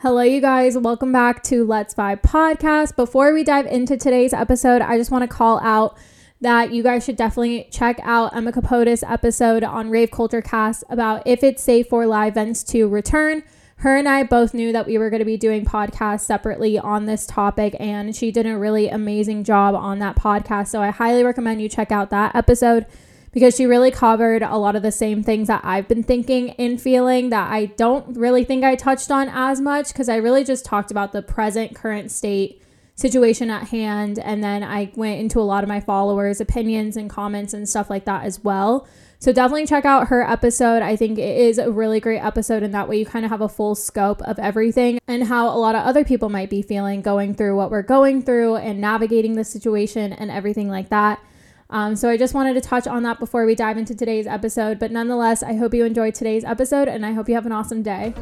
Hello, 0.00 0.22
you 0.22 0.40
guys. 0.40 0.78
Welcome 0.78 1.10
back 1.10 1.42
to 1.42 1.64
Let's 1.66 1.92
Vibe 1.92 2.22
podcast. 2.22 2.94
Before 2.94 3.34
we 3.34 3.42
dive 3.42 3.66
into 3.66 3.96
today's 3.96 4.32
episode, 4.32 4.80
I 4.80 4.96
just 4.96 5.10
want 5.10 5.22
to 5.22 5.28
call 5.28 5.58
out 5.58 5.98
that 6.40 6.72
you 6.72 6.84
guys 6.84 7.04
should 7.04 7.16
definitely 7.16 7.66
check 7.72 7.98
out 8.04 8.32
Emma 8.32 8.52
Capote's 8.52 9.02
episode 9.02 9.64
on 9.64 9.90
Rave 9.90 10.12
Culture 10.12 10.40
Cast 10.40 10.84
about 10.88 11.26
if 11.26 11.42
it's 11.42 11.64
safe 11.64 11.88
for 11.88 12.06
live 12.06 12.34
events 12.34 12.62
to 12.62 12.86
return. 12.86 13.42
Her 13.78 13.96
and 13.96 14.08
I 14.08 14.22
both 14.22 14.54
knew 14.54 14.70
that 14.70 14.86
we 14.86 14.98
were 14.98 15.10
going 15.10 15.18
to 15.18 15.24
be 15.24 15.36
doing 15.36 15.64
podcasts 15.64 16.20
separately 16.20 16.78
on 16.78 17.06
this 17.06 17.26
topic, 17.26 17.74
and 17.80 18.14
she 18.14 18.30
did 18.30 18.46
a 18.46 18.56
really 18.56 18.88
amazing 18.88 19.42
job 19.42 19.74
on 19.74 19.98
that 19.98 20.14
podcast. 20.14 20.68
So 20.68 20.80
I 20.80 20.90
highly 20.90 21.24
recommend 21.24 21.60
you 21.60 21.68
check 21.68 21.90
out 21.90 22.10
that 22.10 22.36
episode 22.36 22.86
because 23.32 23.56
she 23.56 23.66
really 23.66 23.90
covered 23.90 24.42
a 24.42 24.56
lot 24.56 24.76
of 24.76 24.82
the 24.82 24.92
same 24.92 25.22
things 25.22 25.48
that 25.48 25.60
I've 25.64 25.88
been 25.88 26.02
thinking 26.02 26.50
and 26.52 26.80
feeling 26.80 27.30
that 27.30 27.50
I 27.50 27.66
don't 27.66 28.16
really 28.16 28.44
think 28.44 28.64
I 28.64 28.74
touched 28.74 29.10
on 29.10 29.28
as 29.28 29.60
much 29.60 29.88
because 29.88 30.08
I 30.08 30.16
really 30.16 30.44
just 30.44 30.64
talked 30.64 30.90
about 30.90 31.12
the 31.12 31.22
present 31.22 31.74
current 31.74 32.10
state 32.10 32.62
situation 32.98 33.48
at 33.48 33.68
hand 33.68 34.18
and 34.18 34.42
then 34.42 34.64
I 34.64 34.90
went 34.96 35.20
into 35.20 35.38
a 35.38 35.42
lot 35.42 35.62
of 35.62 35.68
my 35.68 35.78
followers 35.78 36.40
opinions 36.40 36.96
and 36.96 37.08
comments 37.08 37.54
and 37.54 37.68
stuff 37.68 37.88
like 37.88 38.06
that 38.06 38.24
as 38.24 38.42
well. 38.42 38.88
So 39.20 39.32
definitely 39.32 39.66
check 39.66 39.84
out 39.84 40.08
her 40.08 40.28
episode. 40.28 40.82
I 40.82 40.96
think 40.96 41.18
it 41.18 41.36
is 41.38 41.58
a 41.58 41.70
really 41.70 42.00
great 42.00 42.18
episode 42.18 42.64
and 42.64 42.74
that 42.74 42.88
way 42.88 42.98
you 42.98 43.06
kind 43.06 43.24
of 43.24 43.30
have 43.30 43.40
a 43.40 43.48
full 43.48 43.76
scope 43.76 44.20
of 44.22 44.38
everything 44.40 44.98
and 45.06 45.24
how 45.24 45.48
a 45.48 45.58
lot 45.58 45.76
of 45.76 45.84
other 45.84 46.04
people 46.04 46.28
might 46.28 46.50
be 46.50 46.60
feeling 46.60 47.00
going 47.00 47.34
through 47.34 47.56
what 47.56 47.70
we're 47.70 47.82
going 47.82 48.22
through 48.22 48.56
and 48.56 48.80
navigating 48.80 49.34
the 49.34 49.44
situation 49.44 50.12
and 50.12 50.30
everything 50.30 50.68
like 50.68 50.88
that. 50.88 51.20
Um, 51.70 51.96
so 51.96 52.08
I 52.08 52.16
just 52.16 52.32
wanted 52.32 52.54
to 52.54 52.60
touch 52.60 52.86
on 52.86 53.02
that 53.02 53.18
before 53.18 53.44
we 53.44 53.54
dive 53.54 53.76
into 53.76 53.94
today's 53.94 54.26
episode. 54.26 54.78
But 54.78 54.90
nonetheless, 54.90 55.42
I 55.42 55.54
hope 55.54 55.74
you 55.74 55.84
enjoyed 55.84 56.14
today's 56.14 56.44
episode 56.44 56.88
and 56.88 57.04
I 57.04 57.12
hope 57.12 57.28
you 57.28 57.34
have 57.34 57.46
an 57.46 57.52
awesome 57.52 57.82
day. 57.82 58.14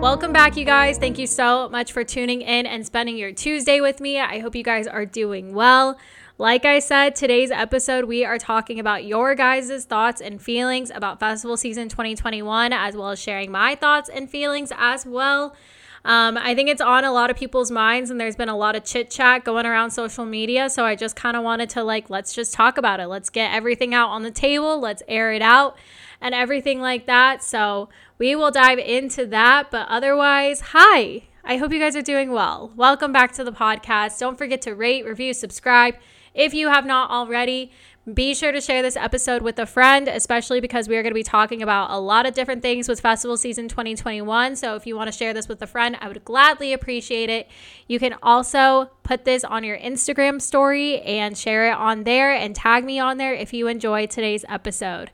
Welcome 0.00 0.32
back, 0.32 0.56
you 0.56 0.64
guys. 0.64 0.96
Thank 0.96 1.18
you 1.18 1.26
so 1.26 1.68
much 1.68 1.92
for 1.92 2.04
tuning 2.04 2.40
in 2.40 2.64
and 2.64 2.86
spending 2.86 3.18
your 3.18 3.32
Tuesday 3.32 3.82
with 3.82 4.00
me. 4.00 4.18
I 4.18 4.38
hope 4.38 4.54
you 4.54 4.64
guys 4.64 4.86
are 4.86 5.04
doing 5.04 5.52
well. 5.52 5.98
Like 6.40 6.64
I 6.64 6.78
said, 6.78 7.16
today's 7.16 7.50
episode, 7.50 8.06
we 8.06 8.24
are 8.24 8.38
talking 8.38 8.80
about 8.80 9.04
your 9.04 9.34
guys' 9.34 9.84
thoughts 9.84 10.22
and 10.22 10.40
feelings 10.40 10.90
about 10.90 11.20
festival 11.20 11.58
season 11.58 11.90
2021, 11.90 12.72
as 12.72 12.96
well 12.96 13.10
as 13.10 13.20
sharing 13.20 13.50
my 13.50 13.74
thoughts 13.74 14.08
and 14.08 14.30
feelings 14.30 14.72
as 14.78 15.04
well. 15.04 15.54
Um, 16.02 16.38
I 16.38 16.54
think 16.54 16.70
it's 16.70 16.80
on 16.80 17.04
a 17.04 17.12
lot 17.12 17.28
of 17.28 17.36
people's 17.36 17.70
minds, 17.70 18.08
and 18.08 18.18
there's 18.18 18.36
been 18.36 18.48
a 18.48 18.56
lot 18.56 18.74
of 18.74 18.84
chit 18.84 19.10
chat 19.10 19.44
going 19.44 19.66
around 19.66 19.90
social 19.90 20.24
media. 20.24 20.70
So 20.70 20.86
I 20.86 20.94
just 20.96 21.14
kind 21.14 21.36
of 21.36 21.44
wanted 21.44 21.68
to, 21.70 21.84
like, 21.84 22.08
let's 22.08 22.32
just 22.32 22.54
talk 22.54 22.78
about 22.78 23.00
it. 23.00 23.08
Let's 23.08 23.28
get 23.28 23.52
everything 23.52 23.92
out 23.92 24.08
on 24.08 24.22
the 24.22 24.30
table, 24.30 24.80
let's 24.80 25.02
air 25.08 25.34
it 25.34 25.42
out, 25.42 25.76
and 26.22 26.34
everything 26.34 26.80
like 26.80 27.04
that. 27.04 27.42
So 27.42 27.90
we 28.16 28.34
will 28.34 28.50
dive 28.50 28.78
into 28.78 29.26
that. 29.26 29.70
But 29.70 29.88
otherwise, 29.90 30.62
hi. 30.72 31.24
I 31.44 31.58
hope 31.58 31.70
you 31.70 31.78
guys 31.78 31.96
are 31.96 32.02
doing 32.02 32.32
well. 32.32 32.72
Welcome 32.76 33.12
back 33.12 33.32
to 33.32 33.44
the 33.44 33.52
podcast. 33.52 34.18
Don't 34.18 34.38
forget 34.38 34.62
to 34.62 34.74
rate, 34.74 35.04
review, 35.04 35.34
subscribe 35.34 35.96
if 36.34 36.54
you 36.54 36.68
have 36.68 36.86
not 36.86 37.10
already, 37.10 37.70
be 38.14 38.34
sure 38.34 38.50
to 38.50 38.60
share 38.60 38.82
this 38.82 38.96
episode 38.96 39.42
with 39.42 39.58
a 39.58 39.66
friend, 39.66 40.08
especially 40.08 40.60
because 40.60 40.88
we 40.88 40.96
are 40.96 41.02
going 41.02 41.10
to 41.10 41.14
be 41.14 41.22
talking 41.22 41.62
about 41.62 41.90
a 41.90 41.98
lot 41.98 42.24
of 42.24 42.34
different 42.34 42.62
things 42.62 42.88
with 42.88 43.00
festival 43.00 43.36
season 43.36 43.68
2021. 43.68 44.56
So 44.56 44.74
if 44.74 44.86
you 44.86 44.96
want 44.96 45.12
to 45.12 45.16
share 45.16 45.34
this 45.34 45.48
with 45.48 45.60
a 45.60 45.66
friend, 45.66 45.96
I 46.00 46.08
would 46.08 46.24
gladly 46.24 46.72
appreciate 46.72 47.28
it. 47.28 47.48
You 47.88 47.98
can 47.98 48.14
also 48.22 48.90
put 49.02 49.24
this 49.24 49.44
on 49.44 49.64
your 49.64 49.78
Instagram 49.78 50.40
story 50.40 51.00
and 51.02 51.36
share 51.36 51.70
it 51.70 51.74
on 51.76 52.04
there 52.04 52.32
and 52.32 52.56
tag 52.56 52.84
me 52.84 52.98
on 52.98 53.18
there 53.18 53.34
if 53.34 53.52
you 53.52 53.68
enjoy 53.68 54.06
today's 54.06 54.44
episode. 54.48 55.10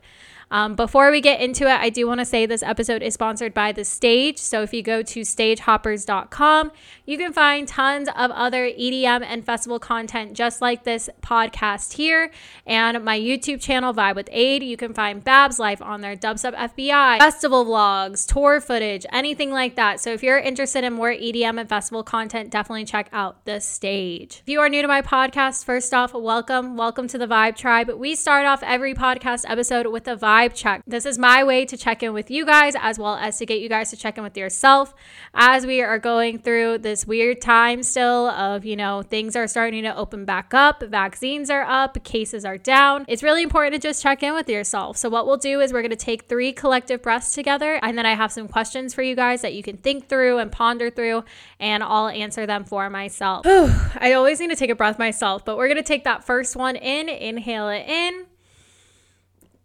Um, 0.49 0.75
before 0.75 1.11
we 1.11 1.19
get 1.19 1.41
into 1.41 1.63
it, 1.63 1.79
I 1.79 1.89
do 1.89 2.07
want 2.07 2.21
to 2.21 2.25
say 2.25 2.45
this 2.45 2.63
episode 2.63 3.01
is 3.01 3.13
sponsored 3.13 3.53
by 3.53 3.73
The 3.73 3.83
Stage. 3.83 4.37
So 4.37 4.61
if 4.61 4.73
you 4.73 4.81
go 4.81 5.03
to 5.03 5.21
stagehoppers.com, 5.21 6.71
you 7.05 7.17
can 7.17 7.33
find 7.33 7.67
tons 7.67 8.07
of 8.15 8.31
other 8.31 8.65
EDM 8.65 9.23
and 9.25 9.45
festival 9.45 9.77
content 9.77 10.33
just 10.33 10.61
like 10.61 10.85
this 10.85 11.09
podcast 11.21 11.93
here. 11.93 12.31
And 12.65 13.03
my 13.03 13.19
YouTube 13.19 13.59
channel, 13.59 13.93
Vibe 13.93 14.15
with 14.15 14.29
Aid, 14.31 14.63
you 14.63 14.77
can 14.77 14.93
find 14.93 15.21
Babs 15.21 15.59
Life 15.59 15.81
on 15.81 15.99
there, 15.99 16.15
Dubstep 16.15 16.55
FBI, 16.55 17.17
festival 17.17 17.65
vlogs, 17.65 18.25
tour 18.25 18.61
footage, 18.61 19.05
anything 19.11 19.51
like 19.51 19.75
that. 19.75 19.99
So 19.99 20.13
if 20.13 20.23
you're 20.23 20.39
interested 20.39 20.85
in 20.85 20.93
more 20.93 21.11
EDM 21.11 21.59
and 21.59 21.67
festival 21.67 22.03
content, 22.03 22.51
definitely 22.51 22.85
check 22.85 23.09
out 23.11 23.43
The 23.43 23.59
Stage. 23.59 24.43
If 24.43 24.49
you 24.49 24.61
are 24.61 24.69
new 24.69 24.81
to 24.81 24.87
my 24.87 25.01
podcast, 25.01 25.65
first 25.65 25.93
off, 25.93 26.13
welcome. 26.13 26.77
Welcome 26.77 27.09
to 27.09 27.17
the 27.17 27.27
Vibe 27.27 27.57
Tribe. 27.57 27.89
We 27.89 28.15
start 28.15 28.45
off 28.45 28.63
every 28.63 28.93
podcast 28.93 29.43
episode 29.47 29.87
with 29.87 30.07
a 30.07 30.15
vibe 30.15 30.36
vibe 30.37 30.53
check. 30.53 30.81
This 30.85 31.05
is 31.05 31.17
my 31.17 31.43
way 31.43 31.65
to 31.65 31.77
check 31.77 32.03
in 32.03 32.13
with 32.13 32.29
you 32.29 32.45
guys 32.45 32.73
as 32.79 32.99
well 32.99 33.15
as 33.15 33.37
to 33.39 33.45
get 33.45 33.59
you 33.59 33.69
guys 33.69 33.89
to 33.89 33.97
check 33.97 34.17
in 34.17 34.23
with 34.23 34.37
yourself 34.37 34.93
as 35.33 35.65
we 35.65 35.81
are 35.81 35.99
going 35.99 36.39
through 36.39 36.79
this 36.79 37.05
weird 37.05 37.41
time 37.41 37.83
still 37.83 38.27
of, 38.27 38.65
you 38.65 38.75
know, 38.75 39.01
things 39.01 39.35
are 39.35 39.47
starting 39.47 39.83
to 39.83 39.95
open 39.95 40.25
back 40.25 40.53
up, 40.53 40.83
vaccines 40.83 41.49
are 41.49 41.63
up, 41.63 42.03
cases 42.03 42.45
are 42.45 42.57
down. 42.57 43.05
It's 43.07 43.23
really 43.23 43.43
important 43.43 43.73
to 43.73 43.79
just 43.79 44.03
check 44.03 44.23
in 44.23 44.33
with 44.33 44.49
yourself. 44.49 44.97
So, 44.97 45.09
what 45.09 45.25
we'll 45.25 45.37
do 45.37 45.59
is 45.59 45.73
we're 45.73 45.81
going 45.81 45.89
to 45.89 45.95
take 45.95 46.23
three 46.25 46.53
collective 46.53 47.01
breaths 47.01 47.33
together, 47.33 47.79
and 47.81 47.97
then 47.97 48.05
I 48.05 48.15
have 48.15 48.31
some 48.31 48.47
questions 48.47 48.93
for 48.93 49.01
you 49.01 49.15
guys 49.15 49.41
that 49.41 49.53
you 49.53 49.63
can 49.63 49.77
think 49.77 50.07
through 50.07 50.37
and 50.39 50.51
ponder 50.51 50.89
through, 50.89 51.23
and 51.59 51.83
I'll 51.83 52.09
answer 52.09 52.45
them 52.45 52.63
for 52.63 52.89
myself. 52.89 53.45
I 53.47 54.13
always 54.13 54.39
need 54.39 54.49
to 54.49 54.55
take 54.55 54.69
a 54.69 54.75
breath 54.75 54.99
myself, 54.99 55.45
but 55.45 55.57
we're 55.57 55.67
going 55.67 55.77
to 55.77 55.83
take 55.83 56.03
that 56.03 56.23
first 56.23 56.55
one 56.55 56.75
in, 56.75 57.09
inhale 57.09 57.69
it 57.69 57.87
in 57.87 58.26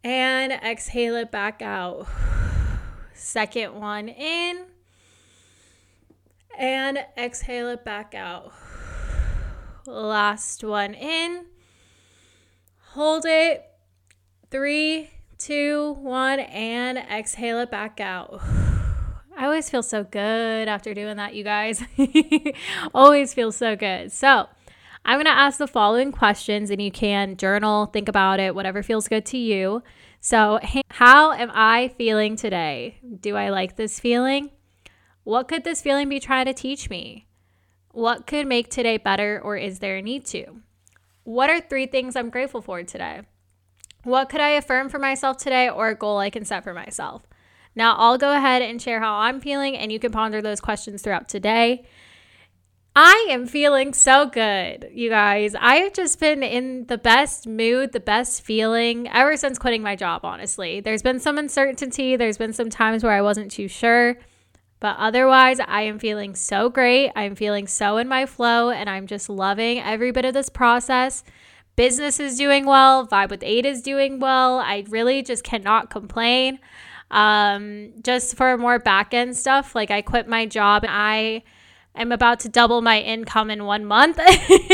and 0.04 0.52
exhale 0.52 1.16
it 1.16 1.30
back 1.30 1.62
out. 1.62 2.06
Second 3.14 3.74
one 3.74 4.08
in 4.08 4.66
and 6.58 6.98
exhale 7.16 7.68
it 7.68 7.84
back 7.84 8.14
out. 8.14 8.52
Last 9.86 10.64
one 10.64 10.94
in. 10.94 11.46
Hold 12.90 13.24
it. 13.26 13.64
Three, 14.50 15.10
two, 15.38 15.94
one, 15.94 16.40
and 16.40 16.98
exhale 16.98 17.58
it 17.60 17.70
back 17.70 18.00
out. 18.00 18.40
I 19.36 19.46
always 19.46 19.70
feel 19.70 19.82
so 19.82 20.04
good 20.04 20.68
after 20.68 20.92
doing 20.92 21.16
that, 21.16 21.34
you 21.34 21.42
guys. 21.42 21.82
always 22.94 23.32
feel 23.32 23.50
so 23.50 23.76
good. 23.76 24.12
So, 24.12 24.48
I'm 25.04 25.16
going 25.16 25.26
to 25.26 25.30
ask 25.30 25.58
the 25.58 25.66
following 25.66 26.12
questions 26.12 26.70
and 26.70 26.80
you 26.80 26.90
can 26.90 27.36
journal, 27.36 27.86
think 27.86 28.08
about 28.08 28.38
it, 28.38 28.54
whatever 28.54 28.82
feels 28.82 29.08
good 29.08 29.26
to 29.26 29.38
you. 29.38 29.82
So, 30.20 30.60
how 30.88 31.32
am 31.32 31.50
I 31.52 31.88
feeling 31.98 32.36
today? 32.36 32.98
Do 33.20 33.36
I 33.36 33.48
like 33.48 33.76
this 33.76 33.98
feeling? 33.98 34.50
What 35.24 35.48
could 35.48 35.64
this 35.64 35.82
feeling 35.82 36.08
be 36.08 36.20
trying 36.20 36.46
to 36.46 36.54
teach 36.54 36.88
me? 36.88 37.26
What 37.90 38.26
could 38.26 38.46
make 38.46 38.70
today 38.70 38.96
better, 38.96 39.40
or 39.42 39.56
is 39.56 39.80
there 39.80 39.96
a 39.96 40.02
need 40.02 40.24
to? 40.26 40.62
What 41.24 41.50
are 41.50 41.60
three 41.60 41.86
things 41.86 42.14
I'm 42.14 42.30
grateful 42.30 42.62
for 42.62 42.82
today? 42.82 43.22
What 44.04 44.28
could 44.28 44.40
I 44.40 44.50
affirm 44.50 44.88
for 44.88 44.98
myself 44.98 45.36
today, 45.36 45.68
or 45.68 45.88
a 45.88 45.94
goal 45.94 46.18
I 46.18 46.30
can 46.30 46.44
set 46.44 46.64
for 46.64 46.72
myself? 46.72 47.22
Now, 47.74 47.96
I'll 47.96 48.18
go 48.18 48.34
ahead 48.34 48.62
and 48.62 48.80
share 48.80 49.00
how 49.00 49.14
I'm 49.14 49.40
feeling, 49.40 49.76
and 49.76 49.92
you 49.92 49.98
can 49.98 50.12
ponder 50.12 50.40
those 50.40 50.60
questions 50.60 51.02
throughout 51.02 51.28
today. 51.28 51.84
I 52.94 53.28
am 53.30 53.46
feeling 53.46 53.94
so 53.94 54.26
good, 54.26 54.90
you 54.92 55.08
guys. 55.08 55.54
I 55.54 55.76
have 55.76 55.94
just 55.94 56.20
been 56.20 56.42
in 56.42 56.86
the 56.88 56.98
best 56.98 57.46
mood, 57.46 57.92
the 57.92 58.00
best 58.00 58.42
feeling 58.42 59.08
ever 59.08 59.34
since 59.38 59.58
quitting 59.58 59.82
my 59.82 59.96
job, 59.96 60.26
honestly. 60.26 60.80
There's 60.80 61.02
been 61.02 61.18
some 61.18 61.38
uncertainty, 61.38 62.16
there's 62.16 62.36
been 62.36 62.52
some 62.52 62.68
times 62.68 63.02
where 63.02 63.14
I 63.14 63.22
wasn't 63.22 63.50
too 63.50 63.66
sure, 63.66 64.18
but 64.78 64.96
otherwise, 64.98 65.58
I 65.58 65.82
am 65.82 65.98
feeling 65.98 66.34
so 66.34 66.68
great. 66.68 67.12
I'm 67.16 67.34
feeling 67.34 67.66
so 67.66 67.96
in 67.96 68.08
my 68.08 68.26
flow, 68.26 68.68
and 68.68 68.90
I'm 68.90 69.06
just 69.06 69.30
loving 69.30 69.78
every 69.78 70.10
bit 70.10 70.26
of 70.26 70.34
this 70.34 70.50
process. 70.50 71.24
Business 71.76 72.20
is 72.20 72.36
doing 72.36 72.66
well, 72.66 73.06
Vibe 73.06 73.30
with 73.30 73.42
Aid 73.42 73.64
is 73.64 73.80
doing 73.80 74.20
well. 74.20 74.58
I 74.58 74.84
really 74.90 75.22
just 75.22 75.44
cannot 75.44 75.88
complain. 75.88 76.58
Um, 77.10 77.94
just 78.02 78.36
for 78.36 78.58
more 78.58 78.78
back 78.78 79.14
end 79.14 79.34
stuff, 79.34 79.74
like 79.74 79.90
I 79.90 80.02
quit 80.02 80.28
my 80.28 80.44
job 80.44 80.84
and 80.84 80.92
I 80.92 81.42
I'm 81.94 82.12
about 82.12 82.40
to 82.40 82.48
double 82.48 82.80
my 82.80 83.00
income 83.00 83.50
in 83.50 83.64
one 83.64 83.84
month, 83.84 84.18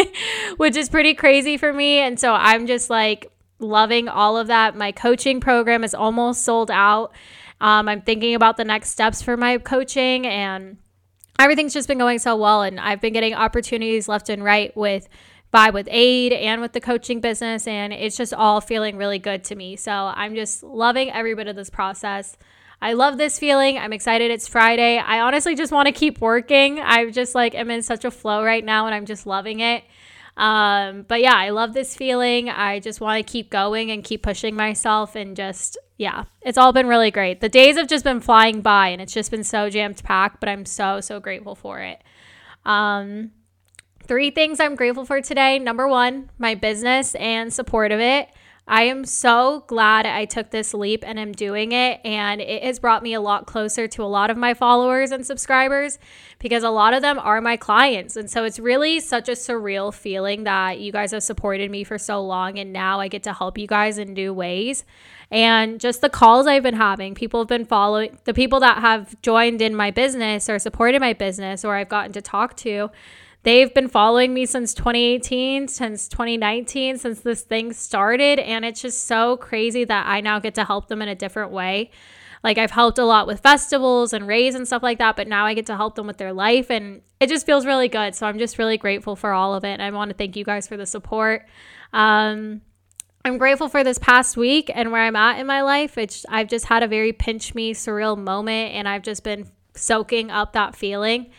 which 0.56 0.76
is 0.76 0.88
pretty 0.88 1.14
crazy 1.14 1.56
for 1.56 1.72
me. 1.72 1.98
And 1.98 2.18
so 2.18 2.32
I'm 2.32 2.66
just 2.66 2.90
like 2.90 3.30
loving 3.58 4.08
all 4.08 4.36
of 4.36 4.46
that. 4.46 4.76
My 4.76 4.92
coaching 4.92 5.40
program 5.40 5.84
is 5.84 5.94
almost 5.94 6.44
sold 6.44 6.70
out. 6.70 7.12
Um, 7.60 7.88
I'm 7.88 8.02
thinking 8.02 8.34
about 8.34 8.56
the 8.56 8.64
next 8.64 8.90
steps 8.90 9.20
for 9.20 9.36
my 9.36 9.58
coaching, 9.58 10.26
and 10.26 10.78
everything's 11.40 11.74
just 11.74 11.88
been 11.88 11.98
going 11.98 12.20
so 12.20 12.36
well. 12.36 12.62
And 12.62 12.78
I've 12.78 13.00
been 13.00 13.12
getting 13.12 13.34
opportunities 13.34 14.08
left 14.08 14.28
and 14.28 14.44
right 14.44 14.76
with 14.76 15.08
Vibe 15.52 15.72
with 15.72 15.88
Aid 15.90 16.32
and 16.32 16.60
with 16.60 16.72
the 16.72 16.80
coaching 16.80 17.20
business, 17.20 17.66
and 17.66 17.92
it's 17.92 18.16
just 18.16 18.32
all 18.32 18.60
feeling 18.60 18.96
really 18.96 19.18
good 19.18 19.42
to 19.44 19.56
me. 19.56 19.76
So 19.76 19.92
I'm 19.92 20.34
just 20.34 20.62
loving 20.62 21.10
every 21.10 21.34
bit 21.34 21.48
of 21.48 21.56
this 21.56 21.70
process. 21.70 22.36
I 22.80 22.92
love 22.92 23.18
this 23.18 23.38
feeling. 23.38 23.76
I'm 23.76 23.92
excited 23.92 24.30
it's 24.30 24.46
Friday. 24.46 24.98
I 24.98 25.20
honestly 25.20 25.54
just 25.56 25.72
want 25.72 25.86
to 25.86 25.92
keep 25.92 26.20
working. 26.20 26.78
I 26.78 27.10
just 27.10 27.34
like 27.34 27.54
am 27.54 27.70
in 27.70 27.82
such 27.82 28.04
a 28.04 28.10
flow 28.10 28.44
right 28.44 28.64
now 28.64 28.86
and 28.86 28.94
I'm 28.94 29.06
just 29.06 29.26
loving 29.26 29.60
it. 29.60 29.82
Um, 30.36 31.02
but 31.08 31.20
yeah, 31.20 31.34
I 31.34 31.50
love 31.50 31.74
this 31.74 31.96
feeling. 31.96 32.48
I 32.48 32.78
just 32.78 33.00
want 33.00 33.18
to 33.24 33.28
keep 33.28 33.50
going 33.50 33.90
and 33.90 34.04
keep 34.04 34.22
pushing 34.22 34.54
myself 34.54 35.16
and 35.16 35.36
just, 35.36 35.76
yeah, 35.96 36.24
it's 36.42 36.56
all 36.56 36.72
been 36.72 36.86
really 36.86 37.10
great. 37.10 37.40
The 37.40 37.48
days 37.48 37.76
have 37.76 37.88
just 37.88 38.04
been 38.04 38.20
flying 38.20 38.60
by 38.60 38.88
and 38.88 39.02
it's 39.02 39.12
just 39.12 39.32
been 39.32 39.42
so 39.42 39.68
jammed 39.68 40.00
packed, 40.04 40.38
but 40.38 40.48
I'm 40.48 40.64
so, 40.64 41.00
so 41.00 41.18
grateful 41.18 41.56
for 41.56 41.80
it. 41.80 42.00
Um, 42.64 43.32
three 44.04 44.30
things 44.30 44.60
I'm 44.60 44.76
grateful 44.76 45.04
for 45.04 45.20
today. 45.20 45.58
Number 45.58 45.88
one, 45.88 46.30
my 46.38 46.54
business 46.54 47.16
and 47.16 47.52
support 47.52 47.90
of 47.90 47.98
it. 47.98 48.28
I 48.70 48.82
am 48.82 49.06
so 49.06 49.64
glad 49.66 50.04
I 50.04 50.26
took 50.26 50.50
this 50.50 50.74
leap 50.74 51.02
and 51.06 51.18
am 51.18 51.32
doing 51.32 51.72
it. 51.72 52.00
And 52.04 52.42
it 52.42 52.62
has 52.62 52.78
brought 52.78 53.02
me 53.02 53.14
a 53.14 53.20
lot 53.20 53.46
closer 53.46 53.88
to 53.88 54.02
a 54.02 54.04
lot 54.04 54.28
of 54.28 54.36
my 54.36 54.52
followers 54.52 55.10
and 55.10 55.24
subscribers 55.24 55.98
because 56.38 56.62
a 56.62 56.68
lot 56.68 56.92
of 56.92 57.00
them 57.00 57.18
are 57.18 57.40
my 57.40 57.56
clients. 57.56 58.14
And 58.14 58.30
so 58.30 58.44
it's 58.44 58.58
really 58.58 59.00
such 59.00 59.30
a 59.30 59.32
surreal 59.32 59.92
feeling 59.92 60.44
that 60.44 60.80
you 60.80 60.92
guys 60.92 61.12
have 61.12 61.22
supported 61.22 61.70
me 61.70 61.82
for 61.82 61.96
so 61.96 62.22
long. 62.22 62.58
And 62.58 62.70
now 62.70 63.00
I 63.00 63.08
get 63.08 63.22
to 63.22 63.32
help 63.32 63.56
you 63.56 63.66
guys 63.66 63.96
in 63.96 64.12
new 64.12 64.34
ways. 64.34 64.84
And 65.30 65.80
just 65.80 66.02
the 66.02 66.10
calls 66.10 66.46
I've 66.46 66.62
been 66.62 66.76
having, 66.76 67.14
people 67.14 67.40
have 67.40 67.48
been 67.48 67.64
following 67.64 68.18
the 68.24 68.34
people 68.34 68.60
that 68.60 68.78
have 68.78 69.20
joined 69.22 69.62
in 69.62 69.74
my 69.74 69.90
business 69.90 70.48
or 70.48 70.58
supported 70.58 71.00
my 71.00 71.14
business 71.14 71.64
or 71.64 71.74
I've 71.74 71.88
gotten 71.88 72.12
to 72.12 72.22
talk 72.22 72.54
to 72.58 72.90
they've 73.42 73.72
been 73.72 73.88
following 73.88 74.34
me 74.34 74.46
since 74.46 74.74
2018, 74.74 75.68
since 75.68 76.08
2019, 76.08 76.98
since 76.98 77.20
this 77.20 77.42
thing 77.42 77.72
started. 77.72 78.38
And 78.38 78.64
it's 78.64 78.82
just 78.82 79.06
so 79.06 79.36
crazy 79.36 79.84
that 79.84 80.06
I 80.06 80.20
now 80.20 80.38
get 80.38 80.54
to 80.56 80.64
help 80.64 80.88
them 80.88 81.02
in 81.02 81.08
a 81.08 81.14
different 81.14 81.50
way. 81.50 81.90
Like 82.44 82.58
I've 82.58 82.70
helped 82.70 82.98
a 82.98 83.04
lot 83.04 83.26
with 83.26 83.40
festivals 83.40 84.12
and 84.12 84.26
raise 84.26 84.54
and 84.54 84.66
stuff 84.66 84.82
like 84.82 84.98
that, 84.98 85.16
but 85.16 85.26
now 85.26 85.44
I 85.44 85.54
get 85.54 85.66
to 85.66 85.76
help 85.76 85.96
them 85.96 86.06
with 86.06 86.18
their 86.18 86.32
life 86.32 86.70
and 86.70 87.02
it 87.20 87.28
just 87.28 87.46
feels 87.46 87.66
really 87.66 87.88
good. 87.88 88.14
So 88.14 88.26
I'm 88.26 88.38
just 88.38 88.58
really 88.58 88.78
grateful 88.78 89.16
for 89.16 89.32
all 89.32 89.54
of 89.54 89.64
it. 89.64 89.72
And 89.72 89.82
I 89.82 89.90
want 89.90 90.10
to 90.10 90.16
thank 90.16 90.36
you 90.36 90.44
guys 90.44 90.68
for 90.68 90.76
the 90.76 90.86
support. 90.86 91.46
Um, 91.92 92.60
I'm 93.24 93.38
grateful 93.38 93.68
for 93.68 93.82
this 93.82 93.98
past 93.98 94.36
week 94.36 94.70
and 94.72 94.92
where 94.92 95.02
I'm 95.02 95.16
at 95.16 95.40
in 95.40 95.46
my 95.46 95.62
life. 95.62 95.98
It's 95.98 96.24
I've 96.28 96.48
just 96.48 96.66
had 96.66 96.82
a 96.82 96.88
very 96.88 97.12
pinch 97.12 97.54
me 97.54 97.74
surreal 97.74 98.16
moment 98.16 98.74
and 98.74 98.88
I've 98.88 99.02
just 99.02 99.24
been 99.24 99.50
soaking 99.74 100.30
up 100.30 100.52
that 100.52 100.76
feeling. 100.76 101.30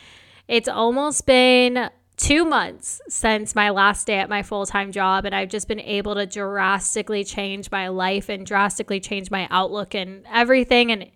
It's 0.50 0.68
almost 0.68 1.28
been 1.28 1.92
two 2.18 2.44
months 2.44 3.02
since 3.08 3.54
my 3.54 3.70
last 3.70 4.08
day 4.08 4.18
at 4.18 4.30
my 4.30 4.42
full 4.42 4.66
time 4.66 4.92
job, 4.92 5.26
and 5.26 5.36
I've 5.36 5.50
just 5.50 5.68
been 5.68 5.80
able 5.80 6.16
to 6.16 6.26
drastically 6.26 7.24
change 7.24 7.70
my 7.70 7.90
life 7.90 8.30
and 8.30 8.48
drastically 8.48 9.00
change 9.00 9.30
my 9.30 9.48
outlook 9.52 9.94
and 9.94 10.26
everything. 10.28 10.92
And 10.92 11.12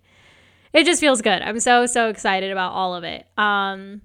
it 0.72 0.86
just 0.86 1.00
feels 1.00 1.20
good. 1.20 1.42
I'm 1.42 1.58
so, 1.58 1.86
so 1.86 2.10
excited 2.10 2.52
about 2.52 2.74
all 2.74 2.94
of 2.94 3.02
it. 3.02 3.26
Um, 3.36 4.02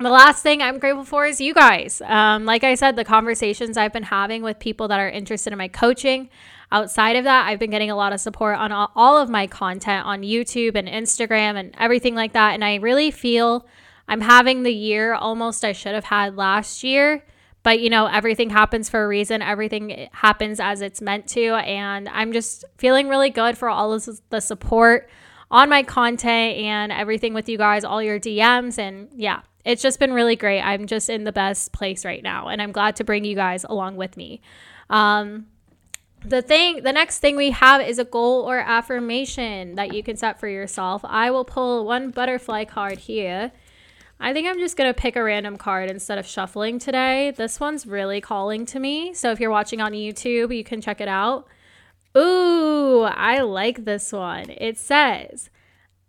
the 0.00 0.10
last 0.10 0.42
thing 0.42 0.60
I'm 0.60 0.80
grateful 0.80 1.04
for 1.04 1.26
is 1.26 1.40
you 1.40 1.54
guys. 1.54 2.02
Um, 2.04 2.44
like 2.44 2.64
I 2.64 2.74
said, 2.74 2.96
the 2.96 3.04
conversations 3.04 3.76
I've 3.76 3.92
been 3.92 4.02
having 4.02 4.42
with 4.42 4.58
people 4.58 4.88
that 4.88 4.98
are 4.98 5.08
interested 5.08 5.52
in 5.52 5.58
my 5.58 5.68
coaching. 5.68 6.28
Outside 6.72 7.14
of 7.14 7.22
that, 7.22 7.46
I've 7.46 7.60
been 7.60 7.70
getting 7.70 7.92
a 7.92 7.96
lot 7.96 8.12
of 8.12 8.20
support 8.20 8.58
on 8.58 8.72
all 8.72 9.16
of 9.16 9.30
my 9.30 9.46
content 9.46 10.04
on 10.04 10.22
YouTube 10.22 10.74
and 10.74 10.88
Instagram 10.88 11.54
and 11.54 11.72
everything 11.78 12.16
like 12.16 12.32
that. 12.32 12.54
And 12.54 12.64
I 12.64 12.74
really 12.74 13.12
feel 13.12 13.64
I'm 14.08 14.20
having 14.20 14.62
the 14.62 14.72
year 14.72 15.14
almost 15.14 15.64
I 15.64 15.72
should 15.72 15.94
have 15.94 16.04
had 16.04 16.36
last 16.36 16.84
year. 16.84 17.24
But 17.62 17.80
you 17.80 17.90
know, 17.90 18.06
everything 18.06 18.50
happens 18.50 18.88
for 18.88 19.04
a 19.04 19.08
reason. 19.08 19.42
Everything 19.42 20.08
happens 20.12 20.60
as 20.60 20.80
it's 20.82 21.02
meant 21.02 21.26
to. 21.30 21.54
And 21.54 22.08
I'm 22.08 22.32
just 22.32 22.64
feeling 22.78 23.08
really 23.08 23.30
good 23.30 23.58
for 23.58 23.68
all 23.68 23.92
of 23.92 24.08
the 24.30 24.40
support 24.40 25.08
on 25.50 25.68
my 25.68 25.82
content 25.82 26.58
and 26.58 26.92
everything 26.92 27.34
with 27.34 27.48
you 27.48 27.58
guys, 27.58 27.84
all 27.84 28.00
your 28.00 28.20
DMs. 28.20 28.78
And 28.78 29.08
yeah, 29.16 29.40
it's 29.64 29.82
just 29.82 29.98
been 29.98 30.12
really 30.12 30.36
great. 30.36 30.60
I'm 30.60 30.86
just 30.86 31.10
in 31.10 31.24
the 31.24 31.32
best 31.32 31.72
place 31.72 32.04
right 32.04 32.22
now. 32.22 32.48
And 32.48 32.62
I'm 32.62 32.70
glad 32.70 32.94
to 32.96 33.04
bring 33.04 33.24
you 33.24 33.34
guys 33.34 33.64
along 33.64 33.96
with 33.96 34.16
me. 34.16 34.40
Um, 34.88 35.46
the 36.24 36.42
thing 36.42 36.82
the 36.82 36.92
next 36.92 37.18
thing 37.18 37.36
we 37.36 37.50
have 37.50 37.80
is 37.80 37.98
a 37.98 38.04
goal 38.04 38.42
or 38.42 38.58
affirmation 38.58 39.74
that 39.76 39.94
you 39.94 40.02
can 40.02 40.16
set 40.16 40.40
for 40.40 40.48
yourself 40.48 41.02
i 41.04 41.30
will 41.30 41.44
pull 41.44 41.84
one 41.84 42.10
butterfly 42.10 42.64
card 42.64 42.98
here 42.98 43.52
I 44.18 44.32
think 44.32 44.48
I'm 44.48 44.58
just 44.58 44.76
going 44.76 44.92
to 44.92 44.98
pick 44.98 45.14
a 45.16 45.22
random 45.22 45.56
card 45.56 45.90
instead 45.90 46.18
of 46.18 46.26
shuffling 46.26 46.78
today. 46.78 47.32
This 47.32 47.60
one's 47.60 47.86
really 47.86 48.20
calling 48.20 48.64
to 48.66 48.80
me. 48.80 49.12
So 49.12 49.30
if 49.30 49.40
you're 49.40 49.50
watching 49.50 49.80
on 49.80 49.92
YouTube, 49.92 50.56
you 50.56 50.64
can 50.64 50.80
check 50.80 51.00
it 51.00 51.08
out. 51.08 51.46
Ooh, 52.16 53.02
I 53.02 53.40
like 53.40 53.84
this 53.84 54.12
one. 54.12 54.50
It 54.50 54.78
says, 54.78 55.50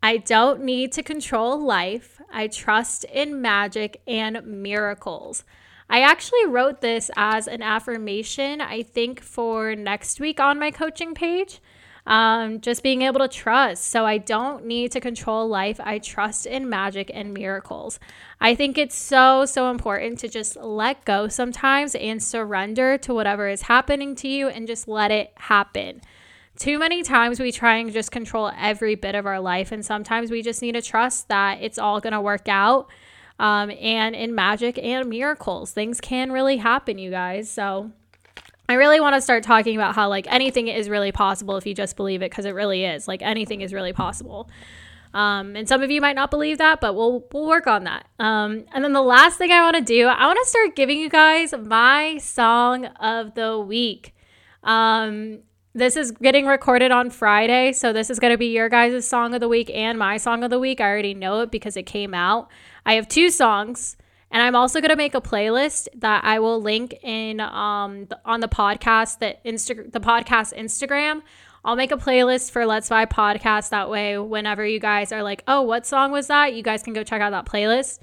I 0.02 0.18
don't 0.18 0.64
need 0.64 0.94
to 0.94 1.04
control 1.04 1.60
life. 1.60 2.22
I 2.32 2.48
trust 2.48 3.04
in 3.06 3.42
magic 3.42 4.02
and 4.08 4.42
miracles. 4.46 5.44
I 5.90 6.02
actually 6.02 6.46
wrote 6.46 6.82
this 6.82 7.12
as 7.18 7.48
an 7.48 7.62
affirmation, 7.62 8.62
I 8.62 8.84
think, 8.84 9.22
for 9.22 9.76
next 9.76 10.20
week 10.20 10.40
on 10.40 10.60
my 10.60 10.72
coaching 10.72 11.14
page 11.14 11.62
um, 12.08 12.62
just 12.62 12.82
being 12.82 13.04
able 13.04 13.20
to 13.20 13.28
trust. 13.28 13.84
So 13.90 14.06
I 14.06 14.18
don't 14.18 14.66
need 14.66 14.94
to 14.94 15.00
control 15.00 15.48
life. 15.48 15.80
I 15.84 16.00
trust 16.00 16.46
in 16.46 16.70
magic 16.70 17.12
and 17.14 17.34
miracles. 17.34 18.00
I 18.42 18.56
think 18.56 18.78
it's 18.78 18.96
so, 18.96 19.46
so 19.46 19.70
important 19.70 20.18
to 20.20 20.30
just 20.30 20.56
let 20.56 21.04
go 21.06 21.28
sometimes 21.28 21.94
and 21.96 22.24
surrender 22.24 22.98
to 23.00 23.14
whatever 23.14 23.50
is 23.50 23.64
happening 23.64 24.16
to 24.16 24.28
you 24.28 24.48
and 24.48 24.68
just 24.68 24.88
let 24.88 25.12
it 25.12 25.34
happen. 25.36 26.02
Too 26.58 26.80
many 26.80 27.04
times 27.04 27.40
we 27.40 27.52
try 27.52 27.76
and 27.76 27.92
just 27.92 28.12
control 28.12 28.52
every 28.58 28.96
bit 28.96 29.14
of 29.14 29.28
our 29.28 29.40
life, 29.40 29.72
and 29.72 29.86
sometimes 29.86 30.32
we 30.32 30.42
just 30.42 30.64
need 30.64 30.72
to 30.72 30.82
trust 30.82 31.28
that 31.28 31.62
it's 31.62 31.78
all 31.78 32.00
going 32.02 32.14
to 32.14 32.22
work 32.22 32.48
out. 32.48 32.90
Um, 33.38 33.70
and 33.70 34.16
in 34.16 34.34
magic 34.34 34.80
and 34.80 35.08
miracles, 35.08 35.72
things 35.72 36.02
can 36.02 36.32
really 36.32 36.58
happen, 36.58 36.98
you 36.98 37.12
guys. 37.12 37.52
So 37.52 37.92
I 38.70 38.74
really 38.74 39.00
want 39.00 39.16
to 39.16 39.22
start 39.22 39.44
talking 39.44 39.76
about 39.76 39.96
how 39.96 40.10
like 40.10 40.28
anything 40.30 40.68
is 40.68 40.90
really 40.90 41.12
possible 41.12 41.58
if 41.58 41.66
you 41.66 41.74
just 41.74 41.96
believe 41.96 42.22
it 42.22 42.32
because 42.32 42.46
it 42.46 42.54
really 42.54 42.84
is. 42.84 43.08
Like 43.08 43.22
anything 43.22 43.62
is 43.62 43.74
really 43.74 43.94
possible. 43.94 44.50
Um, 45.14 45.56
and 45.56 45.68
some 45.68 45.82
of 45.82 45.90
you 45.90 46.02
might 46.02 46.16
not 46.16 46.30
believe 46.30 46.58
that, 46.58 46.82
but 46.82 46.94
we'll 46.94 47.26
we'll 47.32 47.48
work 47.48 47.66
on 47.66 47.86
that. 47.86 48.08
Um, 48.20 48.66
and 48.74 48.84
then 48.84 48.94
the 48.94 49.02
last 49.02 49.38
thing 49.38 49.52
I 49.52 49.62
want 49.62 49.78
to 49.78 49.82
do, 49.82 50.08
I 50.08 50.28
want 50.28 50.38
to 50.44 50.50
start 50.50 50.76
giving 50.76 51.00
you 51.00 51.10
guys 51.10 51.54
my 51.54 52.18
song 52.18 52.86
of 52.86 53.34
the 53.36 53.58
week. 53.58 54.14
Um, 54.64 55.40
this 55.74 55.96
is 55.96 56.12
getting 56.12 56.46
recorded 56.46 56.92
on 56.92 57.10
Friday, 57.10 57.72
so 57.72 57.94
this 57.94 58.10
is 58.10 58.20
going 58.20 58.32
to 58.32 58.38
be 58.38 58.48
your 58.48 58.68
guys' 58.68 59.08
song 59.08 59.34
of 59.34 59.40
the 59.40 59.48
week 59.48 59.70
and 59.74 59.98
my 59.98 60.18
song 60.18 60.44
of 60.44 60.50
the 60.50 60.60
week. 60.60 60.82
I 60.82 60.90
already 60.90 61.14
know 61.14 61.42
it 61.42 61.52
because 61.52 61.78
it 61.78 61.84
came 61.84 62.14
out. 62.14 62.50
I 62.86 62.94
have 62.94 63.08
two 63.08 63.30
songs. 63.30 63.96
And 64.30 64.42
I'm 64.44 64.56
also 64.56 64.82
going 64.82 64.90
to 64.90 64.98
make 64.98 65.16
a 65.16 65.22
playlist 65.22 65.88
that 65.96 66.24
I 66.24 66.40
will 66.40 66.62
link 66.62 66.98
in 67.02 67.40
um, 67.40 68.08
on 68.26 68.42
the 68.42 68.48
podcast 68.48 69.20
that 69.20 69.44
Insta- 69.46 69.92
the 69.92 70.00
podcast 70.00 70.56
Instagram. 70.58 71.22
I'll 71.64 71.76
make 71.76 71.92
a 71.92 71.98
playlist 71.98 72.52
for 72.52 72.66
Let's 72.66 72.90
Vibe 72.90 73.10
podcast. 73.10 73.70
That 73.70 73.90
way, 73.90 74.18
whenever 74.18 74.66
you 74.66 74.80
guys 74.80 75.12
are 75.12 75.24
like, 75.24 75.44
oh, 75.48 75.62
what 75.62 75.86
song 75.86 76.12
was 76.12 76.28
that? 76.28 76.54
You 76.54 76.64
guys 76.64 76.84
can 76.84 76.94
go 76.94 77.04
check 77.04 77.22
out 77.22 77.32
that 77.32 77.46
playlist. 77.46 78.00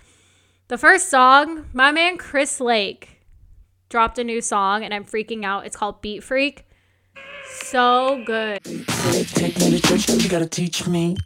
The 0.69 0.79
first 0.79 1.11
song, 1.11 1.67
my 1.73 1.93
man 1.93 2.17
Chris 2.17 2.61
Lake 2.61 3.23
dropped 3.91 4.19
a 4.19 4.25
new 4.25 4.41
song 4.41 4.83
and 4.83 4.93
I'm 4.93 5.05
freaking 5.05 5.45
out. 5.45 5.67
It's 5.67 5.77
called 5.77 6.01
Beat 6.01 6.23
Freak. 6.23 6.67
So 7.47 8.23
good. 8.27 8.63
Take 8.65 9.59
me 9.59 9.71
to 9.71 9.81
church, 9.81 10.09
you 10.09 10.29
gotta 10.29 10.47
teach 10.47 10.87
me. 10.87 11.17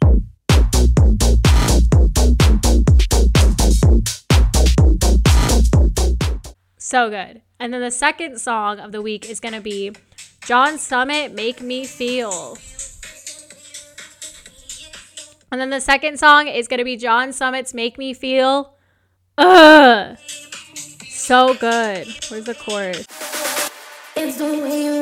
So 6.77 7.09
good. 7.09 7.41
And 7.59 7.73
then 7.73 7.81
the 7.81 7.91
second 7.91 8.39
song 8.39 8.79
of 8.79 8.91
the 8.91 9.01
week 9.01 9.29
is 9.29 9.39
going 9.39 9.53
to 9.53 9.61
be 9.61 9.91
John 10.45 10.77
Summit, 10.77 11.33
Make 11.33 11.61
Me 11.61 11.85
Feel. 11.85 12.57
And 15.51 15.59
then 15.59 15.69
the 15.69 15.81
second 15.81 16.19
song 16.19 16.47
is 16.47 16.67
going 16.67 16.77
to 16.77 16.83
be 16.83 16.97
John 16.97 17.33
Summit's 17.33 17.73
Make 17.73 17.97
Me 17.97 18.13
Feel. 18.13 18.73
Ugh. 19.37 20.17
So 21.07 21.53
good. 21.53 22.07
Where's 22.29 22.45
the 22.45 22.55
chorus? 22.55 23.05
It's 24.15 24.37
the 24.37 24.45
way 24.45 24.98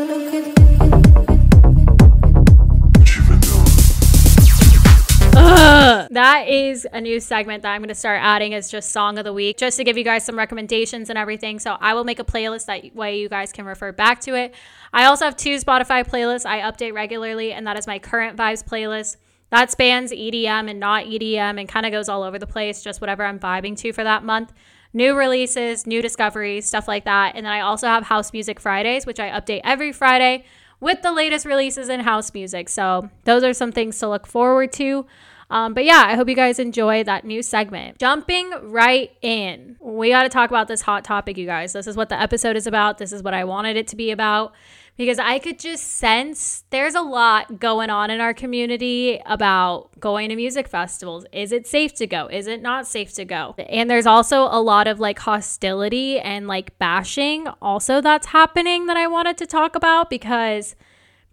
That 6.17 6.49
is 6.49 6.87
a 6.91 6.99
new 6.99 7.19
segment 7.19 7.61
that 7.61 7.73
I'm 7.73 7.81
going 7.81 7.89
to 7.89 7.93
start 7.93 8.19
adding 8.23 8.55
as 8.55 8.71
just 8.71 8.89
song 8.89 9.19
of 9.19 9.23
the 9.23 9.31
week, 9.31 9.57
just 9.57 9.77
to 9.77 9.83
give 9.83 9.99
you 9.99 10.03
guys 10.03 10.25
some 10.25 10.35
recommendations 10.35 11.11
and 11.11 11.19
everything. 11.19 11.59
So 11.59 11.77
I 11.79 11.93
will 11.93 12.05
make 12.05 12.17
a 12.17 12.23
playlist 12.23 12.65
that 12.65 12.95
way 12.95 13.19
you 13.19 13.29
guys 13.29 13.51
can 13.51 13.67
refer 13.67 13.91
back 13.91 14.19
to 14.21 14.33
it. 14.33 14.55
I 14.91 15.05
also 15.05 15.25
have 15.25 15.37
two 15.37 15.57
Spotify 15.57 16.03
playlists 16.03 16.43
I 16.43 16.61
update 16.61 16.95
regularly, 16.95 17.53
and 17.53 17.67
that 17.67 17.77
is 17.77 17.85
my 17.85 17.99
current 17.99 18.35
vibes 18.35 18.65
playlist. 18.65 19.17
That 19.51 19.69
spans 19.69 20.11
EDM 20.11 20.71
and 20.71 20.79
not 20.79 21.05
EDM 21.05 21.59
and 21.59 21.69
kind 21.69 21.85
of 21.85 21.91
goes 21.91 22.09
all 22.09 22.23
over 22.23 22.39
the 22.39 22.47
place, 22.47 22.81
just 22.81 22.99
whatever 22.99 23.23
I'm 23.23 23.37
vibing 23.37 23.77
to 23.77 23.93
for 23.93 24.03
that 24.03 24.23
month. 24.23 24.53
New 24.93 25.15
releases, 25.15 25.85
new 25.85 26.01
discoveries, 26.01 26.65
stuff 26.65 26.87
like 26.87 27.05
that. 27.05 27.35
And 27.35 27.45
then 27.45 27.53
I 27.53 27.59
also 27.59 27.85
have 27.85 28.05
House 28.05 28.33
Music 28.33 28.59
Fridays, 28.59 29.05
which 29.05 29.19
I 29.19 29.29
update 29.29 29.61
every 29.63 29.91
Friday 29.91 30.45
with 30.79 31.03
the 31.03 31.11
latest 31.11 31.45
releases 31.45 31.89
in 31.89 31.99
house 31.99 32.33
music. 32.33 32.69
So, 32.69 33.11
those 33.25 33.43
are 33.43 33.53
some 33.53 33.71
things 33.71 33.99
to 33.99 34.09
look 34.09 34.25
forward 34.25 34.73
to. 34.73 35.05
Um, 35.49 35.73
but 35.73 35.85
yeah, 35.85 36.03
I 36.07 36.15
hope 36.15 36.27
you 36.27 36.35
guys 36.35 36.59
enjoy 36.59 37.03
that 37.05 37.23
new 37.23 37.41
segment. 37.41 37.99
Jumping 37.99 38.51
right 38.63 39.11
in, 39.21 39.77
we 39.79 40.09
got 40.09 40.23
to 40.23 40.29
talk 40.29 40.49
about 40.49 40.67
this 40.67 40.81
hot 40.81 41.03
topic, 41.03 41.37
you 41.37 41.45
guys. 41.45 41.73
This 41.73 41.87
is 41.87 41.95
what 41.95 42.09
the 42.09 42.19
episode 42.19 42.57
is 42.57 42.67
about. 42.67 42.97
This 42.97 43.13
is 43.13 43.23
what 43.23 43.33
I 43.33 43.45
wanted 43.45 43.77
it 43.77 43.87
to 43.89 43.95
be 43.95 44.11
about 44.11 44.53
because 44.97 45.19
I 45.19 45.39
could 45.39 45.59
just 45.59 45.83
sense 45.83 46.63
there's 46.71 46.95
a 46.95 47.01
lot 47.01 47.59
going 47.59 47.89
on 47.89 48.09
in 48.09 48.19
our 48.19 48.33
community 48.33 49.21
about 49.25 49.97
going 49.99 50.29
to 50.29 50.35
music 50.35 50.67
festivals. 50.67 51.25
Is 51.31 51.51
it 51.51 51.67
safe 51.67 51.93
to 51.95 52.07
go? 52.07 52.27
Is 52.27 52.47
it 52.47 52.61
not 52.61 52.87
safe 52.87 53.13
to 53.13 53.23
go? 53.23 53.55
And 53.69 53.89
there's 53.89 54.07
also 54.07 54.43
a 54.51 54.59
lot 54.59 54.87
of 54.87 54.99
like 54.99 55.19
hostility 55.19 56.19
and 56.19 56.47
like 56.47 56.77
bashing 56.79 57.47
also 57.61 58.01
that's 58.01 58.27
happening 58.27 58.87
that 58.87 58.97
I 58.97 59.07
wanted 59.07 59.37
to 59.37 59.45
talk 59.45 59.75
about 59.75 60.09
because 60.09 60.75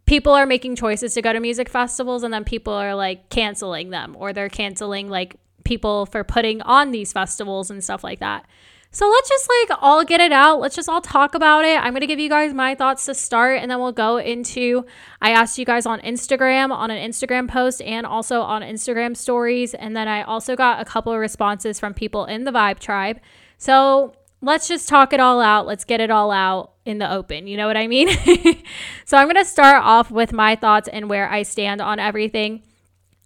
people 0.07 0.33
are 0.33 0.47
making 0.47 0.77
choices 0.77 1.15
to 1.15 1.23
go 1.23 1.33
to 1.33 1.41
music 1.41 1.69
festivals 1.69 2.23
and 2.23 2.33
then 2.33 2.45
people 2.45 2.73
are 2.73 2.95
like 2.95 3.29
canceling 3.31 3.91
them 3.91 4.17
or 4.19 4.33
they're 4.33 4.49
canceling 4.49 5.09
like 5.09 5.37
people 5.65 6.07
for 6.07 6.23
putting 6.23 6.61
on 6.63 6.91
these 6.91 7.13
festivals 7.13 7.71
and 7.71 7.83
stuff 7.83 8.05
like 8.05 8.21
that. 8.21 8.47
So 8.91 9.09
let's 9.09 9.29
just 9.29 9.51
like 9.69 9.79
all 9.83 10.05
get 10.05 10.21
it 10.21 10.31
out. 10.31 10.61
Let's 10.61 10.77
just 10.77 10.89
all 10.89 11.01
talk 11.01 11.35
about 11.35 11.65
it. 11.65 11.81
I'm 11.83 11.91
going 11.91 12.03
to 12.03 12.07
give 12.07 12.21
you 12.21 12.29
guys 12.29 12.55
my 12.55 12.77
thoughts 12.77 13.07
to 13.07 13.15
start 13.15 13.61
and 13.61 13.69
then 13.69 13.81
we'll 13.81 13.91
go 13.91 14.19
into 14.19 14.87
I 15.21 15.31
asked 15.31 15.59
you 15.59 15.65
guys 15.65 15.85
on 15.85 16.01
Instagram 16.01 16.71
on 16.71 16.93
an 16.93 17.11
Instagram 17.11 17.49
post 17.49 17.83
and 17.83 18.07
also 18.07 18.43
on 18.43 18.63
Instagram 18.63 19.17
stories 19.17 19.75
and 19.75 19.97
then 19.97 20.07
I 20.07 20.23
also 20.23 20.55
got 20.55 20.81
a 20.81 20.85
couple 20.85 21.13
of 21.13 21.19
responses 21.19 21.81
from 21.81 21.93
people 21.93 22.27
in 22.27 22.45
the 22.45 22.53
Vibe 22.53 22.79
tribe. 22.79 23.19
So 23.59 24.15
let's 24.41 24.69
just 24.69 24.89
talk 24.89 25.13
it 25.13 25.19
all 25.19 25.41
out. 25.41 25.67
Let's 25.67 25.85
get 25.85 26.01
it 26.01 26.11
all 26.13 26.31
out 26.31 26.74
in 26.85 26.99
the 26.99 27.11
open. 27.11 27.47
You 27.47 27.57
know 27.57 27.67
what 27.67 27.77
I 27.77 27.87
mean? 27.87 28.09
so 29.05 29.17
I'm 29.17 29.27
going 29.27 29.37
to 29.37 29.45
start 29.45 29.83
off 29.83 30.11
with 30.11 30.33
my 30.33 30.57
thoughts 30.57 30.89
and 30.89 31.09
where 31.09 31.31
I 31.31 31.43
stand 31.43 31.81
on 31.81 31.99
everything. 31.99 32.63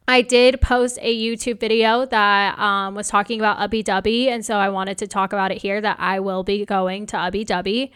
I 0.06 0.22
did 0.22 0.62
post 0.62 0.98
a 1.02 1.14
YouTube 1.14 1.60
video 1.60 2.06
that 2.06 2.58
um, 2.58 2.94
was 2.94 3.08
talking 3.08 3.40
about 3.40 3.58
Ubbi 3.58 3.84
Dubbi, 3.84 4.28
and 4.28 4.44
so 4.44 4.56
I 4.56 4.70
wanted 4.70 4.96
to 4.98 5.06
talk 5.06 5.34
about 5.34 5.52
it 5.52 5.58
here 5.58 5.82
that 5.82 5.98
I 6.00 6.20
will 6.20 6.42
be 6.42 6.64
going 6.64 7.04
to 7.06 7.16
Ubbi 7.16 7.44
Dubbi. 7.44 7.90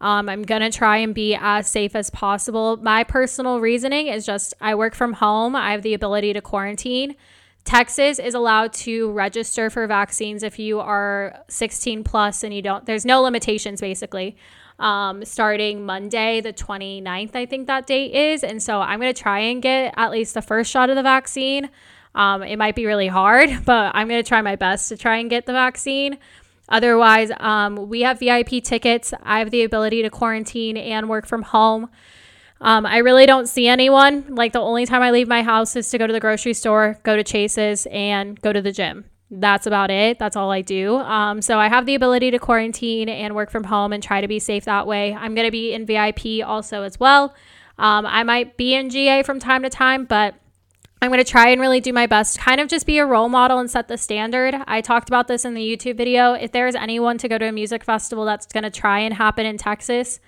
Um, 0.00 0.28
I'm 0.28 0.42
going 0.42 0.60
to 0.60 0.70
try 0.70 0.98
and 0.98 1.12
be 1.12 1.34
as 1.34 1.68
safe 1.68 1.96
as 1.96 2.10
possible. 2.10 2.76
My 2.76 3.02
personal 3.02 3.60
reasoning 3.60 4.06
is 4.06 4.24
just 4.24 4.54
I 4.60 4.76
work 4.76 4.94
from 4.94 5.14
home, 5.14 5.56
I 5.56 5.72
have 5.72 5.82
the 5.82 5.94
ability 5.94 6.34
to 6.34 6.40
quarantine. 6.40 7.16
Texas 7.64 8.20
is 8.20 8.34
allowed 8.34 8.72
to 8.72 9.10
register 9.10 9.68
for 9.68 9.88
vaccines 9.88 10.44
if 10.44 10.60
you 10.60 10.78
are 10.78 11.42
16 11.48 12.04
plus 12.04 12.44
and 12.44 12.54
you 12.54 12.62
don't, 12.62 12.86
there's 12.86 13.04
no 13.04 13.22
limitations 13.22 13.80
basically. 13.80 14.36
Um, 14.78 15.24
starting 15.24 15.86
Monday, 15.86 16.42
the 16.42 16.52
29th, 16.52 17.34
I 17.34 17.46
think 17.46 17.66
that 17.66 17.86
date 17.86 18.14
is. 18.14 18.44
And 18.44 18.62
so 18.62 18.80
I'm 18.80 19.00
going 19.00 19.12
to 19.12 19.18
try 19.18 19.38
and 19.38 19.62
get 19.62 19.94
at 19.96 20.10
least 20.10 20.34
the 20.34 20.42
first 20.42 20.70
shot 20.70 20.90
of 20.90 20.96
the 20.96 21.02
vaccine. 21.02 21.70
Um, 22.14 22.42
it 22.42 22.56
might 22.56 22.74
be 22.74 22.86
really 22.86 23.08
hard, 23.08 23.48
but 23.64 23.92
I'm 23.94 24.08
going 24.08 24.22
to 24.22 24.28
try 24.28 24.42
my 24.42 24.56
best 24.56 24.88
to 24.90 24.96
try 24.96 25.16
and 25.16 25.30
get 25.30 25.46
the 25.46 25.52
vaccine. 25.52 26.18
Otherwise, 26.68 27.30
um, 27.38 27.88
we 27.88 28.02
have 28.02 28.18
VIP 28.18 28.62
tickets. 28.62 29.14
I 29.22 29.38
have 29.38 29.50
the 29.50 29.62
ability 29.62 30.02
to 30.02 30.10
quarantine 30.10 30.76
and 30.76 31.08
work 31.08 31.26
from 31.26 31.42
home. 31.42 31.88
Um, 32.60 32.86
I 32.86 32.98
really 32.98 33.26
don't 33.26 33.48
see 33.48 33.68
anyone. 33.68 34.24
Like 34.28 34.52
the 34.52 34.60
only 34.60 34.86
time 34.86 35.02
I 35.02 35.10
leave 35.10 35.28
my 35.28 35.42
house 35.42 35.76
is 35.76 35.88
to 35.90 35.98
go 35.98 36.06
to 36.06 36.12
the 36.12 36.20
grocery 36.20 36.54
store, 36.54 36.98
go 37.02 37.16
to 37.16 37.22
Chase's, 37.22 37.86
and 37.90 38.40
go 38.40 38.52
to 38.52 38.62
the 38.62 38.72
gym. 38.72 39.04
That's 39.30 39.66
about 39.66 39.90
it. 39.90 40.18
That's 40.18 40.36
all 40.36 40.52
I 40.52 40.62
do. 40.62 40.96
Um, 40.96 41.42
so 41.42 41.58
I 41.58 41.68
have 41.68 41.84
the 41.84 41.96
ability 41.96 42.30
to 42.30 42.38
quarantine 42.38 43.08
and 43.08 43.34
work 43.34 43.50
from 43.50 43.64
home 43.64 43.92
and 43.92 44.02
try 44.02 44.20
to 44.20 44.28
be 44.28 44.38
safe 44.38 44.64
that 44.66 44.86
way. 44.86 45.14
I'm 45.14 45.34
going 45.34 45.46
to 45.46 45.52
be 45.52 45.72
in 45.72 45.84
VIP 45.84 46.46
also 46.46 46.82
as 46.82 47.00
well. 47.00 47.34
Um, 47.78 48.06
I 48.06 48.22
might 48.22 48.56
be 48.56 48.74
in 48.74 48.88
GA 48.88 49.22
from 49.22 49.40
time 49.40 49.62
to 49.64 49.68
time, 49.68 50.04
but 50.04 50.34
I'm 51.02 51.10
going 51.10 51.22
to 51.22 51.30
try 51.30 51.50
and 51.50 51.60
really 51.60 51.80
do 51.80 51.92
my 51.92 52.06
best, 52.06 52.38
kind 52.38 52.60
of 52.60 52.68
just 52.68 52.86
be 52.86 52.98
a 52.98 53.04
role 53.04 53.28
model 53.28 53.58
and 53.58 53.70
set 53.70 53.88
the 53.88 53.98
standard. 53.98 54.54
I 54.66 54.80
talked 54.80 55.08
about 55.08 55.28
this 55.28 55.44
in 55.44 55.54
the 55.54 55.60
YouTube 55.60 55.96
video. 55.96 56.32
If 56.32 56.52
there's 56.52 56.74
anyone 56.74 57.18
to 57.18 57.28
go 57.28 57.36
to 57.36 57.46
a 57.46 57.52
music 57.52 57.84
festival 57.84 58.24
that's 58.24 58.46
going 58.46 58.64
to 58.64 58.70
try 58.70 59.00
and 59.00 59.12
happen 59.12 59.44
in 59.44 59.58
Texas, 59.58 60.20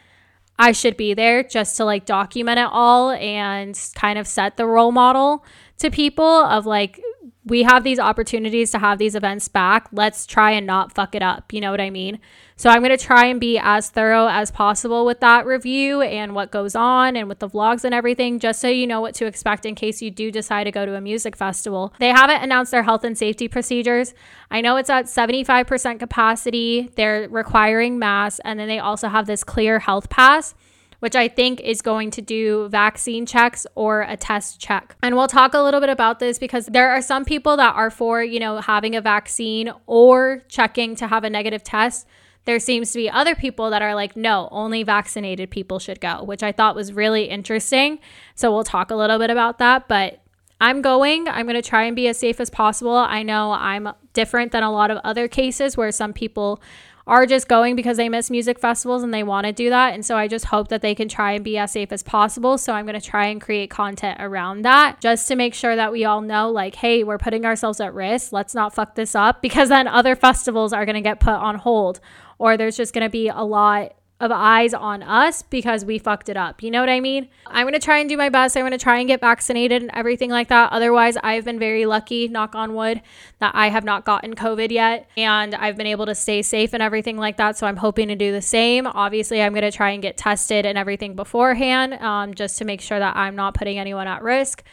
I 0.59 0.73
should 0.73 0.97
be 0.97 1.15
there 1.15 1.43
just 1.43 1.77
to 1.77 1.85
like 1.85 2.05
document 2.05 2.59
it 2.59 2.69
all 2.71 3.13
and 3.13 3.81
kind 3.95 4.19
of 4.19 4.27
set 4.27 4.57
the 4.57 4.67
role 4.67 4.93
model 4.93 5.45
to 5.79 5.91
people 5.91 6.25
of 6.25 6.67
like 6.67 7.01
we 7.49 7.63
have 7.63 7.85
these 7.85 7.99
opportunities 7.99 8.71
to 8.73 8.79
have 8.79 8.99
these 8.99 9.15
events 9.15 9.49
back. 9.49 9.89
Let's 9.93 10.27
try 10.27 10.53
and 10.53 10.67
not 10.67 10.93
fuck 10.93 11.15
it 11.15 11.23
up. 11.23 11.53
You 11.53 11.61
know 11.61 11.71
what 11.71 11.81
I 11.81 11.91
mean? 11.91 12.19
So 12.57 12.71
I'm 12.71 12.81
going 12.83 12.97
to 12.97 13.03
try 13.03 13.27
and 13.27 13.41
be 13.41 13.59
as 13.59 13.89
thorough 13.89 14.27
as 14.27 14.51
possible 14.51 15.07
with 15.07 15.21
that 15.21 15.47
review 15.47 16.03
and 16.03 16.35
what 16.35 16.51
goes 16.51 16.75
on 16.75 17.17
and 17.17 17.29
with 17.29 17.39
the 17.39 17.49
vlogs 17.49 17.85
and 17.85 17.95
everything, 17.95 18.41
just 18.41 18.61
so 18.61 18.69
you 18.69 18.87
know 18.87 19.01
what 19.01 19.15
to 19.17 19.27
expect 19.27 19.65
in 19.65 19.75
case 19.75 20.03
you 20.03 20.11
do 20.11 20.33
decide 20.33 20.65
to 20.65 20.73
go 20.73 20.85
to 20.85 20.95
a 20.95 21.01
music 21.01 21.37
festival. 21.37 21.93
They 21.99 22.09
haven't 22.09 22.43
announced 22.43 22.73
their 22.73 22.83
health 22.83 23.05
and 23.05 23.17
safety 23.17 23.47
procedures. 23.47 24.13
I 24.51 24.61
know 24.61 24.77
it's 24.77 24.91
at 24.91 25.07
75% 25.07 25.99
capacity. 26.01 26.91
They're 26.97 27.29
requiring 27.29 27.99
masks. 27.99 28.41
And 28.45 28.59
then 28.59 28.69
they 28.69 28.81
also 28.81 29.09
have 29.09 29.27
this 29.27 29.45
clear 29.45 29.79
health 29.79 30.11
pass 30.11 30.55
which 31.01 31.15
I 31.15 31.29
think 31.29 31.61
is 31.61 31.81
going 31.81 32.11
to 32.13 32.23
do 32.23 32.69
vaccine 32.69 33.27
checks 33.27 33.67
or 33.75 34.03
a 34.03 34.17
test 34.17 34.61
check. 34.61 34.97
And 35.03 35.17
we'll 35.17 35.29
talk 35.29 35.55
a 35.55 35.61
little 35.61 35.81
bit 35.81 35.91
about 35.91 36.19
this 36.19 36.39
because 36.39 36.67
there 36.67 36.91
are 36.91 37.03
some 37.03 37.25
people 37.25 37.57
that 37.57 37.75
are 37.75 37.91
for, 37.91 38.23
you 38.23 38.41
know, 38.41 38.59
having 38.59 38.97
a 38.97 39.01
vaccine 39.01 39.73
or 39.87 40.43
checking 40.49 40.97
to 40.97 41.07
have 41.07 41.25
a 41.25 41.31
negative 41.31 41.63
test. 41.63 42.07
There 42.45 42.59
seems 42.59 42.93
to 42.93 42.99
be 42.99 43.11
other 43.11 43.35
people 43.35 43.71
that 43.71 43.83
are 43.83 43.95
like, 43.95 44.17
no, 44.17 44.49
only 44.51 44.83
vaccinated 44.83 45.51
people 45.51 45.79
should 45.79 46.01
go, 46.01 46.25
which 46.25 46.43
I 46.43 46.51
thought 46.51 46.75
was 46.75 46.93
really 46.93 47.25
interesting. 47.25 47.99
So 48.35 48.51
we'll 48.53 48.65
talk 48.65 48.91
a 48.91 48.97
little 48.97 49.19
bit 49.19 49.31
about 49.31 49.59
that. 49.59 49.87
But 49.87 50.21
I'm 50.61 50.83
going. 50.83 51.29
I'm 51.29 51.47
going 51.47 51.61
to 51.61 51.69
try 51.69 51.85
and 51.85 51.95
be 51.95 52.09
as 52.09 52.19
safe 52.19 52.41
as 52.41 52.51
possible. 52.51 52.97
I 52.97 53.23
know 53.23 53.53
I'm 53.53 53.91
different 54.13 54.51
than 54.51 54.65
a 54.65 54.73
lot 54.73 54.91
of 54.91 54.99
other 55.05 55.29
cases 55.29 55.77
where 55.77 55.93
some 55.93 56.13
people 56.13 56.61
are 57.09 57.25
just 57.25 57.49
going 57.49 57.75
because 57.75 57.97
they 57.97 58.11
miss 58.11 58.31
music 58.31 58.61
festivals 58.61 59.03
and 59.03 59.13
they 59.15 59.23
want 59.23 59.47
to 59.47 59.53
do 59.53 59.71
that. 59.71 59.95
And 59.95 60.05
so 60.05 60.15
I 60.15 60.29
just 60.29 60.45
hope 60.45 60.69
that 60.69 60.83
they 60.83 60.95
can 60.95 61.09
try 61.09 61.33
and 61.33 61.43
be 61.43 61.57
as 61.57 61.73
safe 61.73 61.91
as 61.91 62.03
possible. 62.03 62.59
So 62.59 62.75
I'm 62.75 62.85
going 62.85 63.01
to 63.01 63.05
try 63.05 63.27
and 63.27 63.41
create 63.41 63.71
content 63.71 64.19
around 64.21 64.63
that 64.63 65.01
just 65.01 65.27
to 65.29 65.35
make 65.35 65.55
sure 65.55 65.75
that 65.75 65.91
we 65.91 66.05
all 66.05 66.21
know, 66.21 66.51
like, 66.51 66.75
hey, 66.75 67.05
we're 67.05 67.19
putting 67.19 67.47
ourselves 67.47 67.81
at 67.81 67.95
risk. 67.95 68.31
Let's 68.31 68.55
not 68.55 68.75
fuck 68.75 68.95
this 68.95 69.15
up 69.15 69.41
because 69.41 69.71
then 69.71 69.89
other 69.89 70.15
festivals 70.15 70.75
are 70.75 70.85
going 70.85 70.97
to 70.97 71.01
get 71.01 71.19
put 71.19 71.33
on 71.33 71.57
hold 71.57 71.99
or 72.39 72.59
there's 72.59 72.77
just 72.77 72.93
going 72.93 73.05
to 73.05 73.11
be 73.11 73.29
a 73.29 73.43
lot 73.43 73.95
of 74.21 74.33
eyes 74.33 74.75
on 74.75 75.03
us 75.03 75.43
because 75.43 75.85
we 75.85 75.99
fucked 75.99 76.29
it 76.29 76.37
up. 76.37 76.61
You 76.63 76.73
know 76.73 76.81
what 76.81 76.89
I 76.89 76.99
mean? 76.99 77.29
I'm 77.47 77.65
going 77.65 77.79
to 77.79 77.85
try 77.85 77.99
and 77.99 78.09
do 78.09 78.17
my 78.17 78.29
best. 78.29 78.57
I'm 78.57 78.63
going 78.63 78.73
to 78.73 78.79
try 78.79 78.99
and 78.99 79.07
get 79.07 79.21
vaccinated 79.21 79.81
and 79.81 79.91
everything 79.95 80.29
like 80.29 80.49
that. 80.49 80.73
Otherwise, 80.73 81.17
I've 81.23 81.45
been 81.45 81.59
very 81.61 81.87
lucky, 81.87 82.27
knock 82.27 82.57
on 82.57 82.75
wood, 82.75 83.01
that 83.39 83.55
I 83.55 83.69
have 83.69 83.85
not 83.85 84.05
gotten 84.05 84.35
COVID 84.35 84.73
yet 84.73 85.09
and 85.17 85.55
I've 85.55 85.77
been 85.77 85.87
able 85.87 86.07
to 86.07 86.17
stay 86.17 86.43
safe 86.43 86.73
and 86.73 86.83
everything 86.83 87.17
like 87.17 87.37
that. 87.37 87.57
So 87.57 87.67
I'm 87.69 87.77
hoping 87.77 88.09
to 88.09 88.17
do 88.17 88.33
the 88.33 88.43
same. 88.43 88.89
Obviously, 88.89 89.41
I'm 89.41 89.53
going 89.53 89.63
to 89.63 89.71
try 89.71 89.91
and 89.91 90.03
get 90.03 90.17
tested 90.17 90.67
and 90.67 90.77
everything 90.77 91.15
beforehand 91.15 91.95
um, 91.95 92.35
just 92.35 92.59
to 92.59 92.65
make 92.65 92.81
sure 92.81 92.99
that 92.99 93.17
I'm 93.17 93.37
not 93.37 93.55
putting 93.55 93.79
anyone 93.79 94.09
at 94.09 94.23
risk 94.23 94.65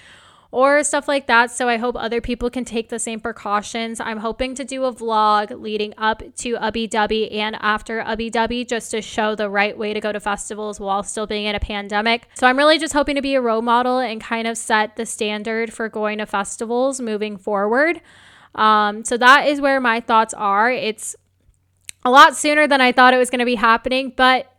or 0.55 0.85
stuff 0.85 1.05
like 1.05 1.27
that. 1.27 1.51
So 1.51 1.67
I 1.67 1.75
hope 1.75 1.97
other 1.97 2.21
people 2.21 2.49
can 2.49 2.63
take 2.63 2.87
the 2.87 2.97
same 2.97 3.19
precautions. 3.19 3.99
I'm 3.99 4.19
hoping 4.19 4.55
to 4.55 4.63
do 4.63 4.85
a 4.85 4.93
vlog 4.93 5.59
leading 5.59 5.93
up 5.97 6.19
to 6.19 6.55
Ubbi 6.55 6.87
Dubbi 6.87 7.29
and 7.33 7.57
after 7.59 8.01
Ubbi 8.01 8.31
Dubbi 8.31 8.65
just 8.65 8.89
to 8.91 9.01
show 9.01 9.35
the 9.35 9.49
right 9.49 9.77
way 9.77 9.93
to 9.93 9.99
go 9.99 10.13
to 10.13 10.19
festivals 10.21 10.79
while 10.79 11.03
still 11.03 11.27
being 11.27 11.43
in 11.43 11.55
a 11.55 11.59
pandemic. 11.59 12.29
So 12.35 12.47
I'm 12.47 12.55
really 12.57 12.79
just 12.79 12.93
hoping 12.93 13.17
to 13.17 13.21
be 13.21 13.35
a 13.35 13.41
role 13.41 13.61
model 13.61 13.99
and 13.99 14.21
kind 14.21 14.47
of 14.47 14.57
set 14.57 14.95
the 14.95 15.05
standard 15.05 15.73
for 15.73 15.89
going 15.89 16.19
to 16.19 16.25
festivals 16.25 17.01
moving 17.01 17.35
forward. 17.35 17.99
Um, 18.55 19.03
so 19.03 19.17
that 19.17 19.47
is 19.47 19.59
where 19.59 19.81
my 19.81 19.99
thoughts 19.99 20.33
are. 20.33 20.71
It's 20.71 21.17
a 22.05 22.09
lot 22.09 22.37
sooner 22.37 22.65
than 22.65 22.79
I 22.79 22.93
thought 22.93 23.13
it 23.13 23.17
was 23.17 23.29
going 23.29 23.39
to 23.39 23.45
be 23.45 23.55
happening, 23.55 24.13
but 24.15 24.49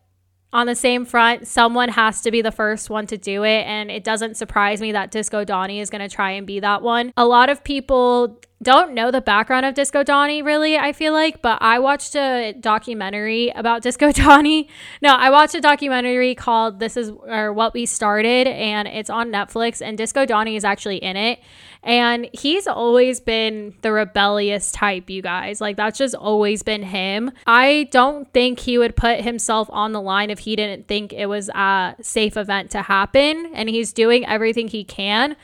on 0.52 0.66
the 0.66 0.74
same 0.74 1.04
front, 1.04 1.46
someone 1.46 1.88
has 1.90 2.20
to 2.22 2.30
be 2.30 2.42
the 2.42 2.52
first 2.52 2.88
one 2.88 3.06
to 3.08 3.18
do 3.18 3.44
it. 3.44 3.66
And 3.66 3.90
it 3.90 4.04
doesn't 4.04 4.36
surprise 4.36 4.80
me 4.80 4.92
that 4.92 5.10
Disco 5.10 5.44
Donnie 5.44 5.80
is 5.80 5.90
going 5.90 6.08
to 6.08 6.14
try 6.14 6.30
and 6.32 6.46
be 6.46 6.60
that 6.60 6.82
one. 6.82 7.12
A 7.16 7.26
lot 7.26 7.48
of 7.48 7.62
people 7.64 8.40
don't 8.62 8.94
know 8.94 9.10
the 9.10 9.20
background 9.20 9.66
of 9.66 9.74
Disco 9.74 10.02
Donnie 10.02 10.40
really, 10.40 10.78
I 10.78 10.92
feel 10.92 11.12
like, 11.12 11.42
but 11.42 11.60
I 11.60 11.78
watched 11.78 12.16
a 12.16 12.54
documentary 12.58 13.50
about 13.50 13.82
Disco 13.86 14.12
Donnie. 14.12 14.68
No, 15.02 15.14
I 15.14 15.30
watched 15.30 15.54
a 15.54 15.60
documentary 15.60 16.34
called 16.34 16.80
This 16.80 16.96
Is 16.96 17.10
or 17.10 17.52
What 17.52 17.74
We 17.74 17.84
Started 17.84 18.46
and 18.46 18.88
it's 18.88 19.10
on 19.10 19.30
Netflix 19.30 19.82
and 19.84 19.98
Disco 19.98 20.24
Donnie 20.24 20.56
is 20.56 20.64
actually 20.64 20.96
in 20.96 21.16
it. 21.16 21.40
And 21.82 22.28
he's 22.32 22.66
always 22.66 23.20
been 23.20 23.74
the 23.82 23.92
rebellious 23.92 24.72
type, 24.72 25.10
you 25.10 25.22
guys. 25.22 25.60
Like 25.60 25.76
that's 25.76 25.98
just 25.98 26.14
always 26.14 26.62
been 26.62 26.82
him. 26.82 27.30
I 27.46 27.88
don't 27.92 28.32
think 28.32 28.58
he 28.58 28.78
would 28.78 28.96
put 28.96 29.20
himself 29.20 29.68
on 29.70 29.92
the 29.92 30.00
line 30.00 30.30
if 30.30 30.40
he 30.40 30.56
didn't 30.56 30.88
think 30.88 31.12
it 31.12 31.26
was 31.26 31.50
a 31.50 31.94
safe 32.00 32.36
event 32.36 32.70
to 32.70 32.82
happen 32.82 33.52
and 33.54 33.68
he's 33.68 33.92
doing 33.92 34.26
everything 34.26 34.68
he 34.68 34.82
can 34.82 35.36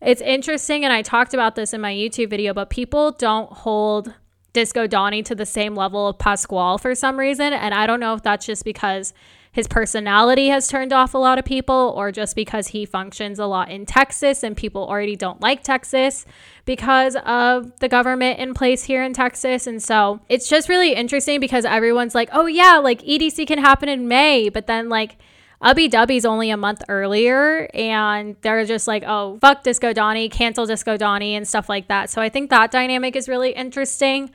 it's 0.00 0.20
interesting, 0.20 0.84
and 0.84 0.92
I 0.92 1.02
talked 1.02 1.34
about 1.34 1.56
this 1.56 1.74
in 1.74 1.80
my 1.80 1.92
YouTube 1.92 2.30
video, 2.30 2.54
but 2.54 2.70
people 2.70 3.12
don't 3.12 3.52
hold 3.52 4.14
Disco 4.52 4.86
Donnie 4.86 5.22
to 5.24 5.34
the 5.34 5.46
same 5.46 5.74
level 5.74 6.08
of 6.08 6.18
Pasquale 6.18 6.78
for 6.78 6.94
some 6.94 7.18
reason. 7.18 7.52
And 7.52 7.74
I 7.74 7.86
don't 7.86 8.00
know 8.00 8.14
if 8.14 8.22
that's 8.22 8.46
just 8.46 8.64
because 8.64 9.12
his 9.52 9.66
personality 9.66 10.48
has 10.48 10.68
turned 10.68 10.92
off 10.92 11.12
a 11.12 11.18
lot 11.18 11.38
of 11.38 11.44
people 11.44 11.92
or 11.96 12.12
just 12.12 12.36
because 12.36 12.68
he 12.68 12.84
functions 12.84 13.38
a 13.38 13.46
lot 13.46 13.68
in 13.68 13.84
Texas 13.84 14.44
and 14.44 14.56
people 14.56 14.86
already 14.86 15.16
don't 15.16 15.40
like 15.40 15.64
Texas 15.64 16.24
because 16.64 17.16
of 17.24 17.78
the 17.80 17.88
government 17.88 18.38
in 18.38 18.54
place 18.54 18.84
here 18.84 19.02
in 19.02 19.12
Texas. 19.12 19.66
And 19.66 19.82
so 19.82 20.20
it's 20.28 20.48
just 20.48 20.68
really 20.68 20.94
interesting 20.94 21.40
because 21.40 21.64
everyone's 21.64 22.14
like, 22.14 22.28
oh, 22.32 22.46
yeah, 22.46 22.78
like 22.78 23.02
EDC 23.02 23.46
can 23.46 23.58
happen 23.58 23.88
in 23.88 24.06
May. 24.06 24.48
But 24.48 24.68
then, 24.68 24.88
like, 24.88 25.16
Ubbi 25.62 25.90
Dubbi's 25.90 26.24
only 26.24 26.50
a 26.50 26.56
month 26.56 26.82
earlier, 26.88 27.68
and 27.74 28.36
they're 28.40 28.64
just 28.64 28.88
like, 28.88 29.04
oh, 29.06 29.38
fuck 29.40 29.62
Disco 29.62 29.92
Donnie, 29.92 30.28
cancel 30.28 30.64
Disco 30.64 30.96
Donnie, 30.96 31.34
and 31.34 31.46
stuff 31.46 31.68
like 31.68 31.88
that. 31.88 32.08
So 32.08 32.22
I 32.22 32.30
think 32.30 32.50
that 32.50 32.70
dynamic 32.70 33.14
is 33.14 33.28
really 33.28 33.50
interesting 33.50 34.30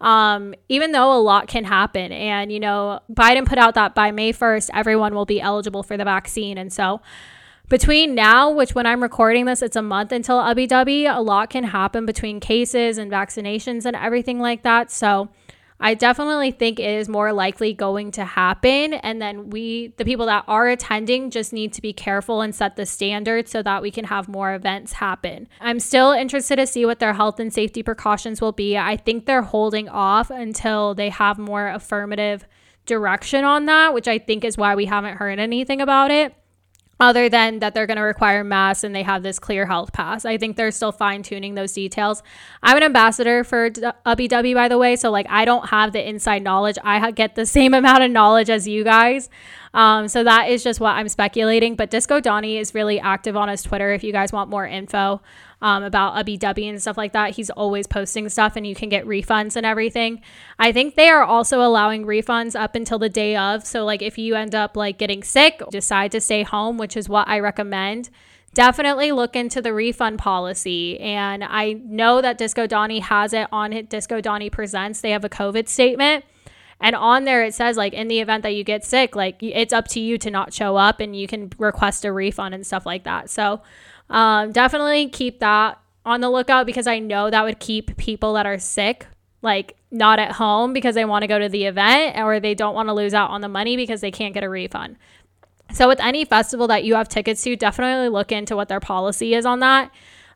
um, 0.00 0.54
even 0.68 0.92
though 0.92 1.12
a 1.12 1.20
lot 1.20 1.48
can 1.48 1.64
happen. 1.64 2.12
And, 2.12 2.52
you 2.52 2.60
know, 2.60 3.00
Biden 3.12 3.46
put 3.46 3.58
out 3.58 3.74
that 3.74 3.94
by 3.94 4.10
May 4.10 4.32
1st, 4.32 4.70
everyone 4.74 5.14
will 5.14 5.26
be 5.26 5.40
eligible 5.40 5.82
for 5.82 5.96
the 5.96 6.04
vaccine. 6.04 6.58
And 6.58 6.72
so, 6.72 7.00
between 7.68 8.14
now, 8.14 8.50
which 8.50 8.76
when 8.76 8.86
I'm 8.86 9.02
recording 9.02 9.46
this, 9.46 9.60
it's 9.60 9.74
a 9.74 9.82
month 9.82 10.12
until 10.12 10.36
Ubbi 10.36 10.68
Dubbi, 10.68 11.12
a 11.12 11.20
lot 11.20 11.50
can 11.50 11.64
happen 11.64 12.06
between 12.06 12.38
cases 12.38 12.96
and 12.96 13.10
vaccinations 13.10 13.84
and 13.84 13.96
everything 13.96 14.38
like 14.38 14.62
that. 14.62 14.90
So, 14.90 15.30
I 15.78 15.94
definitely 15.94 16.52
think 16.52 16.80
it 16.80 16.88
is 16.88 17.08
more 17.08 17.32
likely 17.32 17.74
going 17.74 18.10
to 18.12 18.24
happen. 18.24 18.94
And 18.94 19.20
then 19.20 19.50
we, 19.50 19.94
the 19.96 20.04
people 20.04 20.26
that 20.26 20.44
are 20.48 20.68
attending, 20.68 21.30
just 21.30 21.52
need 21.52 21.72
to 21.74 21.82
be 21.82 21.92
careful 21.92 22.40
and 22.40 22.54
set 22.54 22.76
the 22.76 22.86
standard 22.86 23.48
so 23.48 23.62
that 23.62 23.82
we 23.82 23.90
can 23.90 24.06
have 24.06 24.28
more 24.28 24.54
events 24.54 24.94
happen. 24.94 25.48
I'm 25.60 25.80
still 25.80 26.12
interested 26.12 26.56
to 26.56 26.66
see 26.66 26.86
what 26.86 26.98
their 26.98 27.12
health 27.12 27.38
and 27.38 27.52
safety 27.52 27.82
precautions 27.82 28.40
will 28.40 28.52
be. 28.52 28.76
I 28.76 28.96
think 28.96 29.26
they're 29.26 29.42
holding 29.42 29.88
off 29.88 30.30
until 30.30 30.94
they 30.94 31.10
have 31.10 31.38
more 31.38 31.68
affirmative 31.68 32.46
direction 32.86 33.44
on 33.44 33.66
that, 33.66 33.92
which 33.92 34.08
I 34.08 34.18
think 34.18 34.44
is 34.44 34.56
why 34.56 34.74
we 34.74 34.86
haven't 34.86 35.16
heard 35.16 35.38
anything 35.38 35.80
about 35.80 36.10
it 36.10 36.34
other 36.98 37.28
than 37.28 37.58
that 37.58 37.74
they're 37.74 37.86
going 37.86 37.98
to 37.98 38.02
require 38.02 38.42
masks 38.42 38.84
and 38.84 38.94
they 38.94 39.02
have 39.02 39.22
this 39.22 39.38
clear 39.38 39.66
health 39.66 39.92
pass. 39.92 40.24
I 40.24 40.38
think 40.38 40.56
they're 40.56 40.70
still 40.70 40.92
fine 40.92 41.22
tuning 41.22 41.54
those 41.54 41.72
details. 41.72 42.22
I'm 42.62 42.76
an 42.76 42.82
ambassador 42.82 43.44
for 43.44 43.70
Dubbi, 43.70 44.54
by 44.54 44.68
the 44.68 44.78
way. 44.78 44.96
So, 44.96 45.10
like, 45.10 45.26
I 45.28 45.44
don't 45.44 45.68
have 45.68 45.92
the 45.92 46.06
inside 46.06 46.42
knowledge. 46.42 46.76
I 46.82 47.10
get 47.10 47.34
the 47.34 47.46
same 47.56 47.74
amount 47.74 48.02
of 48.02 48.10
knowledge 48.10 48.50
as 48.50 48.66
you 48.66 48.84
guys. 48.84 49.28
Um, 49.74 50.08
so, 50.08 50.24
that 50.24 50.48
is 50.48 50.62
just 50.64 50.80
what 50.80 50.92
I'm 50.92 51.08
speculating. 51.08 51.76
But 51.76 51.90
Disco 51.90 52.20
Donnie 52.20 52.56
is 52.56 52.74
really 52.74 52.98
active 52.98 53.36
on 53.36 53.48
his 53.48 53.62
Twitter 53.62 53.92
if 53.92 54.02
you 54.02 54.12
guys 54.12 54.32
want 54.32 54.48
more 54.48 54.66
info 54.66 55.20
um, 55.62 55.82
about 55.82 56.14
Ubbi 56.14 56.38
Dubbi 56.38 56.68
and 56.68 56.80
stuff 56.80 56.96
like 56.96 57.12
that. 57.12 57.36
He's 57.36 57.50
always 57.50 57.86
posting 57.86 58.28
stuff 58.28 58.56
and 58.56 58.66
you 58.66 58.74
can 58.74 58.88
get 58.88 59.06
refunds 59.06 59.56
and 59.56 59.64
everything. 59.64 60.20
I 60.58 60.72
think 60.72 60.94
they 60.94 61.08
are 61.08 61.24
also 61.24 61.62
allowing 61.62 62.04
refunds 62.04 62.58
up 62.58 62.74
until 62.74 62.98
the 62.98 63.08
day 63.08 63.36
of. 63.36 63.66
So, 63.66 63.84
like, 63.84 64.02
if 64.02 64.18
you 64.18 64.34
end 64.34 64.54
up 64.54 64.76
like 64.76 64.98
getting 64.98 65.22
sick, 65.22 65.62
decide 65.70 66.12
to 66.12 66.20
stay 66.20 66.42
home, 66.42 66.76
which 66.78 66.96
is 66.96 67.08
what 67.08 67.28
I 67.28 67.40
recommend 67.40 68.10
definitely 68.56 69.12
look 69.12 69.36
into 69.36 69.60
the 69.60 69.72
refund 69.74 70.18
policy. 70.18 70.98
And 70.98 71.44
I 71.44 71.74
know 71.74 72.22
that 72.22 72.38
Disco 72.38 72.66
Donnie 72.66 73.00
has 73.00 73.34
it 73.34 73.48
on 73.52 73.74
it. 73.74 73.90
Disco 73.90 74.22
Donnie 74.22 74.48
Presents. 74.48 75.02
They 75.02 75.10
have 75.10 75.26
a 75.26 75.28
COVID 75.28 75.68
statement. 75.68 76.24
And 76.80 76.96
on 76.96 77.24
there, 77.24 77.42
it 77.42 77.54
says, 77.54 77.76
like, 77.76 77.92
in 77.92 78.08
the 78.08 78.20
event 78.20 78.42
that 78.42 78.54
you 78.54 78.64
get 78.64 78.82
sick, 78.84 79.14
like, 79.14 79.36
it's 79.42 79.74
up 79.74 79.88
to 79.88 80.00
you 80.00 80.16
to 80.18 80.30
not 80.30 80.54
show 80.54 80.76
up 80.76 81.00
and 81.00 81.14
you 81.14 81.26
can 81.26 81.50
request 81.58 82.04
a 82.06 82.12
refund 82.12 82.54
and 82.54 82.66
stuff 82.66 82.86
like 82.86 83.04
that. 83.04 83.28
So, 83.28 83.60
um, 84.10 84.52
definitely 84.52 85.08
keep 85.08 85.40
that 85.40 85.80
on 86.04 86.20
the 86.20 86.30
lookout 86.30 86.66
because 86.66 86.86
I 86.86 86.98
know 86.98 87.30
that 87.30 87.44
would 87.44 87.58
keep 87.58 87.96
people 87.96 88.34
that 88.34 88.46
are 88.46 88.58
sick 88.58 89.06
like 89.42 89.76
not 89.90 90.18
at 90.18 90.32
home 90.32 90.72
because 90.72 90.94
they 90.94 91.04
want 91.04 91.22
to 91.22 91.26
go 91.26 91.38
to 91.38 91.48
the 91.48 91.64
event 91.64 92.18
or 92.18 92.40
they 92.40 92.54
don't 92.54 92.74
want 92.74 92.88
to 92.88 92.92
lose 92.92 93.14
out 93.14 93.30
on 93.30 93.40
the 93.40 93.48
money 93.48 93.76
because 93.76 94.00
they 94.00 94.10
can't 94.10 94.34
get 94.34 94.44
a 94.44 94.48
refund. 94.48 94.96
So, 95.72 95.88
with 95.88 96.00
any 96.00 96.24
festival 96.24 96.68
that 96.68 96.84
you 96.84 96.94
have 96.94 97.08
tickets 97.08 97.42
to, 97.44 97.56
definitely 97.56 98.08
look 98.08 98.30
into 98.30 98.54
what 98.56 98.68
their 98.68 98.80
policy 98.80 99.34
is 99.34 99.44
on 99.44 99.60
that, 99.60 99.90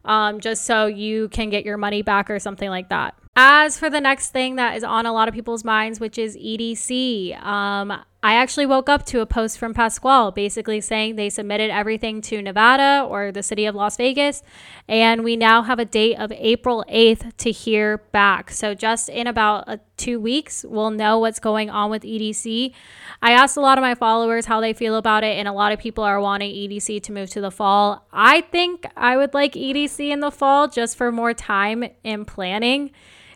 um, 0.04 0.40
just 0.40 0.64
so 0.64 0.86
you 0.86 1.28
can 1.28 1.50
get 1.50 1.64
your 1.64 1.76
money 1.76 2.02
back 2.02 2.30
or 2.30 2.38
something 2.38 2.68
like 2.68 2.88
that. 2.88 3.14
As 3.36 3.78
for 3.78 3.88
the 3.88 4.00
next 4.00 4.30
thing 4.30 4.56
that 4.56 4.76
is 4.76 4.82
on 4.82 5.06
a 5.06 5.12
lot 5.12 5.28
of 5.28 5.34
people's 5.34 5.64
minds, 5.64 6.00
which 6.00 6.18
is 6.18 6.36
EDC, 6.36 7.40
um, 7.44 8.02
I 8.22 8.34
actually 8.34 8.66
woke 8.66 8.90
up 8.90 9.06
to 9.06 9.20
a 9.20 9.26
post 9.26 9.58
from 9.58 9.72
Pasquale 9.72 10.32
basically 10.32 10.82
saying 10.82 11.16
they 11.16 11.30
submitted 11.30 11.71
everything 11.71 12.21
to 12.23 12.42
Nevada 12.42 13.06
or 13.08 13.32
the 13.32 13.42
city 13.42 13.64
of 13.64 13.75
Las 13.75 13.97
Vegas, 13.97 14.42
and 14.86 15.25
we 15.25 15.36
now 15.36 15.62
have 15.62 15.78
a 15.78 15.86
date 15.86 16.16
of 16.16 16.30
April 16.32 16.84
8th 16.90 17.34
to 17.38 17.50
hear 17.50 17.99
back. 18.12 18.50
So, 18.50 18.75
just 18.75 19.08
in 19.08 19.26
about 19.26 19.64
uh, 19.66 19.78
two 19.97 20.21
weeks, 20.21 20.66
we'll 20.68 20.90
know 20.90 21.18
what's 21.18 21.40
going 21.40 21.71
on 21.71 21.90
with 21.90 22.02
EDC. 22.02 22.75
I 23.23 23.32
asked 23.32 23.56
a 23.56 23.62
lot 23.62 23.78
of 23.78 23.82
my 23.82 23.95
followers 23.95 24.45
how 24.45 24.60
they 24.60 24.75
feel 24.75 24.97
about 24.97 25.25
it, 25.25 25.38
and 25.38 25.49
a 25.49 25.52
lot 25.52 25.73
of 25.73 25.78
people 25.78 26.04
are 26.04 26.21
wanting 26.21 26.54
EDC 26.54 27.02
to 27.04 27.12
move 27.12 27.30
to 27.30 27.40
the 27.40 27.50
fall. 27.50 28.06
I 28.12 28.42
think 28.42 28.86
I 28.99 29.16
would 29.16 29.32
like 29.32 29.54
EDC 29.54 30.10
in 30.10 30.21
the 30.21 30.30
fall 30.30 30.68
just 30.68 30.95
for 30.95 31.10
more 31.10 31.32
time 31.32 31.84
in 32.04 32.26
planning 32.26 32.90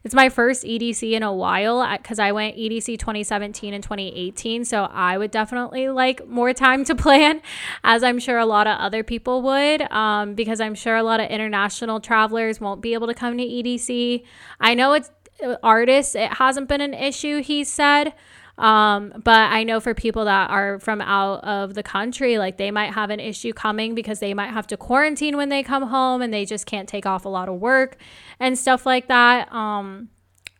it's 0.05 0.15
my 0.15 0.29
first 0.29 0.65
EDC 0.65 1.13
in 1.13 1.23
a 1.23 1.33
while 1.33 1.87
because 1.97 2.19
I 2.19 2.33
went 2.33 2.57
EDC 2.57 2.99
2017 2.99 3.73
and 3.73 3.83
2018. 3.83 4.67
So 4.67 4.85
I 4.85 5.17
would 5.17 5.31
definitely 5.31 5.89
like 5.89 6.29
more 6.29 6.53
time 6.53 6.85
to 6.85 6.95
plan, 7.05 7.41
as 7.83 8.05
I'm 8.05 8.19
sure 8.19 8.37
a 8.37 8.45
lot 8.45 8.67
of 8.67 8.79
other 8.79 9.03
people 9.03 9.41
would, 9.43 9.81
um, 9.91 10.35
because 10.35 10.61
I'm 10.61 10.75
sure 10.75 10.97
a 10.97 11.03
lot 11.03 11.21
of 11.21 11.31
international 11.31 12.01
travelers 12.01 12.61
won't 12.61 12.83
be 12.83 12.93
able 12.93 13.07
to 13.07 13.15
come 13.15 13.39
to 13.39 13.45
EDC. 13.45 14.25
I 14.61 14.75
know 14.75 14.93
it's 14.93 15.11
uh, 15.43 15.57
artists, 15.63 16.15
it 16.15 16.35
hasn't 16.35 16.69
been 16.69 16.83
an 16.83 16.95
issue, 16.95 17.43
he 17.43 17.65
said. 17.65 18.13
Um, 18.57 19.13
but 19.25 19.51
I 19.51 19.65
know 19.65 19.81
for 19.81 19.95
people 19.95 20.27
that 20.27 20.51
are 20.51 20.79
from 20.79 21.01
out 21.01 21.43
of 21.43 21.75
the 21.75 21.83
country, 21.83 22.39
like 22.39 22.57
they 22.57 22.71
might 22.71 22.95
have 22.95 23.11
an 23.11 23.21
issue 23.21 23.53
coming 23.53 23.95
because 23.95 24.21
they 24.21 24.33
might 24.33 24.51
have 24.51 24.67
to 24.69 24.77
quarantine 24.77 25.37
when 25.37 25.49
they 25.49 25.63
come 25.63 25.89
home 25.89 26.23
and 26.23 26.33
they 26.33 26.45
just 26.45 26.67
can't 26.67 26.89
take 26.89 27.05
off 27.05 27.25
a 27.25 27.29
lot 27.29 27.49
of 27.49 27.57
work 27.57 27.97
and 28.39 28.57
stuff 28.59 28.87
like 28.87 29.09
that. 29.09 29.53
Um, 29.53 30.09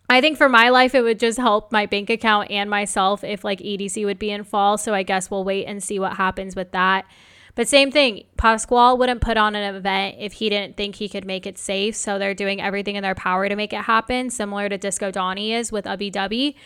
I 0.09 0.21
think 0.21 0.37
for 0.37 0.49
my 0.49 0.69
life, 0.69 0.95
it 0.95 1.03
would 1.03 1.19
just 1.19 1.39
help 1.39 1.73
my 1.73 1.87
bank 1.87 2.11
account 2.11 2.51
and 2.51 2.69
myself 2.69 3.25
if 3.25 3.45
like 3.45 3.61
EDC 3.61 4.05
would 4.05 4.19
be 4.19 4.31
in 4.31 4.45
fall. 4.45 4.77
So 4.77 4.93
I 4.93 5.03
guess 5.03 5.31
we'll 5.31 5.45
wait 5.45 5.65
and 5.67 5.83
see 5.83 5.99
what 5.99 6.17
happens 6.17 6.57
with 6.57 6.73
that. 6.73 7.07
But 7.55 7.69
same 7.69 7.93
thing, 7.93 8.25
Pasquale 8.37 8.99
wouldn't 8.99 9.21
put 9.21 9.37
on 9.37 9.55
an 9.55 9.77
event 9.77 10.17
if 10.19 10.35
he 10.35 10.49
didn't 10.49 10.77
think 10.77 10.97
he 10.97 11.09
could 11.09 11.25
make 11.25 11.47
it 11.47 11.57
safe. 11.57 11.95
So 11.95 12.19
they're 12.19 12.35
doing 12.35 12.61
everything 12.61 12.97
in 12.97 13.03
their 13.03 13.15
power 13.15 13.49
to 13.49 13.55
make 13.55 13.73
it 13.73 13.83
happen, 13.83 14.29
similar 14.31 14.69
to 14.69 14.77
Disco 14.77 15.13
Donnie 15.13 15.53
is 15.53 15.71
with 15.71 15.85
Ubbi 15.85 16.13
Dubbi. 16.13 16.57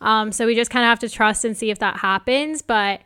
Um, 0.00 0.32
so 0.32 0.46
we 0.46 0.54
just 0.54 0.70
kind 0.70 0.84
of 0.84 0.88
have 0.88 0.98
to 1.00 1.08
trust 1.08 1.44
and 1.44 1.56
see 1.56 1.70
if 1.70 1.78
that 1.80 1.98
happens. 1.98 2.62
But 2.62 3.00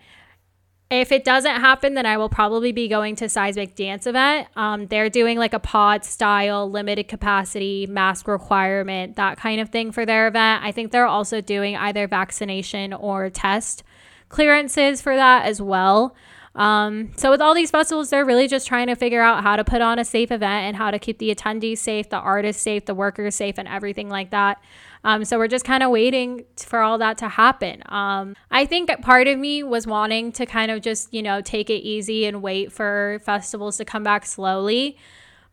if 0.90 1.10
it 1.10 1.24
doesn't 1.24 1.56
happen, 1.56 1.94
then 1.94 2.04
I 2.04 2.18
will 2.18 2.28
probably 2.28 2.70
be 2.70 2.86
going 2.86 3.16
to 3.16 3.28
Seismic 3.28 3.74
Dance 3.74 4.06
event. 4.06 4.48
Um, 4.56 4.88
they're 4.88 5.08
doing 5.08 5.38
like 5.38 5.54
a 5.54 5.58
pod 5.58 6.04
style, 6.04 6.70
limited 6.70 7.08
capacity, 7.08 7.86
mask 7.86 8.28
requirement, 8.28 9.16
that 9.16 9.38
kind 9.38 9.60
of 9.60 9.70
thing 9.70 9.90
for 9.90 10.04
their 10.04 10.28
event. 10.28 10.62
I 10.62 10.70
think 10.70 10.92
they're 10.92 11.06
also 11.06 11.40
doing 11.40 11.76
either 11.76 12.06
vaccination 12.06 12.92
or 12.92 13.30
test 13.30 13.84
clearances 14.28 15.00
for 15.00 15.16
that 15.16 15.46
as 15.46 15.62
well. 15.62 16.14
Um, 16.54 17.12
so 17.16 17.30
with 17.30 17.40
all 17.40 17.54
these 17.54 17.70
festivals, 17.70 18.10
they're 18.10 18.26
really 18.26 18.46
just 18.46 18.66
trying 18.66 18.88
to 18.88 18.94
figure 18.94 19.22
out 19.22 19.42
how 19.42 19.56
to 19.56 19.64
put 19.64 19.80
on 19.80 19.98
a 19.98 20.04
safe 20.04 20.30
event 20.30 20.66
and 20.66 20.76
how 20.76 20.90
to 20.90 20.98
keep 20.98 21.18
the 21.18 21.34
attendees 21.34 21.78
safe, 21.78 22.10
the 22.10 22.18
artists 22.18 22.62
safe, 22.62 22.84
the 22.84 22.94
workers 22.94 23.34
safe, 23.34 23.56
and 23.56 23.66
everything 23.66 24.10
like 24.10 24.30
that. 24.30 24.62
Um, 25.04 25.24
so 25.24 25.38
we're 25.38 25.48
just 25.48 25.64
kind 25.64 25.82
of 25.82 25.90
waiting 25.90 26.44
for 26.56 26.80
all 26.80 26.98
that 26.98 27.18
to 27.18 27.28
happen. 27.28 27.82
Um, 27.86 28.36
I 28.50 28.66
think 28.66 28.90
part 29.02 29.26
of 29.26 29.38
me 29.38 29.62
was 29.62 29.86
wanting 29.86 30.32
to 30.32 30.46
kind 30.46 30.70
of 30.70 30.80
just, 30.80 31.12
you 31.12 31.22
know, 31.22 31.40
take 31.40 31.70
it 31.70 31.82
easy 31.82 32.24
and 32.26 32.42
wait 32.42 32.72
for 32.72 33.20
festivals 33.24 33.76
to 33.78 33.84
come 33.84 34.04
back 34.04 34.24
slowly. 34.26 34.96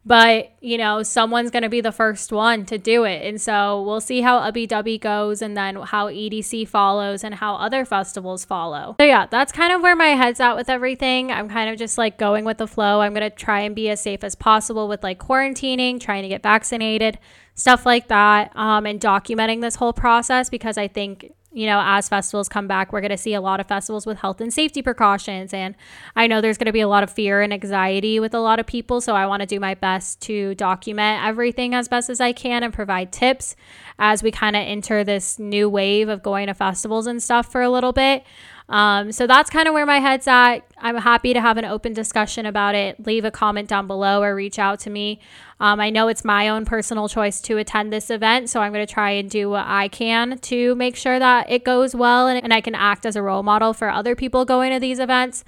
But 0.05 0.53
you 0.62 0.77
know 0.77 1.03
someone's 1.03 1.51
going 1.51 1.63
to 1.63 1.69
be 1.69 1.81
the 1.81 1.91
first 1.91 2.31
one 2.31 2.65
to 2.67 2.77
do 2.77 3.03
it. 3.03 3.27
And 3.27 3.39
so 3.39 3.83
we'll 3.83 4.01
see 4.01 4.21
how 4.21 4.39
ubbi 4.39 4.65
dubbi 4.65 4.99
goes 4.99 5.41
and 5.41 5.57
then 5.57 5.75
how 5.75 6.07
edc 6.07 6.67
follows 6.67 7.23
and 7.23 7.35
how 7.35 7.55
other 7.55 7.83
festivals 7.83 8.45
follow. 8.45 8.95
So 8.99 9.05
yeah 9.05 9.27
that's 9.29 9.51
kind 9.51 9.73
of 9.73 9.81
where 9.81 9.97
my 9.97 10.07
head's 10.07 10.39
at 10.39 10.55
with 10.55 10.69
everything. 10.69 11.31
I'm 11.33 11.49
kind 11.49 11.69
of 11.69 11.77
just 11.77 11.97
like 11.97 12.17
going 12.17 12.45
with 12.45 12.59
the 12.59 12.67
flow. 12.67 13.01
I'm 13.01 13.13
going 13.13 13.29
to 13.29 13.35
try 13.35 13.59
and 13.59 13.75
be 13.75 13.89
as 13.89 14.01
safe 14.01 14.23
as 14.23 14.35
possible 14.35 14.88
with 14.88 15.03
like 15.03 15.19
quarantining 15.19 15.99
trying 15.99 16.23
to 16.23 16.29
get 16.29 16.41
vaccinated 16.41 17.19
stuff 17.60 17.86
like 17.86 18.08
that 18.08 18.56
um, 18.56 18.86
and 18.86 19.00
documenting 19.00 19.62
this 19.62 19.76
whole 19.76 19.93
process 19.93 20.50
because 20.50 20.78
i 20.78 20.88
think 20.88 21.32
you 21.52 21.65
know, 21.65 21.82
as 21.84 22.08
festivals 22.08 22.48
come 22.48 22.67
back, 22.67 22.93
we're 22.93 23.02
going 23.02 23.10
to 23.10 23.17
see 23.17 23.34
a 23.34 23.41
lot 23.41 23.60
of 23.60 23.67
festivals 23.67 24.06
with 24.06 24.19
health 24.19 24.39
and 24.39 24.54
safety 24.54 24.84
precautions. 24.84 25.52
And 25.52 25.76
I 26.15 26.28
know 26.28 26.41
there's 26.41 26.60
going 26.60 26.67
to 26.67 26.72
be 26.72 26.82
a 26.82 26.88
lot 26.88 27.02
of 27.02 27.10
fear 27.10 27.41
and 27.41 27.52
anxiety 27.52 28.19
with 28.19 28.36
a 28.36 28.39
lot 28.39 28.60
of 28.60 28.67
people. 28.67 29.02
So 29.02 29.15
I 29.15 29.26
want 29.26 29.41
to 29.41 29.48
do 29.48 29.60
my 29.60 29.74
best 29.74 30.22
to 30.24 30.54
document 30.56 31.26
everything 31.26 31.74
as 31.74 31.88
best 31.88 32.10
as 32.10 32.22
I 32.22 32.34
can 32.34 32.62
and 32.62 32.72
provide 32.72 33.12
tips 33.12 33.56
as 33.98 34.22
we 34.22 34.30
kind 34.30 34.56
of 34.56 34.62
enter 34.62 35.04
this 35.04 35.39
new 35.39 35.67
wave 35.69 36.08
of 36.08 36.22
going 36.22 36.48
to 36.48 36.54
festivals 36.54 37.08
and 37.08 37.22
stuff 37.22 37.52
for 37.52 37.62
a 37.62 37.69
little 37.69 37.93
bit. 37.93 38.24
Um, 38.69 39.12
so 39.12 39.25
that's 39.25 39.49
kind 39.49 39.67
of 39.67 39.73
where 39.73 39.86
my 39.86 39.99
head's 39.99 40.27
at. 40.27 40.60
I'm 40.77 40.95
happy 40.95 41.34
to 41.34 41.41
have 41.41 41.58
an 41.58 41.65
open 41.65 41.93
discussion 41.93 42.45
about 42.45 42.75
it. 42.75 43.03
Leave 43.05 43.25
a 43.25 43.32
comment 43.32 43.67
down 43.67 43.88
below 43.88 44.21
or 44.21 44.36
reach 44.36 44.60
out 44.60 44.79
to 44.82 44.91
me. 44.91 45.19
Um, 45.60 45.79
I 45.79 45.89
know 45.89 46.08
it's 46.08 46.23
my 46.23 46.47
own 46.47 46.65
personal 46.65 47.10
choice 47.10 47.41
to 47.41 47.58
attend 47.58 47.91
this 47.91 48.12
event, 48.12 48.49
so 48.49 48.62
I'm 48.62 48.71
going 48.71 48.86
to 48.86 48.93
try 48.93 49.12
and 49.12 49.29
do 49.29 49.49
what 49.49 49.65
I 49.65 49.88
can 49.88 50.38
to 50.38 50.75
make 50.75 50.95
sure 50.95 51.17
that 51.17 51.49
it 51.49 51.65
goes 51.65 51.95
well 51.95 52.27
and, 52.27 52.41
and 52.41 52.53
I 52.53 52.62
can 52.62 52.75
act 52.75 53.05
as 53.05 53.15
a 53.15 53.23
role 53.23 53.43
model 53.43 53.73
for 53.73 53.89
other 53.89 54.15
people 54.15 54.45
going 54.45 54.71
to 54.71 54.79
these 54.79 54.99
events. 54.99 55.43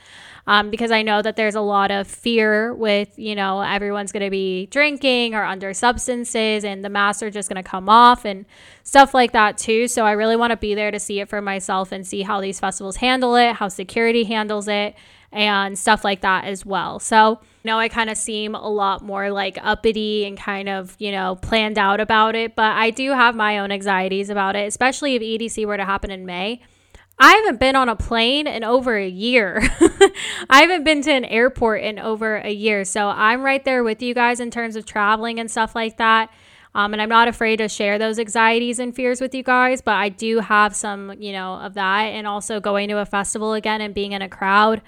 Um, 0.51 0.69
because 0.69 0.91
I 0.91 1.01
know 1.01 1.21
that 1.21 1.37
there's 1.37 1.55
a 1.55 1.61
lot 1.61 1.91
of 1.91 2.09
fear 2.09 2.73
with, 2.73 3.17
you 3.17 3.35
know, 3.35 3.61
everyone's 3.61 4.11
going 4.11 4.25
to 4.25 4.29
be 4.29 4.65
drinking 4.65 5.33
or 5.33 5.45
under 5.45 5.73
substances 5.73 6.65
and 6.65 6.83
the 6.83 6.89
masks 6.89 7.23
are 7.23 7.31
just 7.31 7.47
going 7.47 7.63
to 7.63 7.69
come 7.69 7.87
off 7.87 8.25
and 8.25 8.45
stuff 8.83 9.13
like 9.13 9.31
that 9.31 9.57
too. 9.57 9.87
So 9.87 10.05
I 10.05 10.11
really 10.11 10.35
want 10.35 10.51
to 10.51 10.57
be 10.57 10.75
there 10.75 10.91
to 10.91 10.99
see 10.99 11.21
it 11.21 11.29
for 11.29 11.41
myself 11.41 11.93
and 11.93 12.05
see 12.05 12.23
how 12.23 12.41
these 12.41 12.59
festivals 12.59 12.97
handle 12.97 13.37
it, 13.37 13.53
how 13.53 13.69
security 13.69 14.25
handles 14.25 14.67
it, 14.67 14.93
and 15.31 15.79
stuff 15.79 16.03
like 16.03 16.19
that 16.19 16.43
as 16.43 16.65
well. 16.65 16.99
So, 16.99 17.39
know, 17.63 17.79
I 17.79 17.87
kind 17.87 18.09
of 18.09 18.17
seem 18.17 18.53
a 18.53 18.69
lot 18.69 19.01
more 19.01 19.31
like 19.31 19.57
uppity 19.61 20.25
and 20.25 20.37
kind 20.37 20.67
of, 20.67 20.97
you 20.99 21.13
know, 21.13 21.37
planned 21.37 21.77
out 21.77 22.01
about 22.01 22.35
it, 22.35 22.57
but 22.57 22.75
I 22.75 22.89
do 22.89 23.11
have 23.11 23.35
my 23.35 23.59
own 23.59 23.71
anxieties 23.71 24.29
about 24.29 24.57
it, 24.57 24.67
especially 24.67 25.15
if 25.15 25.21
EDC 25.21 25.65
were 25.65 25.77
to 25.77 25.85
happen 25.85 26.11
in 26.11 26.25
May. 26.25 26.59
I 27.19 27.34
haven't 27.36 27.60
been 27.60 27.76
on 27.76 27.88
a 27.88 27.95
plane 27.95 28.47
in 28.47 28.63
over 28.63 28.97
a 28.97 29.08
year. 29.08 29.62
I 30.50 30.62
haven't 30.62 30.84
been 30.84 31.02
to 31.04 31.12
an 31.12 31.26
airport 31.26 31.82
in 31.84 32.00
over 32.00 32.38
a 32.38 32.50
year. 32.50 32.84
So 32.84 33.10
I'm 33.10 33.43
right 33.43 33.63
there 33.63 33.84
with 33.84 34.02
you 34.02 34.13
guys 34.15 34.39
in 34.39 34.50
terms 34.50 34.76
of 34.76 34.86
traveling 34.86 35.39
and 35.39 35.50
stuff 35.50 35.76
like 35.76 35.97
that. 35.97 36.32
Um, 36.74 36.93
and 36.93 37.02
I'm 37.02 37.10
not 37.10 37.28
afraid 37.28 37.58
to 37.58 37.67
share 37.67 38.00
those 38.00 38.17
anxieties 38.17 38.80
and 38.80 38.95
fears 38.95 39.19
with 39.19 39.36
you 39.36 39.43
guys, 39.43 39.82
but 39.82 39.95
I 39.95 40.10
do 40.10 40.39
have 40.39 40.76
some, 40.76 41.13
you 41.19 41.34
know, 41.34 41.56
of 41.56 41.74
that. 41.74 42.04
And 42.06 42.26
also 42.26 42.60
going 42.60 42.89
to 42.89 42.97
a 43.00 43.06
festival 43.06 43.54
again 43.54 43.82
and 43.82 43.93
being 43.93 44.13
in 44.13 44.21
a 44.21 44.30
crowd. 44.30 44.82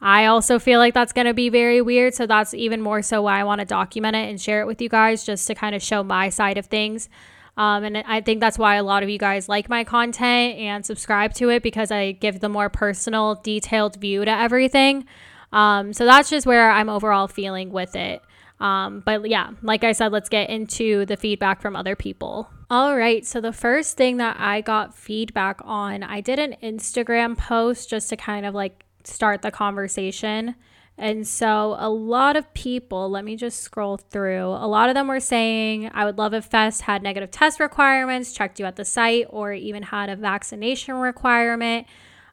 I 0.00 0.26
also 0.26 0.58
feel 0.58 0.78
like 0.78 0.94
that's 0.94 1.12
going 1.12 1.28
to 1.28 1.34
be 1.34 1.48
very 1.48 1.80
weird. 1.80 2.14
So 2.14 2.26
that's 2.26 2.52
even 2.54 2.82
more 2.82 3.02
so 3.02 3.22
why 3.22 3.40
I 3.40 3.44
want 3.44 3.60
to 3.60 3.64
document 3.64 4.16
it 4.16 4.28
and 4.28 4.40
share 4.40 4.60
it 4.60 4.66
with 4.66 4.82
you 4.82 4.88
guys 4.88 5.24
just 5.24 5.46
to 5.46 5.54
kind 5.54 5.74
of 5.74 5.82
show 5.82 6.02
my 6.02 6.28
side 6.28 6.58
of 6.58 6.66
things. 6.66 7.08
Um, 7.56 7.84
and 7.84 7.98
I 7.98 8.20
think 8.22 8.40
that's 8.40 8.58
why 8.58 8.76
a 8.76 8.82
lot 8.82 9.02
of 9.02 9.10
you 9.10 9.18
guys 9.18 9.48
like 9.48 9.68
my 9.68 9.84
content 9.84 10.58
and 10.58 10.84
subscribe 10.84 11.34
to 11.34 11.50
it 11.50 11.62
because 11.62 11.90
I 11.90 12.12
give 12.12 12.40
the 12.40 12.48
more 12.48 12.70
personal, 12.70 13.36
detailed 13.36 13.96
view 13.96 14.24
to 14.24 14.30
everything. 14.30 15.04
Um, 15.52 15.92
so 15.92 16.06
that's 16.06 16.30
just 16.30 16.46
where 16.46 16.70
I'm 16.70 16.88
overall 16.88 17.28
feeling 17.28 17.70
with 17.70 17.94
it. 17.94 18.22
Um, 18.58 19.02
but 19.04 19.28
yeah, 19.28 19.50
like 19.60 19.84
I 19.84 19.92
said, 19.92 20.12
let's 20.12 20.28
get 20.28 20.48
into 20.48 21.04
the 21.04 21.16
feedback 21.16 21.60
from 21.60 21.76
other 21.76 21.96
people. 21.96 22.48
All 22.70 22.96
right, 22.96 23.26
so 23.26 23.40
the 23.40 23.52
first 23.52 23.98
thing 23.98 24.16
that 24.16 24.36
I 24.38 24.62
got 24.62 24.94
feedback 24.94 25.60
on, 25.62 26.02
I 26.02 26.22
did 26.22 26.38
an 26.38 26.56
Instagram 26.62 27.36
post 27.36 27.90
just 27.90 28.08
to 28.10 28.16
kind 28.16 28.46
of 28.46 28.54
like 28.54 28.84
start 29.04 29.42
the 29.42 29.50
conversation. 29.50 30.54
And 30.98 31.26
so 31.26 31.76
a 31.78 31.88
lot 31.88 32.36
of 32.36 32.52
people, 32.54 33.10
let 33.10 33.24
me 33.24 33.34
just 33.34 33.60
scroll 33.60 33.96
through. 33.96 34.46
A 34.46 34.68
lot 34.68 34.88
of 34.88 34.94
them 34.94 35.08
were 35.08 35.20
saying, 35.20 35.90
I 35.94 36.04
would 36.04 36.18
love 36.18 36.34
if 36.34 36.44
Fest 36.44 36.82
had 36.82 37.02
negative 37.02 37.30
test 37.30 37.60
requirements, 37.60 38.32
checked 38.32 38.60
you 38.60 38.66
at 38.66 38.76
the 38.76 38.84
site, 38.84 39.26
or 39.30 39.52
even 39.52 39.82
had 39.82 40.10
a 40.10 40.16
vaccination 40.16 40.96
requirement. 40.96 41.86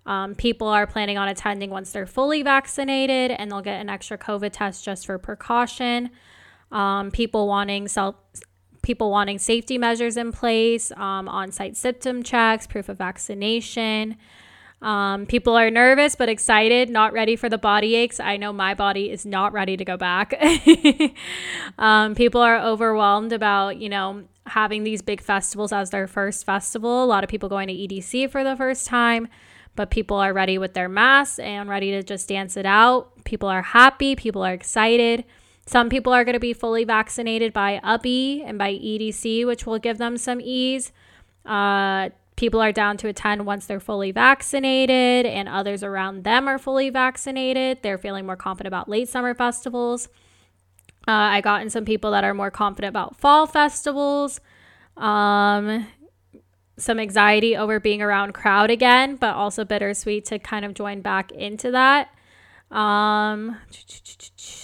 Um, 0.06 0.36
people 0.36 0.68
are 0.68 0.88
planning 0.88 1.18
on 1.18 1.28
attending 1.28 1.70
once 1.70 1.92
they're 1.92 2.06
fully 2.06 2.42
vaccinated 2.42 3.32
and 3.32 3.52
they'll 3.52 3.62
get 3.62 3.80
an 3.80 3.90
extra 3.90 4.18
COVID 4.18 4.52
test 4.52 4.84
just 4.84 5.06
for 5.06 5.18
precaution. 5.18 6.10
Um, 6.72 7.12
people 7.12 7.48
wanting 7.48 7.88
self 7.88 8.16
people 8.82 9.12
wanting 9.12 9.38
safety 9.40 9.78
measures 9.78 10.18
in 10.18 10.32
place, 10.32 10.92
um, 10.94 11.28
on-site 11.28 11.76
symptom 11.76 12.24
checks, 12.24 12.66
proof 12.66 12.90
of 12.90 12.98
vaccination. 12.98 14.16
Um, 14.82 15.26
people 15.26 15.58
are 15.58 15.70
nervous 15.70 16.16
but 16.16 16.30
excited, 16.30 16.90
not 16.90 17.12
ready 17.12 17.36
for 17.36 17.50
the 17.50 17.58
body 17.58 17.96
aches. 17.96 18.20
I 18.20 18.38
know 18.38 18.54
my 18.54 18.74
body 18.74 19.12
is 19.12 19.26
not 19.26 19.52
ready 19.52 19.76
to 19.76 19.84
go 19.84 19.98
back. 19.98 20.34
um, 21.78 22.16
people 22.16 22.42
are 22.42 22.60
overwhelmed 22.60 23.34
about, 23.34 23.78
you 23.78 23.90
know, 23.90 24.24
having 24.46 24.84
these 24.84 25.02
big 25.02 25.22
festivals 25.22 25.72
as 25.72 25.90
their 25.90 26.08
first 26.08 26.46
festival. 26.46 27.04
A 27.04 27.06
lot 27.06 27.24
of 27.24 27.30
people 27.30 27.50
going 27.50 27.68
to 27.68 27.74
EDC 27.74 28.30
for 28.32 28.44
the 28.44 28.56
first 28.56 28.88
time, 28.88 29.28
but 29.76 29.92
people 29.92 30.18
are 30.18 30.34
ready 30.34 30.58
with 30.58 30.74
their 30.74 30.90
masks 30.90 31.40
and 31.40 31.70
ready 31.70 31.92
to 31.92 32.02
just 32.02 32.30
dance 32.30 32.56
it 32.56 32.66
out. 32.66 33.24
People 33.26 33.50
are 33.50 33.62
happy, 33.62 34.16
people 34.16 34.44
are 34.44 34.54
excited. 34.54 35.26
Some 35.66 35.90
people 35.90 36.14
are 36.14 36.24
going 36.24 36.34
to 36.34 36.40
be 36.40 36.54
fully 36.54 36.84
vaccinated 36.84 37.54
by 37.54 37.80
UPI 37.84 38.44
and 38.44 38.58
by 38.58 38.74
EDC, 38.74 39.46
which 39.46 39.68
will 39.68 39.78
give 39.78 40.00
them 40.00 40.18
some 40.18 40.42
ease. 40.42 40.92
Uh, 41.46 42.10
people 42.40 42.62
are 42.62 42.72
down 42.72 42.96
to 42.96 43.10
attend 43.10 43.46
once 43.46 43.66
they're 43.66 43.82
fully 43.82 44.12
vaccinated 44.12 45.26
and 45.26 45.50
others 45.50 45.84
around 45.84 46.24
them 46.24 46.48
are 46.48 46.58
fully 46.58 46.90
vaccinated. 46.90 47.80
They're 47.84 47.98
feeling 47.98 48.26
more 48.26 48.38
confident 48.38 48.74
about 48.74 48.88
late 48.88 49.10
summer 49.10 49.36
festivals. 49.36 50.08
Uh, 51.06 51.12
I 51.12 51.42
gotten 51.42 51.70
some 51.70 51.84
people 51.84 52.12
that 52.12 52.24
are 52.24 52.34
more 52.34 52.50
confident 52.50 52.92
about 52.92 53.20
fall 53.20 53.46
festivals. 53.46 54.40
Um, 54.96 55.86
some 56.78 56.98
anxiety 56.98 57.58
over 57.58 57.78
being 57.78 58.02
around 58.02 58.32
crowd 58.32 58.72
again, 58.72 59.18
but 59.18 59.36
also 59.36 59.66
bittersweet 59.66 60.24
to 60.28 60.40
kind 60.40 60.64
of 60.64 60.74
join 60.74 61.02
back 61.02 61.34
into 61.34 61.72
that. 61.72 62.08
Um, 62.72 63.58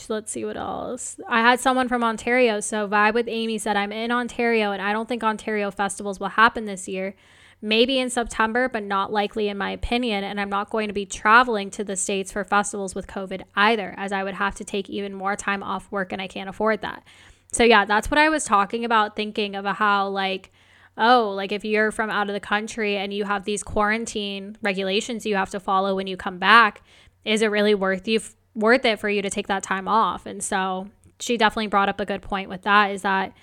let's 0.08 0.32
see 0.32 0.46
what 0.46 0.56
else. 0.56 1.20
I 1.28 1.42
had 1.42 1.60
someone 1.60 1.90
from 1.90 2.06
Ontario. 2.06 2.62
So 2.62 2.88
Vibe 2.88 3.16
with 3.16 3.28
Amy 3.28 3.58
said, 3.58 3.76
I'm 3.76 3.92
in 3.92 4.12
Ontario 4.12 4.72
and 4.72 4.82
I 4.82 4.94
don't 4.94 5.10
think 5.10 5.26
Ontario 5.26 5.72
festivals 5.72 6.22
will 6.22 6.30
happen 6.30 6.64
this 6.64 6.88
year 6.88 7.16
maybe 7.62 8.00
in 8.00 8.10
September, 8.10 8.70
but 8.70 8.84
not 8.84 9.12
likely 9.12 9.48
in 9.48 9.58
my 9.58 9.72
opinion. 9.72 10.24
And 10.24 10.40
I'm 10.40 10.50
not 10.50 10.70
going 10.70 10.88
to 10.88 10.94
be 10.94 11.06
traveling 11.06 11.70
to 11.72 11.84
the 11.84 11.96
States 11.96 12.32
for 12.32 12.44
festivals 12.44 12.96
with 12.96 13.08
COVID 13.08 13.44
either, 13.56 13.94
as 13.98 14.12
I 14.12 14.24
would 14.24 14.36
have 14.36 14.56
to 14.56 14.64
take 14.64 14.90
even 14.90 15.14
more 15.14 15.36
time 15.36 15.64
off 15.64 15.92
work 15.92 16.12
and 16.12 16.22
I 16.22 16.28
can't 16.28 16.50
afford 16.50 16.82
that. 16.82 17.04
So, 17.52 17.64
yeah, 17.64 17.86
that's 17.86 18.12
what 18.12 18.18
I 18.18 18.30
was 18.30 18.44
talking 18.44 18.86
about, 18.86 19.16
thinking 19.16 19.56
of 19.56 19.66
how, 19.66 20.10
like, 20.10 20.52
oh, 20.98 21.32
like 21.36 21.52
if 21.52 21.66
you're 21.66 21.92
from 21.92 22.10
out 22.10 22.30
of 22.30 22.34
the 22.34 22.40
country 22.40 22.98
and 22.98 23.14
you 23.14 23.26
have 23.26 23.46
these 23.46 23.64
quarantine 23.64 24.58
regulations 24.62 25.26
you 25.26 25.36
have 25.36 25.50
to 25.50 25.60
follow 25.60 25.96
when 25.96 26.08
you 26.08 26.18
come 26.18 26.38
back, 26.38 26.82
is 27.24 27.42
it 27.42 27.48
really 27.48 27.76
worth 27.76 28.08
you 28.08 28.22
worth 28.54 28.86
it 28.86 29.00
for 29.00 29.10
you 29.10 29.22
to 29.22 29.30
take 29.30 29.48
that 29.48 29.64
time 29.64 29.88
off? 29.88 30.26
And 30.26 30.44
so 30.44 30.88
she 31.20 31.38
definitely 31.38 31.68
brought 31.68 31.90
up 31.90 32.00
a 32.00 32.06
good 32.06 32.22
point 32.22 32.50
with 32.50 32.62
that 32.64 32.92
is 32.92 33.02
that 33.02 33.34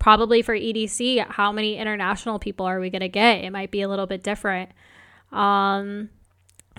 probably 0.00 0.42
for 0.42 0.54
EDC, 0.54 1.24
how 1.28 1.52
many 1.52 1.76
international 1.76 2.40
people 2.40 2.66
are 2.66 2.80
we 2.80 2.90
going 2.90 3.02
to 3.02 3.08
get? 3.08 3.44
It 3.44 3.50
might 3.50 3.70
be 3.70 3.82
a 3.82 3.88
little 3.88 4.06
bit 4.06 4.24
different. 4.24 4.70
Um, 5.30 6.08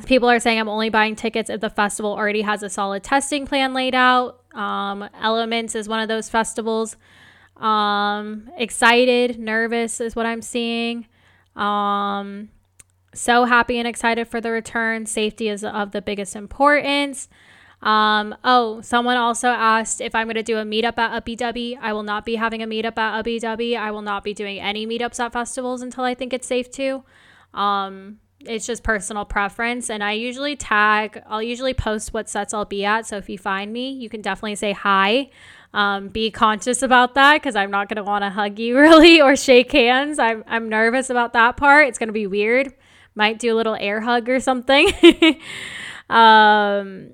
people 0.05 0.29
are 0.29 0.39
saying 0.39 0.59
I'm 0.59 0.67
only 0.67 0.89
buying 0.89 1.15
tickets 1.15 1.49
if 1.49 1.61
the 1.61 1.69
festival 1.69 2.11
already 2.11 2.41
has 2.41 2.63
a 2.63 2.69
solid 2.69 3.03
testing 3.03 3.45
plan 3.45 3.73
laid 3.73 3.95
out. 3.95 4.41
Um, 4.53 5.07
Elements 5.21 5.75
is 5.75 5.87
one 5.87 6.01
of 6.01 6.09
those 6.09 6.27
festivals. 6.27 6.97
Um, 7.55 8.49
excited, 8.57 9.39
nervous 9.39 10.01
is 10.01 10.15
what 10.15 10.25
I'm 10.25 10.41
seeing. 10.41 11.07
Um, 11.55 12.49
so 13.13 13.45
happy 13.45 13.77
and 13.77 13.87
excited 13.87 14.27
for 14.27 14.41
the 14.41 14.51
return. 14.51 15.05
Safety 15.05 15.47
is 15.47 15.63
of 15.63 15.91
the 15.91 16.01
biggest 16.01 16.35
importance. 16.35 17.29
Um, 17.81 18.35
oh, 18.43 18.81
someone 18.81 19.17
also 19.17 19.47
asked 19.47 20.01
if 20.01 20.13
I'm 20.13 20.27
going 20.27 20.35
to 20.35 20.43
do 20.43 20.57
a 20.57 20.63
meetup 20.63 20.97
at 20.97 21.25
UPPW. 21.25 21.79
I 21.81 21.93
will 21.93 22.03
not 22.03 22.25
be 22.25 22.35
having 22.35 22.61
a 22.61 22.67
meetup 22.67 22.97
at 22.97 23.25
UPPW. 23.25 23.77
I 23.77 23.91
will 23.91 24.03
not 24.03 24.23
be 24.23 24.33
doing 24.33 24.59
any 24.59 24.85
meetups 24.85 25.19
at 25.19 25.33
festivals 25.33 25.81
until 25.81 26.03
I 26.03 26.13
think 26.13 26.33
it's 26.33 26.47
safe 26.47 26.69
to. 26.71 27.03
Um, 27.53 28.19
it's 28.41 28.65
just 28.65 28.83
personal 28.83 29.25
preference. 29.25 29.89
And 29.89 30.03
I 30.03 30.13
usually 30.13 30.55
tag, 30.55 31.21
I'll 31.27 31.41
usually 31.41 31.73
post 31.73 32.13
what 32.13 32.29
sets 32.29 32.53
I'll 32.53 32.65
be 32.65 32.85
at. 32.85 33.07
So 33.07 33.17
if 33.17 33.29
you 33.29 33.37
find 33.37 33.73
me, 33.73 33.91
you 33.91 34.09
can 34.09 34.21
definitely 34.21 34.55
say 34.55 34.73
hi. 34.73 35.29
Um, 35.73 36.09
be 36.09 36.31
conscious 36.31 36.81
about 36.81 37.15
that 37.15 37.35
because 37.35 37.55
I'm 37.55 37.71
not 37.71 37.87
going 37.87 37.95
to 37.97 38.03
want 38.03 38.23
to 38.23 38.29
hug 38.29 38.59
you 38.59 38.77
really 38.79 39.21
or 39.21 39.35
shake 39.35 39.71
hands. 39.71 40.19
I'm, 40.19 40.43
I'm 40.47 40.69
nervous 40.69 41.09
about 41.09 41.33
that 41.33 41.57
part. 41.57 41.87
It's 41.87 41.97
going 41.97 42.09
to 42.09 42.13
be 42.13 42.27
weird. 42.27 42.73
Might 43.15 43.39
do 43.39 43.53
a 43.53 43.57
little 43.57 43.75
air 43.75 44.01
hug 44.01 44.29
or 44.29 44.39
something. 44.39 44.87
um, 46.09 47.11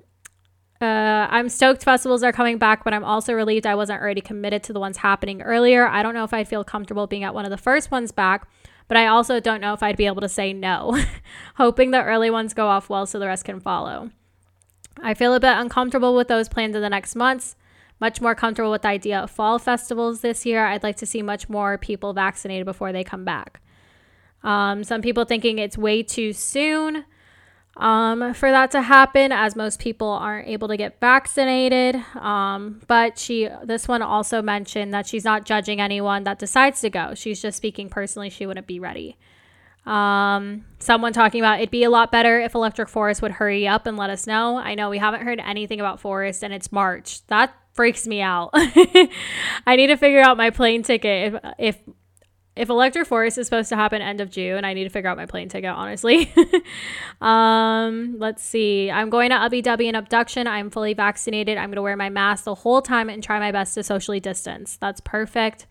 uh, 0.80 1.26
I'm 1.30 1.48
stoked 1.48 1.82
festivals 1.82 2.22
are 2.22 2.32
coming 2.32 2.56
back, 2.58 2.84
but 2.84 2.94
I'm 2.94 3.04
also 3.04 3.32
relieved 3.32 3.66
I 3.66 3.74
wasn't 3.74 4.00
already 4.00 4.20
committed 4.20 4.62
to 4.64 4.72
the 4.72 4.78
ones 4.78 4.98
happening 4.98 5.42
earlier. 5.42 5.88
I 5.88 6.02
don't 6.02 6.14
know 6.14 6.24
if 6.24 6.32
I'd 6.32 6.46
feel 6.46 6.62
comfortable 6.62 7.08
being 7.08 7.24
at 7.24 7.34
one 7.34 7.44
of 7.44 7.50
the 7.50 7.56
first 7.56 7.90
ones 7.90 8.12
back, 8.12 8.48
but 8.86 8.96
I 8.96 9.08
also 9.08 9.40
don't 9.40 9.60
know 9.60 9.74
if 9.74 9.82
I'd 9.82 9.96
be 9.96 10.06
able 10.06 10.20
to 10.20 10.28
say 10.28 10.52
no, 10.52 10.96
hoping 11.56 11.90
the 11.90 12.04
early 12.04 12.30
ones 12.30 12.54
go 12.54 12.68
off 12.68 12.88
well 12.88 13.06
so 13.06 13.18
the 13.18 13.26
rest 13.26 13.44
can 13.44 13.58
follow. 13.58 14.10
I 15.02 15.14
feel 15.14 15.34
a 15.34 15.40
bit 15.40 15.56
uncomfortable 15.56 16.14
with 16.14 16.28
those 16.28 16.48
plans 16.48 16.76
in 16.76 16.82
the 16.82 16.88
next 16.88 17.16
months. 17.16 17.56
Much 18.00 18.20
more 18.20 18.36
comfortable 18.36 18.70
with 18.70 18.82
the 18.82 18.88
idea 18.88 19.18
of 19.18 19.30
fall 19.30 19.58
festivals 19.58 20.20
this 20.20 20.46
year. 20.46 20.64
I'd 20.64 20.84
like 20.84 20.96
to 20.98 21.06
see 21.06 21.22
much 21.22 21.48
more 21.48 21.76
people 21.76 22.12
vaccinated 22.12 22.64
before 22.64 22.92
they 22.92 23.02
come 23.02 23.24
back. 23.24 23.60
Um, 24.44 24.84
some 24.84 25.02
people 25.02 25.24
thinking 25.24 25.58
it's 25.58 25.76
way 25.76 26.04
too 26.04 26.32
soon 26.32 27.04
um, 27.78 28.34
for 28.34 28.50
that 28.50 28.72
to 28.72 28.82
happen, 28.82 29.30
as 29.30 29.54
most 29.54 29.78
people 29.78 30.08
aren't 30.08 30.48
able 30.48 30.68
to 30.68 30.76
get 30.76 31.00
vaccinated. 31.00 31.94
Um, 32.16 32.80
but 32.88 33.18
she, 33.18 33.48
this 33.64 33.86
one 33.86 34.02
also 34.02 34.42
mentioned 34.42 34.92
that 34.92 35.06
she's 35.06 35.24
not 35.24 35.44
judging 35.44 35.80
anyone 35.80 36.24
that 36.24 36.38
decides 36.38 36.80
to 36.80 36.90
go. 36.90 37.14
She's 37.14 37.40
just 37.40 37.56
speaking 37.56 37.88
personally, 37.88 38.30
she 38.30 38.46
wouldn't 38.46 38.66
be 38.66 38.80
ready. 38.80 39.16
Um, 39.86 40.66
someone 40.80 41.14
talking 41.14 41.40
about 41.40 41.60
it'd 41.60 41.70
be 41.70 41.84
a 41.84 41.88
lot 41.88 42.12
better 42.12 42.38
if 42.40 42.54
Electric 42.54 42.90
Forest 42.90 43.22
would 43.22 43.32
hurry 43.32 43.66
up 43.66 43.86
and 43.86 43.96
let 43.96 44.10
us 44.10 44.26
know. 44.26 44.58
I 44.58 44.74
know 44.74 44.90
we 44.90 44.98
haven't 44.98 45.22
heard 45.22 45.40
anything 45.40 45.80
about 45.80 45.98
Forest 45.98 46.44
and 46.44 46.52
it's 46.52 46.70
March. 46.70 47.26
That 47.28 47.54
freaks 47.72 48.06
me 48.06 48.20
out. 48.20 48.50
I 48.54 49.76
need 49.76 49.86
to 49.86 49.96
figure 49.96 50.20
out 50.20 50.36
my 50.36 50.50
plane 50.50 50.82
ticket 50.82 51.32
if 51.32 51.54
if 51.58 51.78
if 52.58 52.68
Electric 52.68 53.06
Forest 53.06 53.38
is 53.38 53.46
supposed 53.46 53.68
to 53.68 53.76
happen 53.76 54.02
end 54.02 54.20
of 54.20 54.30
June, 54.30 54.56
and 54.56 54.66
I 54.66 54.74
need 54.74 54.84
to 54.84 54.90
figure 54.90 55.08
out 55.08 55.16
my 55.16 55.26
plane 55.26 55.48
ticket, 55.48 55.70
honestly. 55.70 56.32
um, 57.20 58.16
let's 58.18 58.42
see. 58.42 58.90
I'm 58.90 59.10
going 59.10 59.30
to 59.30 59.36
Ubbi 59.36 59.62
Dubbi 59.62 59.86
and 59.86 59.96
abduction. 59.96 60.46
I'm 60.46 60.68
fully 60.68 60.92
vaccinated. 60.92 61.56
I'm 61.56 61.70
going 61.70 61.76
to 61.76 61.82
wear 61.82 61.96
my 61.96 62.10
mask 62.10 62.44
the 62.44 62.56
whole 62.56 62.82
time 62.82 63.08
and 63.08 63.22
try 63.22 63.38
my 63.38 63.52
best 63.52 63.74
to 63.74 63.82
socially 63.82 64.20
distance. 64.20 64.76
That's 64.76 65.00
perfect. 65.00 65.66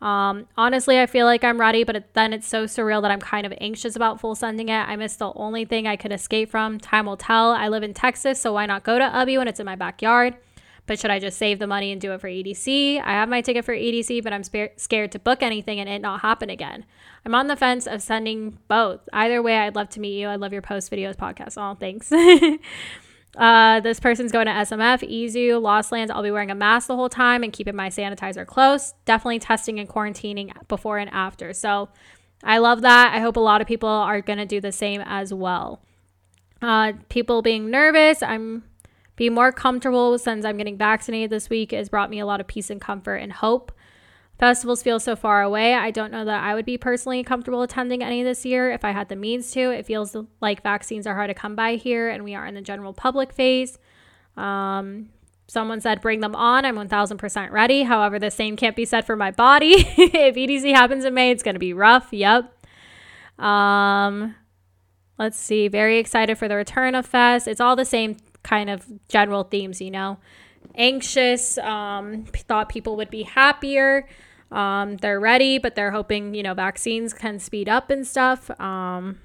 Um, 0.00 0.46
honestly, 0.56 1.00
I 1.00 1.06
feel 1.06 1.26
like 1.26 1.44
I'm 1.44 1.58
ready, 1.58 1.84
but 1.84 2.14
then 2.14 2.32
it's 2.32 2.46
so 2.46 2.64
surreal 2.64 3.02
that 3.02 3.10
I'm 3.10 3.20
kind 3.20 3.46
of 3.46 3.52
anxious 3.60 3.96
about 3.96 4.20
full 4.20 4.34
sending 4.34 4.68
it. 4.68 4.72
I 4.72 4.96
miss 4.96 5.16
the 5.16 5.32
only 5.34 5.64
thing 5.64 5.86
I 5.86 5.96
could 5.96 6.12
escape 6.12 6.50
from. 6.50 6.78
Time 6.78 7.06
will 7.06 7.16
tell. 7.16 7.52
I 7.52 7.68
live 7.68 7.82
in 7.82 7.94
Texas, 7.94 8.40
so 8.40 8.52
why 8.52 8.66
not 8.66 8.84
go 8.84 8.98
to 8.98 9.04
Ubbi 9.04 9.38
when 9.38 9.48
it's 9.48 9.60
in 9.60 9.66
my 9.66 9.76
backyard? 9.76 10.36
But 10.88 10.98
should 10.98 11.10
I 11.10 11.20
just 11.20 11.38
save 11.38 11.60
the 11.60 11.66
money 11.66 11.92
and 11.92 12.00
do 12.00 12.12
it 12.12 12.20
for 12.20 12.28
EDC? 12.28 13.00
I 13.00 13.12
have 13.12 13.28
my 13.28 13.42
ticket 13.42 13.64
for 13.64 13.74
EDC, 13.74 14.24
but 14.24 14.32
I'm 14.32 14.42
scared 14.42 15.12
to 15.12 15.18
book 15.18 15.42
anything 15.42 15.78
and 15.78 15.88
it 15.88 16.00
not 16.00 16.22
happen 16.22 16.50
again. 16.50 16.84
I'm 17.24 17.34
on 17.34 17.46
the 17.46 17.56
fence 17.56 17.86
of 17.86 18.02
sending 18.02 18.58
both. 18.66 19.06
Either 19.12 19.42
way, 19.42 19.58
I'd 19.58 19.76
love 19.76 19.90
to 19.90 20.00
meet 20.00 20.18
you. 20.18 20.26
I 20.26 20.36
love 20.36 20.52
your 20.52 20.62
post 20.62 20.90
videos 20.90 21.14
podcast. 21.14 21.54
Oh, 21.56 21.76
thanks. 21.78 22.10
Uh, 23.36 23.78
this 23.80 24.00
person's 24.00 24.32
going 24.32 24.46
to 24.46 24.52
SMF, 24.52 25.08
EZoo, 25.08 25.60
Lost 25.60 25.92
Lands. 25.92 26.10
I'll 26.10 26.22
be 26.22 26.30
wearing 26.30 26.50
a 26.50 26.56
mask 26.56 26.88
the 26.88 26.96
whole 26.96 27.10
time 27.10 27.44
and 27.44 27.52
keeping 27.52 27.76
my 27.76 27.88
sanitizer 27.88 28.44
close. 28.44 28.94
Definitely 29.04 29.38
testing 29.38 29.78
and 29.78 29.88
quarantining 29.88 30.50
before 30.66 30.98
and 30.98 31.10
after. 31.10 31.52
So 31.52 31.88
I 32.42 32.58
love 32.58 32.80
that. 32.82 33.14
I 33.14 33.20
hope 33.20 33.36
a 33.36 33.40
lot 33.40 33.60
of 33.60 33.68
people 33.68 33.88
are 33.88 34.20
going 34.22 34.38
to 34.38 34.46
do 34.46 34.60
the 34.60 34.72
same 34.72 35.02
as 35.02 35.32
well. 35.32 35.82
Uh, 36.60 36.94
people 37.10 37.42
being 37.42 37.70
nervous, 37.70 38.22
I'm 38.22 38.64
being 39.18 39.34
more 39.34 39.50
comfortable 39.50 40.16
since 40.16 40.44
I'm 40.44 40.56
getting 40.56 40.78
vaccinated 40.78 41.30
this 41.30 41.50
week 41.50 41.72
has 41.72 41.88
brought 41.88 42.08
me 42.08 42.20
a 42.20 42.24
lot 42.24 42.40
of 42.40 42.46
peace 42.46 42.70
and 42.70 42.80
comfort 42.80 43.16
and 43.16 43.32
hope. 43.32 43.72
Festivals 44.38 44.80
feel 44.80 45.00
so 45.00 45.16
far 45.16 45.42
away. 45.42 45.74
I 45.74 45.90
don't 45.90 46.12
know 46.12 46.24
that 46.24 46.44
I 46.44 46.54
would 46.54 46.64
be 46.64 46.78
personally 46.78 47.24
comfortable 47.24 47.62
attending 47.62 48.00
any 48.00 48.22
this 48.22 48.46
year 48.46 48.70
if 48.70 48.84
I 48.84 48.92
had 48.92 49.08
the 49.08 49.16
means 49.16 49.50
to. 49.50 49.72
It 49.72 49.86
feels 49.86 50.16
like 50.40 50.62
vaccines 50.62 51.04
are 51.04 51.16
hard 51.16 51.30
to 51.30 51.34
come 51.34 51.56
by 51.56 51.74
here 51.74 52.08
and 52.08 52.22
we 52.22 52.36
are 52.36 52.46
in 52.46 52.54
the 52.54 52.60
general 52.60 52.92
public 52.92 53.32
phase. 53.32 53.76
Um, 54.36 55.08
someone 55.48 55.80
said 55.80 56.00
bring 56.00 56.20
them 56.20 56.36
on. 56.36 56.64
I'm 56.64 56.76
1000% 56.76 57.50
ready. 57.50 57.82
However, 57.82 58.20
the 58.20 58.30
same 58.30 58.54
can't 58.56 58.76
be 58.76 58.84
said 58.84 59.04
for 59.04 59.16
my 59.16 59.32
body. 59.32 59.72
if 59.98 60.36
EDC 60.36 60.72
happens 60.72 61.04
in 61.04 61.12
May, 61.12 61.32
it's 61.32 61.42
going 61.42 61.56
to 61.56 61.58
be 61.58 61.72
rough. 61.72 62.12
Yep. 62.12 62.54
Um, 63.40 64.36
let's 65.18 65.36
see. 65.36 65.66
Very 65.66 65.98
excited 65.98 66.38
for 66.38 66.46
the 66.46 66.54
return 66.54 66.94
of 66.94 67.04
Fest. 67.04 67.48
It's 67.48 67.60
all 67.60 67.74
the 67.74 67.84
same 67.84 68.16
kind 68.48 68.70
of 68.70 68.86
general 69.08 69.44
themes, 69.44 69.80
you 69.80 69.90
know. 69.90 70.18
Anxious, 70.74 71.58
um, 71.58 72.24
thought 72.24 72.68
people 72.68 72.96
would 72.96 73.10
be 73.10 73.24
happier. 73.24 74.08
Um, 74.50 74.96
they're 74.96 75.20
ready, 75.20 75.58
but 75.58 75.74
they're 75.74 75.90
hoping, 75.90 76.34
you 76.34 76.42
know, 76.42 76.54
vaccines 76.54 77.12
can 77.12 77.38
speed 77.38 77.68
up 77.68 77.90
and 77.90 78.06
stuff. 78.06 78.50
Um, 78.60 79.18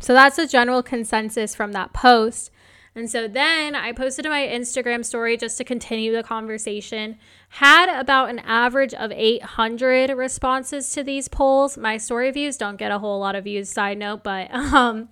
so 0.00 0.12
that's 0.12 0.36
the 0.36 0.46
general 0.46 0.82
consensus 0.82 1.54
from 1.54 1.72
that 1.72 1.92
post. 1.92 2.50
And 2.94 3.10
so 3.10 3.28
then 3.28 3.74
I 3.74 3.92
posted 3.92 4.22
to 4.24 4.30
my 4.30 4.46
Instagram 4.46 5.04
story 5.04 5.36
just 5.36 5.58
to 5.58 5.64
continue 5.64 6.16
the 6.16 6.22
conversation. 6.22 7.18
Had 7.50 7.94
about 8.00 8.30
an 8.30 8.38
average 8.38 8.94
of 8.94 9.12
800 9.12 10.10
responses 10.10 10.90
to 10.92 11.04
these 11.04 11.28
polls. 11.28 11.76
My 11.76 11.98
story 11.98 12.30
views 12.30 12.56
don't 12.56 12.78
get 12.78 12.90
a 12.90 12.98
whole 12.98 13.20
lot 13.20 13.34
of 13.34 13.44
views, 13.44 13.70
side 13.70 13.98
note, 13.98 14.24
but 14.24 14.50
um, 14.54 15.10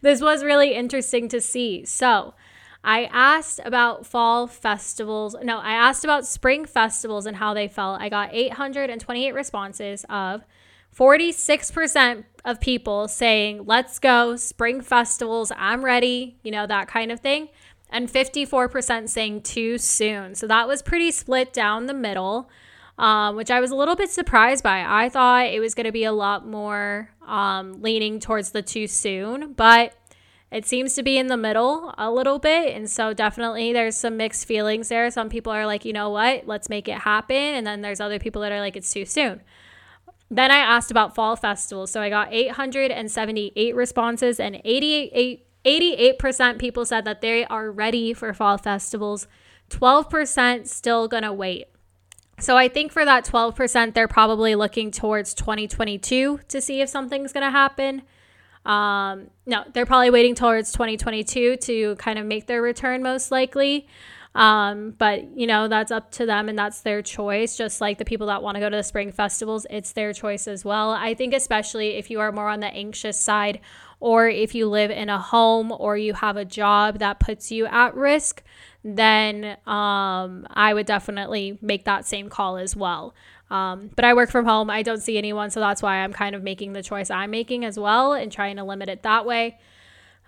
this 0.00 0.20
was 0.20 0.44
really 0.44 0.74
interesting 0.74 1.28
to 1.28 1.40
see. 1.40 1.84
So 1.84 2.34
I 2.84 3.04
asked 3.04 3.60
about 3.64 4.04
fall 4.04 4.46
festivals. 4.46 5.34
No, 5.42 5.58
I 5.58 5.72
asked 5.72 6.04
about 6.04 6.26
spring 6.26 6.66
festivals 6.66 7.24
and 7.24 7.36
how 7.36 7.54
they 7.54 7.66
felt. 7.66 8.00
I 8.02 8.10
got 8.10 8.28
828 8.32 9.32
responses 9.32 10.04
of 10.10 10.44
46% 10.94 12.24
of 12.44 12.60
people 12.60 13.08
saying, 13.08 13.64
let's 13.64 13.98
go, 13.98 14.36
spring 14.36 14.82
festivals, 14.82 15.50
I'm 15.56 15.82
ready, 15.82 16.36
you 16.42 16.52
know, 16.52 16.66
that 16.66 16.86
kind 16.86 17.10
of 17.10 17.20
thing. 17.20 17.48
And 17.88 18.08
54% 18.08 19.08
saying 19.08 19.42
too 19.42 19.78
soon. 19.78 20.34
So 20.34 20.46
that 20.46 20.68
was 20.68 20.82
pretty 20.82 21.10
split 21.10 21.52
down 21.52 21.86
the 21.86 21.94
middle, 21.94 22.50
um, 22.98 23.34
which 23.34 23.50
I 23.50 23.60
was 23.60 23.70
a 23.70 23.76
little 23.76 23.96
bit 23.96 24.10
surprised 24.10 24.62
by. 24.62 24.84
I 24.86 25.08
thought 25.08 25.46
it 25.46 25.60
was 25.60 25.74
going 25.74 25.86
to 25.86 25.92
be 25.92 26.04
a 26.04 26.12
lot 26.12 26.46
more 26.46 27.10
um, 27.26 27.80
leaning 27.80 28.20
towards 28.20 28.50
the 28.50 28.62
too 28.62 28.86
soon, 28.86 29.54
but 29.54 29.94
it 30.50 30.66
seems 30.66 30.94
to 30.94 31.02
be 31.02 31.18
in 31.18 31.26
the 31.26 31.36
middle 31.36 31.94
a 31.98 32.10
little 32.10 32.38
bit. 32.38 32.76
And 32.76 32.88
so 32.88 33.12
definitely 33.12 33.72
there's 33.72 33.96
some 33.96 34.16
mixed 34.16 34.46
feelings 34.46 34.88
there. 34.88 35.10
Some 35.10 35.28
people 35.28 35.52
are 35.52 35.66
like, 35.66 35.84
you 35.84 35.92
know 35.92 36.10
what, 36.10 36.46
let's 36.46 36.68
make 36.68 36.88
it 36.88 36.98
happen. 36.98 37.36
And 37.36 37.66
then 37.66 37.80
there's 37.80 38.00
other 38.00 38.18
people 38.18 38.42
that 38.42 38.52
are 38.52 38.60
like, 38.60 38.76
it's 38.76 38.92
too 38.92 39.04
soon. 39.04 39.42
Then 40.30 40.50
I 40.50 40.58
asked 40.58 40.90
about 40.90 41.14
fall 41.14 41.36
festivals. 41.36 41.90
So 41.90 42.00
I 42.00 42.10
got 42.10 42.32
878 42.32 43.74
responses, 43.74 44.40
and 44.40 44.60
88, 44.64 45.46
88% 45.64 46.58
people 46.58 46.84
said 46.84 47.04
that 47.04 47.20
they 47.20 47.44
are 47.46 47.70
ready 47.70 48.12
for 48.14 48.32
fall 48.32 48.58
festivals. 48.58 49.26
12% 49.70 50.66
still 50.66 51.08
gonna 51.08 51.32
wait. 51.32 51.66
So 52.40 52.56
I 52.56 52.68
think 52.68 52.90
for 52.90 53.04
that 53.04 53.24
12%, 53.24 53.94
they're 53.94 54.08
probably 54.08 54.54
looking 54.54 54.90
towards 54.90 55.34
2022 55.34 56.40
to 56.48 56.60
see 56.60 56.80
if 56.80 56.88
something's 56.88 57.32
gonna 57.32 57.50
happen. 57.50 58.02
Um, 58.64 59.28
no, 59.46 59.64
they're 59.72 59.86
probably 59.86 60.10
waiting 60.10 60.34
towards 60.34 60.72
2022 60.72 61.56
to 61.56 61.96
kind 61.96 62.18
of 62.18 62.26
make 62.26 62.46
their 62.46 62.62
return, 62.62 63.02
most 63.02 63.30
likely. 63.30 63.86
Um, 64.34 64.94
but 64.98 65.36
you 65.36 65.46
know, 65.46 65.68
that's 65.68 65.92
up 65.92 66.10
to 66.12 66.26
them 66.26 66.48
and 66.48 66.58
that's 66.58 66.80
their 66.80 67.02
choice. 67.02 67.56
Just 67.56 67.80
like 67.80 67.98
the 67.98 68.04
people 68.04 68.26
that 68.28 68.42
want 68.42 68.56
to 68.56 68.60
go 68.60 68.68
to 68.68 68.76
the 68.76 68.82
spring 68.82 69.12
festivals, 69.12 69.66
it's 69.70 69.92
their 69.92 70.12
choice 70.12 70.48
as 70.48 70.64
well. 70.64 70.90
I 70.90 71.14
think, 71.14 71.34
especially 71.34 71.90
if 71.96 72.10
you 72.10 72.20
are 72.20 72.32
more 72.32 72.48
on 72.48 72.60
the 72.60 72.66
anxious 72.66 73.20
side, 73.20 73.60
or 74.00 74.28
if 74.28 74.54
you 74.54 74.68
live 74.68 74.90
in 74.90 75.08
a 75.08 75.18
home 75.18 75.72
or 75.72 75.96
you 75.96 76.14
have 76.14 76.36
a 76.36 76.44
job 76.44 76.98
that 76.98 77.20
puts 77.20 77.50
you 77.50 77.66
at 77.66 77.94
risk, 77.94 78.42
then 78.82 79.56
um, 79.66 80.46
I 80.50 80.74
would 80.74 80.84
definitely 80.86 81.58
make 81.62 81.84
that 81.84 82.04
same 82.04 82.28
call 82.28 82.56
as 82.56 82.76
well. 82.76 83.14
Um, 83.50 83.90
but 83.94 84.04
I 84.04 84.14
work 84.14 84.30
from 84.30 84.46
home. 84.46 84.70
I 84.70 84.82
don't 84.82 85.02
see 85.02 85.18
anyone. 85.18 85.50
So 85.50 85.60
that's 85.60 85.82
why 85.82 85.96
I'm 85.96 86.12
kind 86.12 86.34
of 86.34 86.42
making 86.42 86.72
the 86.72 86.82
choice 86.82 87.10
I'm 87.10 87.30
making 87.30 87.64
as 87.64 87.78
well 87.78 88.12
and 88.12 88.32
trying 88.32 88.56
to 88.56 88.64
limit 88.64 88.88
it 88.88 89.02
that 89.02 89.26
way. 89.26 89.58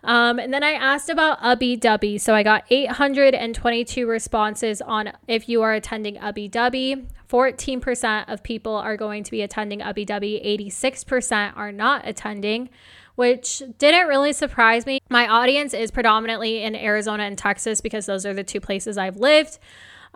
Um, 0.05 0.38
and 0.38 0.55
then 0.55 0.62
I 0.62 0.72
asked 0.72 1.09
about 1.09 1.40
Ubbi 1.40 1.79
Dubbi. 1.79 2.20
So 2.20 2.35
I 2.35 2.42
got 2.42 2.64
822 2.70 4.07
responses 4.07 4.81
on 4.81 5.12
if 5.26 5.48
you 5.48 5.62
are 5.62 5.72
attending 5.72 6.16
Ubbi 6.16 6.50
Dubbi. 6.50 7.07
14% 7.29 8.29
of 8.29 8.42
people 8.42 8.74
are 8.74 8.96
going 8.96 9.24
to 9.24 9.31
be 9.31 9.42
attending 9.42 9.81
Ubbi 9.81 10.07
Dubbi, 10.07 10.44
86% 10.70 11.57
are 11.57 11.72
not 11.72 12.07
attending, 12.07 12.70
which 13.16 13.62
didn't 13.79 14.07
really 14.07 14.33
surprise 14.33 14.87
me. 14.87 15.00
My 15.11 15.26
audience 15.26 15.74
is 15.74 15.90
predominantly 15.90 16.62
in 16.62 16.76
Arizona 16.76 17.24
and 17.24 17.37
Texas 17.37 17.81
because 17.81 18.07
those 18.07 18.24
are 18.24 18.35
the 18.35 18.44
two 18.44 18.61
places 18.61 18.96
I've 18.96 19.16
lived. 19.16 19.59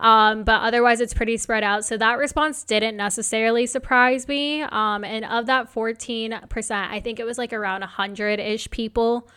Um, 0.01 0.45
but 0.45 0.63
otherwise, 0.63 1.01
it's 1.01 1.15
pretty 1.15 1.37
spread 1.37 1.63
out. 1.63 1.85
So 1.85 1.97
that 1.99 2.19
response 2.19 2.65
didn't 2.65 2.97
necessarily 2.97 3.67
surprise 3.67 4.27
me. 4.27 4.63
Um, 4.63 5.05
and 5.05 5.25
of 5.27 5.47
that 5.47 5.73
14%, 5.73 6.91
I 6.91 7.01
think 7.01 7.21
it 7.21 7.25
was 7.25 7.39
like 7.39 7.53
around 7.53 7.81
100 7.81 8.41
ish 8.41 8.71
people 8.71 9.29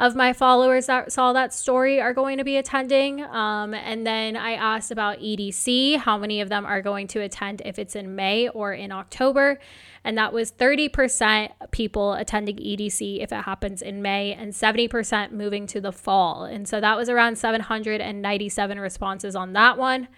of 0.00 0.16
my 0.16 0.32
followers 0.32 0.86
that 0.86 1.12
saw 1.12 1.34
that 1.34 1.52
story 1.52 2.00
are 2.00 2.14
going 2.14 2.38
to 2.38 2.44
be 2.44 2.56
attending. 2.56 3.22
Um, 3.22 3.74
and 3.74 4.06
then 4.06 4.34
I 4.34 4.52
asked 4.52 4.90
about 4.90 5.18
EDC, 5.18 5.98
how 5.98 6.16
many 6.16 6.40
of 6.40 6.48
them 6.48 6.64
are 6.64 6.80
going 6.80 7.06
to 7.08 7.20
attend 7.20 7.60
if 7.66 7.78
it's 7.78 7.94
in 7.94 8.16
May 8.16 8.48
or 8.48 8.72
in 8.72 8.92
October. 8.92 9.58
And 10.02 10.16
that 10.16 10.32
was 10.32 10.52
30% 10.52 11.50
people 11.70 12.14
attending 12.14 12.56
EDC 12.56 13.22
if 13.22 13.30
it 13.30 13.42
happens 13.42 13.82
in 13.82 14.00
May 14.00 14.32
and 14.32 14.54
70% 14.54 15.32
moving 15.32 15.66
to 15.66 15.82
the 15.82 15.92
fall. 15.92 16.44
And 16.44 16.66
so 16.66 16.80
that 16.80 16.96
was 16.96 17.10
around 17.10 17.36
797 17.36 18.80
responses 18.80 19.36
on 19.36 19.52
that 19.52 19.76
one. 19.76 20.08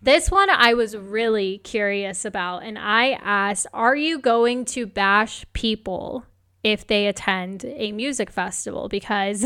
This 0.00 0.30
one 0.30 0.48
I 0.48 0.72
was 0.72 0.96
really 0.96 1.58
curious 1.58 2.24
about, 2.24 2.62
and 2.62 2.78
I 2.78 3.12
asked, 3.22 3.66
Are 3.74 3.96
you 3.96 4.18
going 4.18 4.64
to 4.66 4.86
bash 4.86 5.44
people 5.52 6.24
if 6.64 6.86
they 6.86 7.06
attend 7.06 7.64
a 7.66 7.92
music 7.92 8.30
festival 8.30 8.88
because 8.88 9.44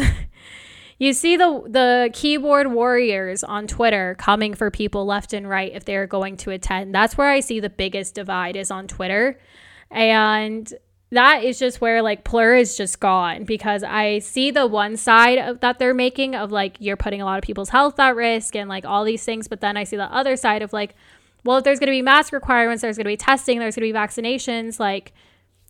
you 0.98 1.12
see 1.12 1.36
the 1.36 1.62
the 1.66 2.10
keyboard 2.14 2.68
warriors 2.72 3.44
on 3.44 3.66
Twitter 3.66 4.14
coming 4.18 4.54
for 4.54 4.70
people 4.70 5.04
left 5.04 5.32
and 5.34 5.48
right 5.48 5.72
if 5.74 5.84
they're 5.84 6.06
going 6.06 6.36
to 6.38 6.50
attend. 6.52 6.94
That's 6.94 7.18
where 7.18 7.28
I 7.28 7.40
see 7.40 7.60
the 7.60 7.68
biggest 7.68 8.14
divide 8.14 8.56
is 8.56 8.70
on 8.70 8.86
Twitter. 8.86 9.38
And 9.90 10.72
that 11.10 11.42
is 11.42 11.58
just 11.58 11.80
where 11.80 12.02
like 12.02 12.22
Plur 12.22 12.56
is 12.56 12.76
just 12.76 13.00
gone 13.00 13.44
because 13.44 13.82
I 13.82 14.18
see 14.20 14.50
the 14.50 14.66
one 14.66 14.96
side 14.96 15.38
of, 15.38 15.60
that 15.60 15.78
they're 15.78 15.94
making 15.94 16.34
of 16.34 16.52
like 16.52 16.76
you're 16.78 16.98
putting 16.98 17.20
a 17.20 17.24
lot 17.24 17.38
of 17.38 17.42
people's 17.42 17.70
health 17.70 17.98
at 17.98 18.14
risk 18.14 18.54
and 18.54 18.68
like 18.68 18.84
all 18.84 19.04
these 19.04 19.24
things, 19.24 19.48
but 19.48 19.60
then 19.60 19.76
I 19.76 19.84
see 19.84 19.96
the 19.96 20.12
other 20.14 20.36
side 20.36 20.62
of 20.62 20.72
like, 20.72 20.94
well, 21.44 21.56
if 21.56 21.64
there's 21.64 21.78
going 21.78 21.86
to 21.86 21.92
be 21.92 22.02
mask 22.02 22.32
requirements, 22.32 22.82
there's 22.82 22.96
going 22.96 23.06
to 23.06 23.10
be 23.10 23.16
testing, 23.16 23.58
there's 23.58 23.74
going 23.74 23.88
to 23.88 23.92
be 23.92 23.98
vaccinations, 23.98 24.78
like 24.78 25.14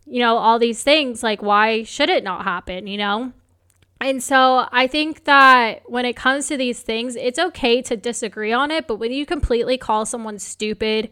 you 0.08 0.20
know, 0.20 0.36
all 0.36 0.58
these 0.58 0.82
things, 0.82 1.22
like 1.22 1.42
why 1.42 1.82
should 1.82 2.08
it 2.08 2.24
not 2.24 2.44
happen, 2.44 2.86
you 2.86 2.98
know? 2.98 3.32
And 4.00 4.22
so 4.22 4.66
I 4.70 4.86
think 4.86 5.24
that 5.24 5.82
when 5.86 6.04
it 6.04 6.14
comes 6.14 6.46
to 6.48 6.56
these 6.56 6.80
things, 6.80 7.16
it's 7.16 7.38
okay 7.38 7.82
to 7.82 7.96
disagree 7.96 8.52
on 8.52 8.70
it, 8.70 8.86
but 8.86 8.96
when 8.96 9.12
you 9.12 9.26
completely 9.26 9.76
call 9.76 10.06
someone 10.06 10.38
stupid, 10.38 11.10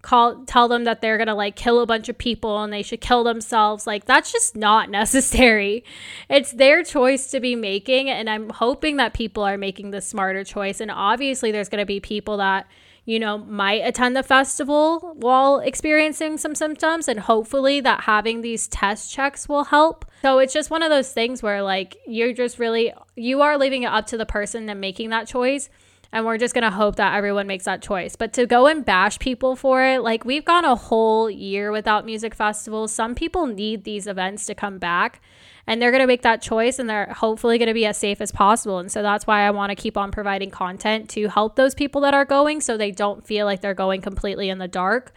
call 0.00 0.44
tell 0.46 0.66
them 0.66 0.84
that 0.84 1.00
they're 1.00 1.18
going 1.18 1.28
to 1.28 1.34
like 1.34 1.54
kill 1.54 1.80
a 1.80 1.86
bunch 1.86 2.08
of 2.08 2.18
people 2.18 2.62
and 2.62 2.72
they 2.72 2.82
should 2.82 3.00
kill 3.00 3.22
themselves, 3.22 3.86
like 3.86 4.06
that's 4.06 4.32
just 4.32 4.56
not 4.56 4.90
necessary. 5.00 5.84
It's 6.30 6.52
their 6.52 6.82
choice 6.82 7.30
to 7.32 7.40
be 7.40 7.54
making 7.54 8.08
and 8.08 8.30
I'm 8.30 8.48
hoping 8.48 8.96
that 8.96 9.12
people 9.12 9.42
are 9.44 9.58
making 9.58 9.90
the 9.90 10.00
smarter 10.00 10.42
choice 10.42 10.80
and 10.80 10.90
obviously 10.90 11.52
there's 11.52 11.68
going 11.68 11.82
to 11.82 11.86
be 11.86 12.00
people 12.00 12.38
that 12.38 12.66
you 13.04 13.18
know, 13.18 13.38
might 13.38 13.82
attend 13.84 14.16
the 14.16 14.22
festival 14.22 15.14
while 15.16 15.58
experiencing 15.58 16.38
some 16.38 16.54
symptoms. 16.54 17.08
And 17.08 17.20
hopefully, 17.20 17.80
that 17.80 18.02
having 18.02 18.42
these 18.42 18.68
test 18.68 19.12
checks 19.12 19.48
will 19.48 19.64
help. 19.64 20.04
So 20.22 20.38
it's 20.38 20.52
just 20.52 20.70
one 20.70 20.82
of 20.82 20.90
those 20.90 21.12
things 21.12 21.42
where, 21.42 21.62
like, 21.62 21.96
you're 22.06 22.32
just 22.32 22.58
really, 22.58 22.92
you 23.16 23.42
are 23.42 23.58
leaving 23.58 23.82
it 23.82 23.92
up 23.92 24.06
to 24.06 24.16
the 24.16 24.26
person 24.26 24.68
and 24.68 24.80
making 24.80 25.10
that 25.10 25.26
choice. 25.26 25.68
And 26.14 26.26
we're 26.26 26.38
just 26.38 26.52
going 26.52 26.62
to 26.62 26.70
hope 26.70 26.96
that 26.96 27.14
everyone 27.14 27.46
makes 27.46 27.64
that 27.64 27.80
choice. 27.80 28.16
But 28.16 28.34
to 28.34 28.46
go 28.46 28.66
and 28.66 28.84
bash 28.84 29.18
people 29.18 29.56
for 29.56 29.82
it, 29.82 30.02
like, 30.02 30.24
we've 30.24 30.44
gone 30.44 30.64
a 30.64 30.76
whole 30.76 31.30
year 31.30 31.72
without 31.72 32.04
music 32.04 32.34
festivals. 32.34 32.92
Some 32.92 33.14
people 33.14 33.46
need 33.46 33.84
these 33.84 34.06
events 34.06 34.44
to 34.46 34.54
come 34.54 34.78
back 34.78 35.22
and 35.66 35.80
they're 35.80 35.90
going 35.90 36.02
to 36.02 36.06
make 36.06 36.22
that 36.22 36.42
choice 36.42 36.78
and 36.78 36.88
they're 36.88 37.12
hopefully 37.12 37.58
going 37.58 37.68
to 37.68 37.74
be 37.74 37.86
as 37.86 37.96
safe 37.96 38.20
as 38.20 38.32
possible. 38.32 38.78
And 38.78 38.90
so 38.90 39.02
that's 39.02 39.26
why 39.26 39.42
I 39.42 39.50
want 39.50 39.70
to 39.70 39.76
keep 39.76 39.96
on 39.96 40.10
providing 40.10 40.50
content 40.50 41.08
to 41.10 41.28
help 41.28 41.56
those 41.56 41.74
people 41.74 42.00
that 42.02 42.14
are 42.14 42.24
going 42.24 42.60
so 42.60 42.76
they 42.76 42.90
don't 42.90 43.24
feel 43.26 43.46
like 43.46 43.60
they're 43.60 43.74
going 43.74 44.00
completely 44.00 44.48
in 44.48 44.58
the 44.58 44.68
dark 44.68 45.12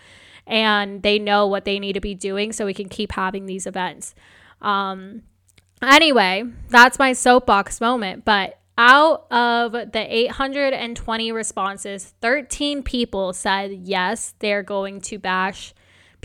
and 0.48 1.02
they 1.02 1.18
know 1.18 1.48
what 1.48 1.66
they 1.66 1.80
need 1.80 1.94
to 1.94 2.02
be 2.02 2.14
doing 2.14 2.52
so 2.54 2.66
we 2.66 2.74
can 2.74 2.90
keep 2.90 3.12
having 3.14 3.46
these 3.46 3.66
events. 3.66 4.14
Um, 4.62 5.24
anyway, 5.82 6.44
that's 6.70 7.00
my 7.00 7.14
soapbox 7.14 7.82
moment. 7.82 8.26
But 8.26 8.60
out 8.78 9.26
of 9.32 9.72
the 9.72 10.06
820 10.10 11.32
responses, 11.32 12.14
13 12.22 12.84
people 12.84 13.34
said 13.34 13.72
yes, 13.72 14.36
they're 14.40 14.64
going 14.64 15.02
to 15.02 15.18
bash 15.18 15.74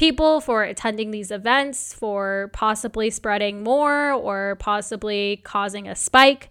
people 0.00 0.40
for 0.40 0.62
attending 0.62 1.10
these 1.10 1.30
events, 1.30 1.92
for 1.92 2.48
possibly 2.54 3.10
spreading 3.10 3.62
more 3.62 4.10
or 4.12 4.56
possibly 4.58 5.42
causing 5.44 5.86
a 5.86 5.94
spike. 5.94 6.48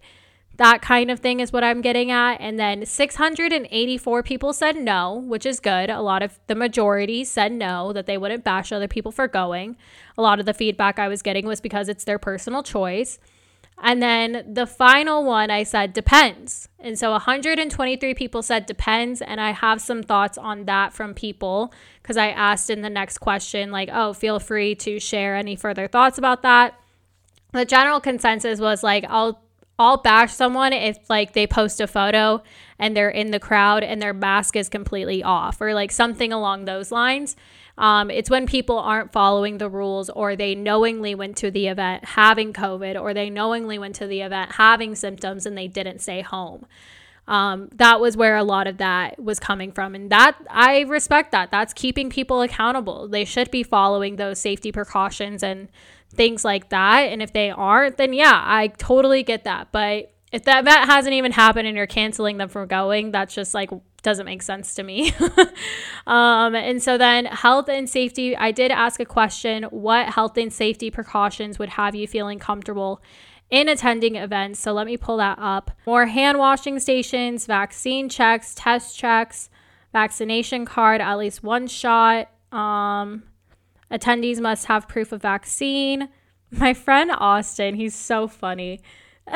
That 0.58 0.82
kind 0.82 1.10
of 1.10 1.18
thing 1.18 1.40
is 1.40 1.52
what 1.52 1.64
I'm 1.64 1.80
getting 1.80 2.12
at. 2.12 2.34
And 2.40 2.60
then 2.60 2.86
684 2.86 4.22
people 4.22 4.52
said 4.52 4.76
no, 4.76 5.16
which 5.16 5.44
is 5.44 5.58
good. 5.58 5.90
A 5.90 6.00
lot 6.00 6.22
of 6.22 6.38
the 6.46 6.54
majority 6.54 7.24
said 7.24 7.50
no, 7.50 7.92
that 7.92 8.06
they 8.06 8.16
wouldn't 8.16 8.44
bash 8.44 8.70
other 8.70 8.86
people 8.86 9.10
for 9.10 9.26
going. 9.26 9.76
A 10.16 10.22
lot 10.22 10.38
of 10.38 10.46
the 10.46 10.54
feedback 10.54 11.00
I 11.00 11.08
was 11.08 11.20
getting 11.20 11.44
was 11.44 11.60
because 11.60 11.88
it's 11.88 12.04
their 12.04 12.20
personal 12.20 12.62
choice. 12.62 13.18
And 13.82 14.02
then 14.02 14.44
the 14.46 14.66
final 14.66 15.24
one, 15.24 15.50
I 15.50 15.62
said 15.62 15.92
depends. 15.92 16.68
And 16.78 16.98
so 16.98 17.12
123 17.12 18.14
people 18.14 18.42
said 18.42 18.66
depends. 18.66 19.22
And 19.22 19.40
I 19.40 19.52
have 19.52 19.80
some 19.80 20.02
thoughts 20.02 20.36
on 20.36 20.66
that 20.66 20.92
from 20.92 21.14
people 21.14 21.72
because 22.02 22.16
I 22.16 22.28
asked 22.28 22.70
in 22.70 22.82
the 22.82 22.90
next 22.90 23.18
question, 23.18 23.70
like, 23.70 23.88
oh, 23.92 24.12
feel 24.12 24.38
free 24.38 24.74
to 24.76 25.00
share 25.00 25.34
any 25.34 25.56
further 25.56 25.88
thoughts 25.88 26.18
about 26.18 26.42
that. 26.42 26.78
The 27.52 27.64
general 27.64 28.00
consensus 28.00 28.60
was 28.60 28.82
like, 28.82 29.04
I'll 29.08 29.42
I'll 29.78 29.96
bash 29.96 30.34
someone 30.34 30.74
if 30.74 30.98
like 31.08 31.32
they 31.32 31.46
post 31.46 31.80
a 31.80 31.86
photo 31.86 32.42
and 32.78 32.94
they're 32.94 33.08
in 33.08 33.30
the 33.30 33.40
crowd 33.40 33.82
and 33.82 34.00
their 34.00 34.12
mask 34.12 34.54
is 34.54 34.68
completely 34.68 35.22
off 35.22 35.58
or 35.58 35.72
like 35.72 35.90
something 35.90 36.34
along 36.34 36.66
those 36.66 36.92
lines. 36.92 37.34
Um, 37.80 38.10
it's 38.10 38.28
when 38.28 38.46
people 38.46 38.78
aren't 38.78 39.10
following 39.10 39.56
the 39.56 39.70
rules 39.70 40.10
or 40.10 40.36
they 40.36 40.54
knowingly 40.54 41.14
went 41.14 41.38
to 41.38 41.50
the 41.50 41.68
event 41.68 42.04
having 42.04 42.52
COVID 42.52 43.00
or 43.00 43.14
they 43.14 43.30
knowingly 43.30 43.78
went 43.78 43.94
to 43.96 44.06
the 44.06 44.20
event 44.20 44.52
having 44.52 44.94
symptoms 44.94 45.46
and 45.46 45.56
they 45.56 45.66
didn't 45.66 46.00
stay 46.00 46.20
home. 46.20 46.66
Um, 47.26 47.70
that 47.76 47.98
was 47.98 48.18
where 48.18 48.36
a 48.36 48.44
lot 48.44 48.66
of 48.66 48.76
that 48.78 49.18
was 49.18 49.40
coming 49.40 49.72
from. 49.72 49.94
And 49.94 50.10
that 50.10 50.36
I 50.50 50.80
respect 50.80 51.32
that. 51.32 51.50
That's 51.50 51.72
keeping 51.72 52.10
people 52.10 52.42
accountable. 52.42 53.08
They 53.08 53.24
should 53.24 53.50
be 53.50 53.62
following 53.62 54.16
those 54.16 54.38
safety 54.38 54.72
precautions 54.72 55.42
and 55.42 55.68
things 56.12 56.44
like 56.44 56.68
that. 56.68 57.04
And 57.04 57.22
if 57.22 57.32
they 57.32 57.50
aren't, 57.50 57.96
then 57.96 58.12
yeah, 58.12 58.42
I 58.44 58.68
totally 58.76 59.22
get 59.22 59.44
that. 59.44 59.68
But 59.72 60.12
if 60.32 60.44
that 60.44 60.64
event 60.64 60.84
hasn't 60.84 61.14
even 61.14 61.32
happened 61.32 61.66
and 61.66 61.76
you're 61.76 61.86
canceling 61.86 62.36
them 62.36 62.50
from 62.50 62.68
going, 62.68 63.10
that's 63.10 63.34
just 63.34 63.54
like 63.54 63.70
doesn't 64.02 64.26
make 64.26 64.42
sense 64.42 64.74
to 64.74 64.82
me. 64.82 65.12
um, 66.06 66.54
and 66.54 66.82
so 66.82 66.96
then 66.98 67.26
health 67.26 67.68
and 67.68 67.88
safety, 67.88 68.36
I 68.36 68.52
did 68.52 68.70
ask 68.70 69.00
a 69.00 69.04
question 69.04 69.64
what 69.64 70.08
health 70.08 70.36
and 70.36 70.52
safety 70.52 70.90
precautions 70.90 71.58
would 71.58 71.70
have 71.70 71.94
you 71.94 72.06
feeling 72.06 72.38
comfortable 72.38 73.02
in 73.50 73.68
attending 73.68 74.16
events? 74.16 74.60
So 74.60 74.72
let 74.72 74.86
me 74.86 74.96
pull 74.96 75.18
that 75.18 75.38
up. 75.40 75.70
More 75.86 76.06
hand 76.06 76.38
washing 76.38 76.78
stations, 76.78 77.46
vaccine 77.46 78.08
checks, 78.08 78.54
test 78.54 78.96
checks, 78.96 79.50
vaccination 79.92 80.64
card, 80.64 81.00
at 81.00 81.18
least 81.18 81.42
one 81.42 81.66
shot. 81.66 82.30
Um, 82.52 83.24
attendees 83.90 84.40
must 84.40 84.66
have 84.66 84.88
proof 84.88 85.12
of 85.12 85.22
vaccine. 85.22 86.08
My 86.50 86.74
friend 86.74 87.10
Austin, 87.12 87.74
he's 87.74 87.94
so 87.94 88.26
funny. 88.26 88.80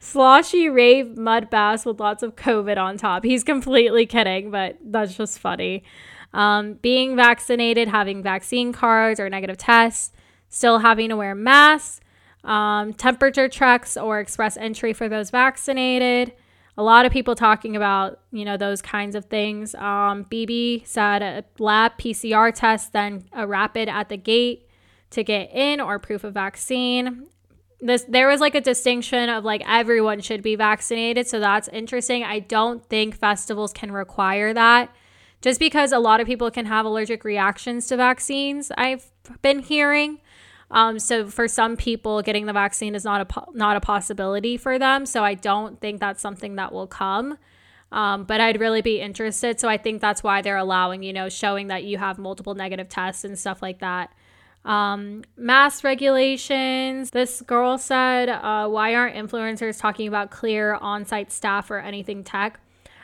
Sloshy 0.00 0.68
rave 0.68 1.16
mud 1.16 1.50
bass 1.50 1.84
with 1.84 2.00
lots 2.00 2.22
of 2.22 2.36
COVID 2.36 2.78
on 2.78 2.96
top. 2.96 3.24
He's 3.24 3.44
completely 3.44 4.06
kidding, 4.06 4.50
but 4.50 4.76
that's 4.82 5.16
just 5.16 5.38
funny. 5.38 5.84
Um, 6.32 6.74
being 6.74 7.16
vaccinated, 7.16 7.88
having 7.88 8.22
vaccine 8.22 8.72
cards 8.72 9.18
or 9.18 9.28
negative 9.28 9.56
tests, 9.56 10.12
still 10.48 10.78
having 10.78 11.08
to 11.08 11.16
wear 11.16 11.34
masks, 11.34 12.00
um, 12.44 12.92
temperature 12.92 13.48
checks 13.48 13.96
or 13.96 14.20
express 14.20 14.56
entry 14.56 14.92
for 14.92 15.08
those 15.08 15.30
vaccinated. 15.30 16.32
A 16.78 16.82
lot 16.82 17.06
of 17.06 17.12
people 17.12 17.34
talking 17.34 17.74
about, 17.74 18.20
you 18.32 18.44
know, 18.44 18.56
those 18.56 18.82
kinds 18.82 19.16
of 19.16 19.24
things. 19.26 19.74
Um, 19.74 20.24
BB 20.26 20.86
said 20.86 21.22
a 21.22 21.44
lab 21.58 21.92
PCR 21.98 22.54
test, 22.54 22.92
then 22.92 23.24
a 23.32 23.46
rapid 23.46 23.88
at 23.88 24.10
the 24.10 24.18
gate 24.18 24.68
to 25.10 25.24
get 25.24 25.50
in 25.52 25.80
or 25.80 25.98
proof 25.98 26.22
of 26.22 26.34
vaccine 26.34 27.26
this 27.86 28.04
there 28.08 28.28
was 28.28 28.40
like 28.40 28.54
a 28.54 28.60
distinction 28.60 29.28
of 29.28 29.44
like 29.44 29.62
everyone 29.66 30.20
should 30.20 30.42
be 30.42 30.56
vaccinated 30.56 31.26
so 31.26 31.40
that's 31.40 31.68
interesting. 31.68 32.24
I 32.24 32.40
don't 32.40 32.84
think 32.86 33.16
festivals 33.16 33.72
can 33.72 33.92
require 33.92 34.52
that 34.52 34.94
just 35.42 35.60
because 35.60 35.92
a 35.92 35.98
lot 35.98 36.20
of 36.20 36.26
people 36.26 36.50
can 36.50 36.66
have 36.66 36.86
allergic 36.86 37.22
reactions 37.24 37.86
to 37.86 37.96
vaccines 37.96 38.72
i've 38.76 39.06
been 39.42 39.60
hearing. 39.60 40.20
Um, 40.68 40.98
so 40.98 41.28
for 41.28 41.46
some 41.46 41.76
people 41.76 42.22
getting 42.22 42.46
the 42.46 42.52
vaccine 42.52 42.96
is 42.96 43.04
not 43.04 43.20
a 43.20 43.44
not 43.52 43.76
a 43.76 43.80
possibility 43.80 44.56
for 44.56 44.78
them 44.78 45.06
so 45.06 45.22
i 45.22 45.34
don't 45.34 45.80
think 45.80 46.00
that's 46.00 46.20
something 46.20 46.56
that 46.56 46.72
will 46.72 46.88
come. 46.88 47.38
Um, 47.92 48.24
but 48.24 48.40
i'd 48.40 48.58
really 48.58 48.82
be 48.82 49.00
interested 49.00 49.60
so 49.60 49.68
i 49.68 49.76
think 49.76 50.00
that's 50.00 50.24
why 50.24 50.42
they're 50.42 50.56
allowing 50.56 51.04
you 51.04 51.12
know 51.12 51.28
showing 51.28 51.68
that 51.68 51.84
you 51.84 51.98
have 51.98 52.18
multiple 52.18 52.54
negative 52.54 52.88
tests 52.88 53.24
and 53.24 53.38
stuff 53.38 53.62
like 53.62 53.78
that 53.78 54.12
um, 54.66 55.22
mask 55.36 55.84
regulations. 55.84 57.10
This 57.10 57.40
girl 57.40 57.78
said, 57.78 58.28
uh, 58.28 58.68
Why 58.68 58.94
aren't 58.94 59.16
influencers 59.16 59.80
talking 59.80 60.08
about 60.08 60.30
clear 60.30 60.74
on 60.74 61.06
site 61.06 61.32
staff 61.32 61.70
or 61.70 61.78
anything 61.78 62.24
tech? 62.24 62.60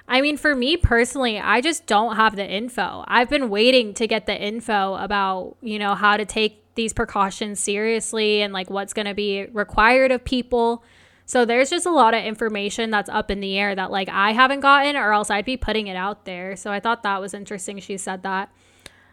I 0.08 0.20
mean, 0.20 0.36
for 0.36 0.54
me 0.54 0.76
personally, 0.76 1.38
I 1.38 1.60
just 1.60 1.86
don't 1.86 2.16
have 2.16 2.34
the 2.34 2.46
info. 2.46 3.04
I've 3.06 3.30
been 3.30 3.48
waiting 3.48 3.94
to 3.94 4.08
get 4.08 4.26
the 4.26 4.38
info 4.38 4.96
about, 4.96 5.56
you 5.62 5.78
know, 5.78 5.94
how 5.94 6.16
to 6.16 6.26
take 6.26 6.58
these 6.74 6.92
precautions 6.92 7.60
seriously 7.60 8.42
and 8.42 8.52
like 8.52 8.68
what's 8.68 8.92
going 8.92 9.06
to 9.06 9.14
be 9.14 9.46
required 9.46 10.10
of 10.10 10.24
people. 10.24 10.82
So 11.26 11.44
there's 11.44 11.70
just 11.70 11.86
a 11.86 11.90
lot 11.90 12.14
of 12.14 12.24
information 12.24 12.90
that's 12.90 13.08
up 13.08 13.30
in 13.30 13.40
the 13.40 13.56
air 13.56 13.74
that 13.74 13.92
like 13.92 14.08
I 14.08 14.32
haven't 14.32 14.60
gotten 14.60 14.96
or 14.96 15.12
else 15.12 15.30
I'd 15.30 15.44
be 15.44 15.56
putting 15.56 15.86
it 15.86 15.96
out 15.96 16.24
there. 16.24 16.56
So 16.56 16.72
I 16.72 16.80
thought 16.80 17.04
that 17.04 17.20
was 17.20 17.32
interesting 17.32 17.78
she 17.78 17.96
said 17.96 18.24
that. 18.24 18.50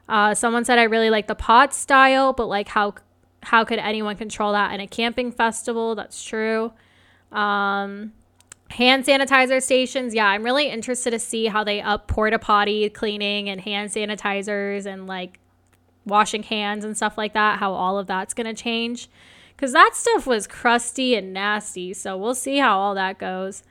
Uh, 0.09 0.33
someone 0.33 0.65
said 0.65 0.79
I 0.79 0.83
really 0.83 1.11
like 1.11 1.27
the 1.27 1.35
pod 1.35 1.71
style, 1.71 2.33
but 2.33 2.47
like 2.47 2.67
how 2.67 2.95
how 3.43 3.63
could 3.63 3.79
anyone 3.79 4.17
control 4.17 4.51
that 4.51 4.73
in 4.73 4.81
a 4.81 4.87
camping 4.87 5.31
festival? 5.31 5.95
That's 5.95 6.21
true. 6.23 6.73
Um, 7.31 8.11
hand 8.71 9.05
sanitizer 9.05 9.61
stations, 9.61 10.13
yeah, 10.13 10.25
I'm 10.25 10.43
really 10.43 10.67
interested 10.67 11.11
to 11.11 11.19
see 11.19 11.45
how 11.45 11.63
they 11.63 11.79
up 11.79 12.07
porta 12.07 12.39
potty 12.39 12.89
cleaning 12.89 13.49
and 13.49 13.61
hand 13.61 13.91
sanitizers 13.91 14.85
and 14.85 15.07
like 15.07 15.39
washing 16.05 16.43
hands 16.43 16.83
and 16.83 16.97
stuff 16.97 17.17
like 17.17 17.33
that. 17.33 17.59
How 17.59 17.71
all 17.71 17.99
of 17.99 18.07
that's 18.07 18.33
gonna 18.33 18.55
change 18.55 19.09
because 19.55 19.73
that 19.73 19.91
stuff 19.93 20.25
was 20.25 20.47
crusty 20.47 21.15
and 21.15 21.33
nasty. 21.33 21.93
So 21.93 22.17
we'll 22.17 22.35
see 22.35 22.57
how 22.57 22.79
all 22.79 22.95
that 22.95 23.19
goes. 23.19 23.61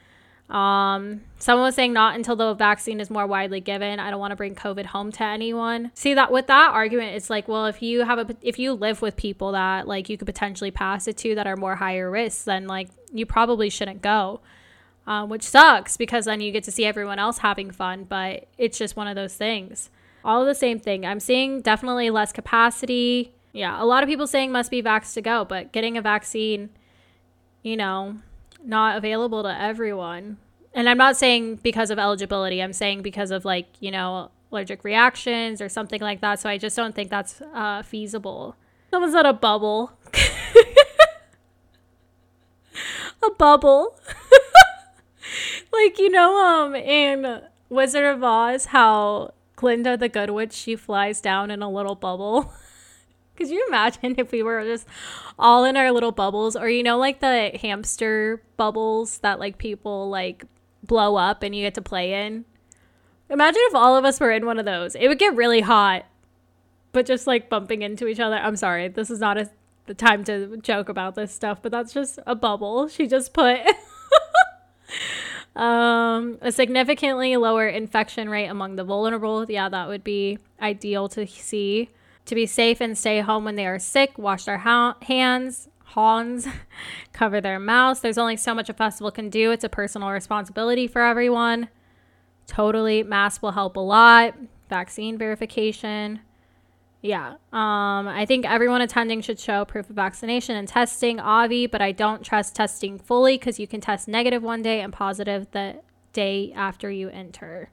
Um, 0.49 1.23
someone 1.39 1.65
was 1.65 1.75
saying 1.75 1.93
not 1.93 2.15
until 2.15 2.35
the 2.35 2.55
vaccine 2.55 3.01
is 3.01 3.11
more 3.11 3.27
widely 3.27 3.61
given. 3.61 4.01
I 4.01 4.11
don't 4.11 4.19
want 4.21 4.33
to 4.33 4.37
bring 4.37 4.55
COVID 4.55 4.87
home 4.87 5.13
to 5.13 5.23
anyone. 5.23 5.91
See 5.95 6.15
that 6.15 6.33
with 6.33 6.47
that 6.47 6.71
argument, 6.73 7.17
it's 7.17 7.29
like, 7.29 7.49
well, 7.49 7.67
if 7.67 7.83
you 7.83 8.05
have 8.05 8.19
a, 8.19 8.37
if 8.41 8.59
you 8.59 8.73
live 8.73 9.03
with 9.03 9.17
people 9.17 9.53
that 9.53 9.87
like 9.87 10.09
you 10.09 10.17
could 10.17 10.27
potentially 10.27 10.71
pass 10.71 11.07
it 11.07 11.19
to 11.19 11.35
that 11.35 11.47
are 11.47 11.57
more 11.57 11.77
higher 11.77 12.11
risk, 12.11 12.45
then 12.45 12.67
like 12.67 12.89
you 13.13 13.27
probably 13.27 13.69
shouldn't 13.71 14.03
go. 14.03 14.41
Um, 15.07 15.31
which 15.31 15.43
sucks 15.43 15.97
because 15.97 16.27
then 16.27 16.43
you 16.43 16.53
get 16.53 16.65
to 16.65 16.71
see 16.71 16.85
everyone 16.85 17.19
else 17.19 17.39
having 17.39 17.71
fun, 17.71 18.05
but 18.05 18.47
it's 18.59 18.77
just 18.77 18.95
one 18.95 19.09
of 19.09 19.17
those 19.17 19.35
things. 19.35 19.89
All 20.23 20.45
the 20.45 20.55
same 20.55 20.79
thing. 20.79 21.07
I'm 21.07 21.21
seeing 21.21 21.63
definitely 21.63 22.11
less 22.11 22.31
capacity 22.31 23.33
Yeah, 23.53 23.83
a 23.83 23.87
lot 23.87 24.03
of 24.03 24.09
people 24.09 24.27
saying 24.27 24.53
must 24.53 24.71
be 24.71 24.83
vax 24.83 25.15
to 25.15 25.23
go, 25.23 25.45
but 25.45 25.73
getting 25.73 25.97
a 25.97 26.03
vaccine, 26.03 26.69
you 27.63 27.77
know, 27.77 28.19
not 28.65 28.97
available 28.97 29.43
to 29.43 29.61
everyone. 29.61 30.39
And 30.75 30.89
I'm 30.89 30.99
not 30.99 31.17
saying 31.17 31.57
because 31.57 31.91
of 31.91 31.99
eligibility, 31.99 32.63
I'm 32.63 32.73
saying 32.73 33.03
because 33.03 33.31
of 33.31 33.45
like, 33.45 33.67
you 33.81 33.91
know, 33.91 34.31
allergic 34.53 34.85
reactions 34.85 35.61
or 35.61 35.69
something 35.69 36.01
like 36.01 36.21
that. 36.21 36.41
So 36.41 36.49
I 36.49 36.59
just 36.59 36.77
don't 36.77 36.95
think 36.95 37.11
that's 37.11 37.41
uh, 37.55 37.83
feasible. 37.83 38.57
Someone 38.91 39.13
said 39.13 39.27
a 39.27 39.33
bubble. 39.33 39.93
a 43.23 43.31
bubble. 43.31 43.99
like, 45.73 45.99
you 45.99 46.11
know, 46.11 46.39
um, 46.45 46.75
in 46.75 47.43
Wizard 47.69 48.05
of 48.05 48.23
Oz, 48.23 48.67
how 48.67 49.33
Glinda 49.57 49.97
the 49.97 50.09
Good 50.09 50.31
Witch, 50.31 50.53
she 50.53 50.77
flies 50.77 51.21
down 51.21 51.51
in 51.51 51.63
a 51.63 51.71
little 51.71 51.95
bubble. 51.95 52.53
Could 53.39 53.51
you 53.51 53.65
imagine 53.69 54.17
if 54.19 54.33
we 54.33 54.43
were 54.43 54.65
just 54.65 54.85
all 55.39 55.65
in 55.65 55.77
our 55.77 55.93
little 55.93 56.11
bubbles 56.11 56.57
or 56.57 56.69
you 56.69 56.83
know 56.83 56.99
like 56.99 57.21
the 57.21 57.53
hamster 57.63 58.43
bubbles 58.57 59.19
that 59.19 59.39
like 59.39 59.59
people 59.59 60.11
like 60.11 60.45
blow 60.83 61.15
up 61.15 61.45
and 61.45 61.55
you 61.55 61.65
get 61.65 61.75
to 61.75 61.83
play 61.83 62.27
in? 62.27 62.45
Imagine 63.31 63.63
if 63.67 63.77
all 63.77 63.97
of 63.97 64.05
us 64.05 64.19
were 64.19 64.33
in 64.33 64.45
one 64.45 64.59
of 64.59 64.65
those. 64.65 64.97
It 64.97 65.07
would 65.07 65.21
get 65.21 65.37
really 65.37 65.61
hot. 65.61 66.05
But 66.91 67.07
just 67.07 67.29
like 67.29 67.49
bumping 67.49 67.83
into 67.83 68.09
each 68.09 68.19
other. 68.19 68.35
I'm 68.35 68.57
sorry. 68.57 68.89
This 68.89 69.09
is 69.09 69.21
not 69.21 69.39
a, 69.39 69.49
the 69.87 69.95
time 69.95 70.25
to 70.25 70.57
joke 70.57 70.89
about 70.89 71.15
this 71.15 71.33
stuff, 71.33 71.63
but 71.63 71.71
that's 71.71 71.93
just 71.93 72.19
a 72.27 72.35
bubble. 72.35 72.89
She 72.89 73.07
just 73.07 73.33
put 73.33 73.61
um, 75.55 76.39
a 76.41 76.51
significantly 76.51 77.37
lower 77.37 77.69
infection 77.69 78.29
rate 78.29 78.49
among 78.49 78.75
the 78.75 78.85
vulnerable. 78.85 79.47
Yeah, 79.49 79.69
that 79.69 79.87
would 79.87 80.03
be 80.03 80.39
ideal 80.61 81.09
to 81.11 81.25
see 81.25 81.91
to 82.29 82.35
be 82.35 82.47
safe 82.47 82.81
and 82.81 82.97
stay 82.97 83.21
home 83.21 83.45
when 83.45 83.57
they 83.57 83.67
are 83.67 83.79
sick, 83.79 84.17
wash 84.19 84.45
their 84.45 84.59
ha- 84.59 84.97
hands, 85.03 85.69
hands, 85.95 86.47
cover 87.13 87.41
their 87.41 87.59
mouths. 87.59 88.01
There's 88.01 88.19
only 88.19 88.37
so 88.37 88.55
much 88.55 88.69
a 88.69 88.75
festival 88.75 89.11
can 89.11 89.31
do. 89.31 89.51
It's 89.51 89.65
a 89.65 89.69
personal 89.69 90.11
responsibility 90.11 90.87
for 90.87 91.03
everyone. 91.03 91.69
Totally, 92.47 93.03
masks 93.03 93.43
will 93.43 93.53
help 93.53 93.77
a 93.77 93.81
lot. 93.81 94.35
Vaccine 94.69 95.19
verification. 95.19 96.21
Yeah. 97.01 97.35
Um, 97.53 98.09
I 98.09 98.25
think 98.27 98.45
everyone 98.45 98.81
attending 98.81 99.21
should 99.21 99.39
show 99.39 99.65
proof 99.65 99.89
of 99.89 99.97
vaccination 99.97 100.57
and 100.57 100.67
testing, 100.67 101.21
Avi, 101.21 101.67
but 101.67 101.81
I 101.81 101.93
don't 101.93 102.25
trust 102.25 102.57
testing 102.57 102.99
fully 102.99 103.39
because 103.39 103.61
you 103.61 103.67
can 103.67 103.81
test 103.81 104.09
negative 104.09 104.43
one 104.43 104.63
day 104.63 104.81
and 104.81 104.93
positive 104.93 105.47
the 105.53 105.81
day 106.13 106.53
after 106.55 106.91
you 106.91 107.09
enter. 107.11 107.71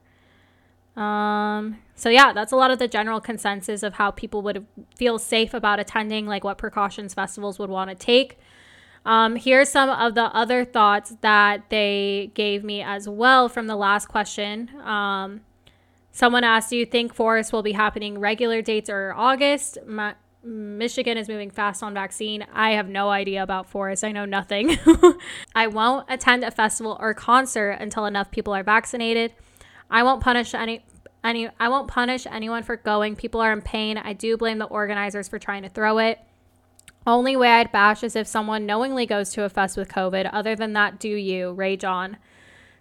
Um, 0.96 1.78
so 1.94 2.08
yeah, 2.08 2.32
that's 2.32 2.52
a 2.52 2.56
lot 2.56 2.70
of 2.70 2.78
the 2.78 2.88
general 2.88 3.20
consensus 3.20 3.82
of 3.82 3.94
how 3.94 4.10
people 4.10 4.42
would 4.42 4.66
feel 4.94 5.18
safe 5.18 5.54
about 5.54 5.78
attending, 5.78 6.26
like 6.26 6.44
what 6.44 6.58
precautions 6.58 7.14
festivals 7.14 7.58
would 7.58 7.70
want 7.70 7.90
to 7.90 7.96
take. 7.96 8.38
Um, 9.04 9.36
here's 9.36 9.68
some 9.68 9.88
of 9.88 10.14
the 10.14 10.24
other 10.34 10.64
thoughts 10.64 11.16
that 11.20 11.70
they 11.70 12.32
gave 12.34 12.64
me 12.64 12.82
as 12.82 13.08
well 13.08 13.48
from 13.48 13.68
the 13.68 13.76
last 13.76 14.06
question. 14.06 14.70
Um, 14.80 15.42
someone 16.10 16.42
asked, 16.42 16.70
"Do 16.70 16.76
you 16.76 16.86
think 16.86 17.14
Forest 17.14 17.52
will 17.52 17.62
be 17.62 17.72
happening 17.72 18.18
regular 18.18 18.62
dates 18.62 18.90
or 18.90 19.14
August?" 19.16 19.78
Michigan 20.42 21.18
is 21.18 21.28
moving 21.28 21.50
fast 21.50 21.82
on 21.82 21.92
vaccine. 21.92 22.46
I 22.54 22.72
have 22.72 22.88
no 22.88 23.10
idea 23.10 23.42
about 23.42 23.68
Forest. 23.68 24.04
I 24.04 24.12
know 24.12 24.24
nothing. 24.24 24.78
I 25.54 25.66
won't 25.66 26.06
attend 26.08 26.44
a 26.44 26.52
festival 26.52 26.96
or 27.00 27.14
concert 27.14 27.72
until 27.72 28.06
enough 28.06 28.30
people 28.30 28.54
are 28.54 28.62
vaccinated. 28.62 29.32
I 29.90 30.02
won't 30.02 30.22
punish 30.22 30.54
any 30.54 30.84
any 31.22 31.48
I 31.58 31.68
won't 31.68 31.88
punish 31.88 32.26
anyone 32.26 32.62
for 32.62 32.76
going. 32.76 33.16
People 33.16 33.40
are 33.40 33.52
in 33.52 33.62
pain. 33.62 33.98
I 33.98 34.12
do 34.12 34.36
blame 34.36 34.58
the 34.58 34.66
organizers 34.66 35.28
for 35.28 35.38
trying 35.38 35.62
to 35.62 35.68
throw 35.68 35.98
it. 35.98 36.20
Only 37.06 37.36
way 37.36 37.48
I'd 37.48 37.70
bash 37.70 38.02
is 38.02 38.16
if 38.16 38.26
someone 38.26 38.66
knowingly 38.66 39.06
goes 39.06 39.30
to 39.32 39.44
a 39.44 39.48
fest 39.48 39.76
with 39.76 39.88
COVID. 39.88 40.28
Other 40.32 40.56
than 40.56 40.72
that, 40.72 40.98
do 40.98 41.08
you 41.08 41.52
rage 41.52 41.84
on? 41.84 42.16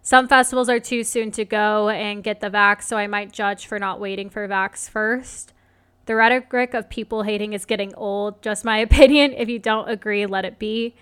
Some 0.02 0.28
festivals 0.28 0.70
are 0.70 0.80
too 0.80 1.04
soon 1.04 1.32
to 1.32 1.46
go 1.46 1.90
and 1.90 2.24
get 2.24 2.40
the 2.40 2.50
vax, 2.50 2.84
so 2.84 2.98
I 2.98 3.08
might 3.08 3.32
judge 3.32 3.66
for 3.66 3.80
not 3.80 4.00
waiting 4.00 4.30
for 4.30 4.48
vax 4.48 4.90
first. 4.90 5.54
The 6.06 6.16
rhetoric 6.16 6.74
of 6.74 6.90
people 6.90 7.24
hating 7.24 7.54
is 7.54 7.66
getting 7.66 7.94
old. 7.96 8.42
Just 8.42 8.66
my 8.66 8.78
opinion. 8.90 9.34
If 9.34 9.50
you 9.50 9.60
don't 9.60 9.90
agree, 9.90 10.26
let 10.26 10.46
it 10.46 10.60
be. 10.60 10.96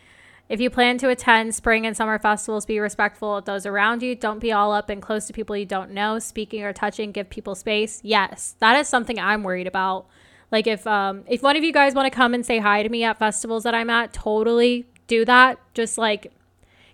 If 0.50 0.60
you 0.60 0.70
plan 0.70 0.98
to 1.00 1.10
attend 1.10 1.56
spring 1.56 1.86
and 1.86 1.96
summer 1.96 2.20
festivals, 2.20 2.66
be 2.66 2.80
respectful 2.80 3.38
of 3.38 3.46
those 3.46 3.66
around 3.66 4.04
you. 4.04 4.14
Don't 4.14 4.39
be 4.39 4.52
all 4.52 4.74
up 4.74 4.89
and 4.89 5.02
close 5.02 5.26
to 5.28 5.34
people 5.34 5.56
you 5.56 5.66
don't 5.66 5.91
know. 5.91 6.20
Speaking 6.20 6.64
or 6.64 6.74
touching, 6.74 7.12
give 7.12 7.30
people 7.30 7.56
space. 7.56 8.02
Yes, 8.04 8.56
that 8.60 8.78
is 8.78 8.88
something 8.88 9.18
I'm 9.18 9.44
worried 9.44 9.68
about. 9.68 10.08
Like 10.52 10.68
if 10.68 10.86
um 10.86 11.24
if 11.28 11.41
one 11.41 11.56
of 11.56 11.64
you 11.64 11.74
guys 11.74 11.96
want 11.96 12.12
to 12.12 12.16
come 12.16 12.34
and 12.34 12.46
say 12.46 12.60
hi 12.60 12.84
to 12.84 12.89
me 12.89 13.04
at 13.04 13.18
festivals 13.18 13.64
that 13.64 13.74
I'm 13.74 13.89
at, 13.89 14.14
totally 14.14 14.86
do 15.08 15.26
that. 15.26 15.60
Just 15.74 15.98
like 15.98 16.32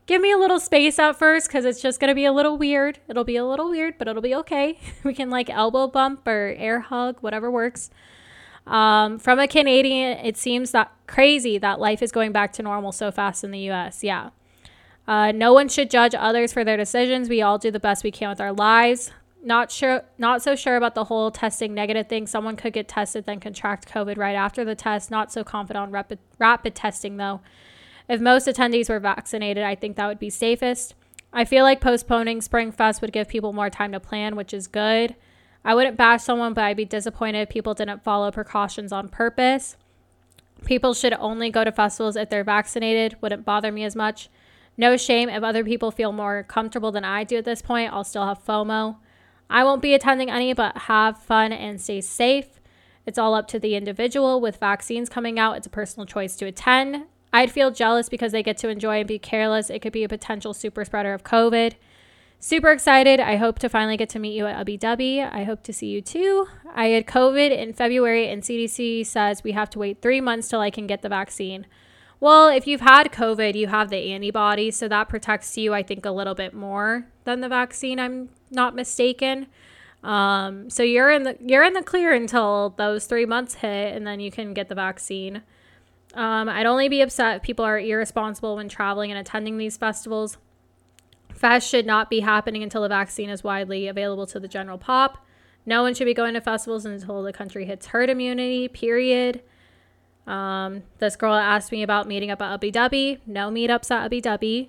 give 0.06 0.22
me 0.22 0.32
a 0.32 0.38
little 0.38 0.60
space 0.60 0.98
at 0.98 1.18
first 1.20 1.48
because 1.48 1.66
it's 1.66 1.82
just 1.82 2.00
gonna 2.00 2.16
be 2.16 2.26
a 2.26 2.32
little 2.32 2.58
weird. 2.58 3.00
It'll 3.10 3.26
be 3.26 3.36
a 3.36 3.46
little 3.46 3.70
weird, 3.70 3.98
but 3.98 4.08
it'll 4.08 4.22
be 4.22 4.36
okay. 4.36 4.80
we 5.04 5.14
can 5.14 5.30
like 5.30 5.50
elbow 5.50 5.88
bump 5.88 6.26
or 6.28 6.56
air 6.58 6.80
hug, 6.80 7.18
whatever 7.22 7.52
works. 7.52 7.90
Um, 8.70 9.18
from 9.18 9.40
a 9.40 9.48
Canadian, 9.48 10.20
it 10.20 10.38
seems 10.38 10.72
that 10.72 10.92
crazy 11.08 11.58
that 11.58 11.80
life 11.80 12.04
is 12.04 12.12
going 12.12 12.32
back 12.32 12.54
to 12.54 12.64
normal 12.64 12.92
so 12.92 13.12
fast 13.12 13.44
in 13.44 13.52
the 13.52 13.72
US. 13.72 14.04
Yeah. 14.04 14.30
Uh, 15.08 15.32
no 15.32 15.52
one 15.54 15.68
should 15.68 15.90
judge 15.90 16.14
others 16.14 16.54
for 16.54 16.64
their 16.64 16.78
decisions. 16.78 17.30
We 17.30 17.42
all 17.42 17.58
do 17.58 17.72
the 17.72 17.80
best 17.80 18.04
we 18.04 18.12
can 18.12 18.30
with 18.30 18.40
our 18.40 18.54
lives. 18.54 19.12
Not 19.44 19.72
sure, 19.72 20.04
not 20.20 20.44
so 20.44 20.56
sure 20.56 20.76
about 20.76 20.94
the 20.94 21.06
whole 21.06 21.32
testing 21.32 21.74
negative 21.74 22.08
thing. 22.08 22.28
Someone 22.28 22.56
could 22.56 22.74
get 22.74 22.88
tested 22.88 23.26
then 23.26 23.40
contract 23.40 23.92
COVID 23.92 24.18
right 24.18 24.36
after 24.36 24.64
the 24.64 24.76
test. 24.76 25.10
Not 25.10 25.32
so 25.32 25.44
confident 25.44 25.82
on 25.82 25.92
rapid 25.92 26.20
rapid 26.38 26.76
testing 26.76 27.18
though. 27.18 27.42
If 28.08 28.22
most 28.22 28.48
attendees 28.48 28.90
were 28.90 29.00
vaccinated, 29.00 29.64
I 29.64 29.74
think 29.76 29.96
that 29.96 30.08
would 30.08 30.20
be 30.20 30.30
safest. 30.30 30.94
I 31.34 31.46
feel 31.46 31.64
like 31.64 31.82
postponing 31.82 32.42
Spring 32.42 32.72
Fest 32.72 33.02
would 33.02 33.12
give 33.14 33.30
people 33.30 33.54
more 33.54 33.70
time 33.70 33.92
to 33.94 34.00
plan, 34.00 34.36
which 34.36 34.54
is 34.54 34.68
good. 34.68 35.16
I 35.64 35.76
wouldn't 35.76 35.98
bash 35.98 36.24
someone, 36.24 36.54
but 36.54 36.64
I'd 36.64 36.78
be 36.78 36.86
disappointed 36.86 37.42
if 37.42 37.50
people 37.50 37.74
didn't 37.74 38.04
follow 38.04 38.32
precautions 38.32 38.92
on 38.92 39.10
purpose. 39.10 39.78
People 40.66 40.94
should 40.94 41.14
only 41.14 41.50
go 41.50 41.64
to 41.64 41.72
festivals 41.72 42.16
if 42.16 42.30
they're 42.30 42.44
vaccinated, 42.44 43.18
wouldn't 43.22 43.46
bother 43.46 43.72
me 43.72 43.84
as 43.84 43.96
much. 43.96 44.30
No 44.78 44.96
shame 44.96 45.30
if 45.30 45.44
other 45.44 45.64
people 45.64 45.92
feel 45.92 46.12
more 46.12 46.44
comfortable 46.44 46.92
than 46.92 47.04
I 47.04 47.24
do 47.24 47.38
at 47.38 47.46
this 47.46 47.62
point. 47.62 47.92
I'll 47.92 48.04
still 48.04 48.26
have 48.26 48.44
FOMO. 48.46 48.98
I 49.50 49.64
won't 49.64 49.82
be 49.82 49.94
attending 49.94 50.30
any, 50.30 50.54
but 50.54 50.78
have 50.78 51.22
fun 51.22 51.52
and 51.52 51.82
stay 51.82 52.02
safe. 52.02 52.60
It's 53.06 53.18
all 53.18 53.34
up 53.34 53.48
to 53.50 53.60
the 53.60 53.76
individual. 53.76 54.40
With 54.40 54.58
vaccines 54.58 55.10
coming 55.10 55.40
out, 55.40 55.58
it's 55.58 55.68
a 55.68 55.72
personal 55.72 56.06
choice 56.06 56.36
to 56.38 56.46
attend. 56.46 57.06
I'd 57.34 57.52
feel 57.52 57.72
jealous 57.72 58.10
because 58.10 58.32
they 58.32 58.44
get 58.44 58.58
to 58.60 58.70
enjoy 58.70 59.00
and 59.00 59.08
be 59.08 59.20
careless. 59.20 59.70
It 59.70 59.82
could 59.82 59.94
be 59.94 60.04
a 60.04 60.10
potential 60.10 60.54
super 60.54 60.86
spreader 60.86 61.14
of 61.14 61.24
COVID. 61.24 61.74
Super 62.42 62.72
excited. 62.72 63.20
I 63.20 63.36
hope 63.36 63.60
to 63.60 63.68
finally 63.68 63.98
get 63.98 64.08
to 64.10 64.20
meet 64.20 64.34
you 64.34 64.46
at 64.46 64.66
UBW. 64.66 65.30
I 65.30 65.44
hope 65.44 65.62
to 65.64 65.74
see 65.74 65.88
you 65.88 66.02
too. 66.02 66.48
I 66.74 66.88
had 66.88 67.06
COVID 67.06 67.52
in 67.52 67.74
February, 67.74 68.30
and 68.30 68.42
CDC 68.42 69.06
says 69.06 69.44
we 69.44 69.52
have 69.52 69.70
to 69.72 69.80
wait 69.80 70.02
three 70.02 70.22
months 70.22 70.48
till 70.48 70.62
I 70.62 70.70
can 70.70 70.88
get 70.88 71.02
the 71.02 71.10
vaccine. 71.10 71.68
Well, 72.22 72.48
if 72.48 72.66
you've 72.66 72.80
had 72.80 73.12
COVID, 73.12 73.56
you 73.56 73.68
have 73.68 73.90
the 73.90 74.14
antibodies, 74.14 74.78
so 74.78 74.88
that 74.88 75.10
protects 75.10 75.58
you, 75.58 75.74
I 75.74 75.84
think, 75.84 76.06
a 76.06 76.12
little 76.12 76.34
bit 76.34 76.54
more 76.54 77.08
than 77.26 77.42
the 77.42 77.50
vaccine. 77.50 78.00
I'm 78.00 78.30
not 78.50 78.74
mistaken. 78.74 79.48
Um, 80.02 80.70
so 80.70 80.82
you're 80.82 81.12
in 81.12 81.24
the 81.24 81.38
you're 81.42 81.64
in 81.64 81.74
the 81.74 81.84
clear 81.84 82.14
until 82.14 82.70
those 82.78 83.06
three 83.06 83.26
months 83.26 83.56
hit, 83.56 83.94
and 83.94 84.08
then 84.08 84.22
you 84.22 84.32
can 84.32 84.54
get 84.54 84.70
the 84.70 84.76
vaccine. 84.76 85.42
Um, 86.14 86.48
I'd 86.48 86.66
only 86.66 86.88
be 86.88 87.02
upset 87.02 87.38
if 87.38 87.42
people 87.44 87.66
are 87.66 87.78
irresponsible 87.78 88.56
when 88.56 88.70
traveling 88.70 89.12
and 89.12 89.20
attending 89.20 89.58
these 89.58 89.76
festivals. 89.76 90.38
Fest 91.40 91.70
should 91.70 91.86
not 91.86 92.10
be 92.10 92.20
happening 92.20 92.64
until 92.64 92.82
the 92.82 92.90
vaccine 92.90 93.30
is 93.30 93.46
widely 93.46 93.88
available 93.88 94.28
to 94.28 94.42
the 94.42 94.48
general 94.50 94.78
pop. 94.78 95.26
No 95.66 95.82
one 95.84 95.94
should 95.94 96.04
be 96.04 96.14
going 96.14 96.34
to 96.34 96.42
festivals 96.42 96.86
until 96.86 97.24
the 97.24 97.32
country 97.32 97.64
hits 97.64 97.88
herd 97.88 98.10
immunity, 98.10 98.68
period. 98.68 99.42
Um, 100.28 100.84
this 100.98 101.16
girl 101.16 101.36
asked 101.36 101.72
me 101.72 101.82
about 101.82 102.10
meeting 102.10 102.30
up 102.30 102.42
at 102.42 102.60
UBW. 102.60 103.20
No 103.26 103.50
meetups 103.50 103.90
at 103.90 104.12
UBW. 104.12 104.68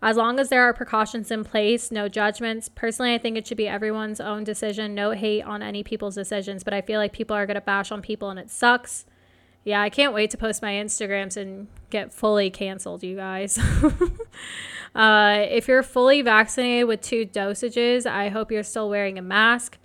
As 0.00 0.16
long 0.16 0.38
as 0.38 0.48
there 0.48 0.62
are 0.62 0.72
precautions 0.72 1.32
in 1.32 1.42
place, 1.42 1.90
no 1.90 2.08
judgments. 2.08 2.68
Personally, 2.68 3.14
I 3.14 3.18
think 3.18 3.36
it 3.36 3.44
should 3.44 3.56
be 3.56 3.66
everyone's 3.66 4.20
own 4.20 4.44
decision. 4.44 4.94
No 4.94 5.10
hate 5.10 5.42
on 5.42 5.60
any 5.60 5.82
people's 5.82 6.14
decisions, 6.14 6.62
but 6.62 6.72
I 6.72 6.82
feel 6.82 7.00
like 7.00 7.12
people 7.12 7.34
are 7.34 7.46
going 7.46 7.56
to 7.56 7.60
bash 7.60 7.90
on 7.90 8.00
people 8.00 8.30
and 8.30 8.38
it 8.38 8.48
sucks. 8.48 9.06
Yeah, 9.64 9.80
I 9.80 9.90
can't 9.90 10.12
wait 10.12 10.30
to 10.32 10.36
post 10.36 10.60
my 10.60 10.72
Instagrams 10.72 11.36
and 11.36 11.68
get 11.90 12.12
fully 12.12 12.50
canceled, 12.50 13.04
you 13.04 13.16
guys. 13.16 13.58
uh, 14.94 15.46
if 15.48 15.68
you're 15.68 15.84
fully 15.84 16.20
vaccinated 16.22 16.88
with 16.88 17.00
two 17.00 17.24
dosages, 17.24 18.04
I 18.04 18.28
hope 18.28 18.50
you're 18.50 18.64
still 18.64 18.88
wearing 18.88 19.18
a 19.18 19.22
mask. 19.22 19.78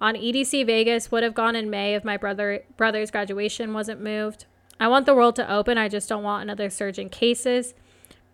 On 0.00 0.14
EDC 0.14 0.66
Vegas 0.66 1.10
would 1.10 1.22
have 1.22 1.32
gone 1.32 1.56
in 1.56 1.70
May 1.70 1.94
if 1.94 2.04
my 2.04 2.16
brother 2.16 2.64
brother's 2.76 3.10
graduation 3.10 3.72
wasn't 3.72 4.02
moved. 4.02 4.46
I 4.80 4.88
want 4.88 5.06
the 5.06 5.14
world 5.14 5.36
to 5.36 5.50
open. 5.50 5.78
I 5.78 5.88
just 5.88 6.08
don't 6.08 6.24
want 6.24 6.42
another 6.42 6.68
surge 6.68 6.98
in 6.98 7.08
cases. 7.08 7.72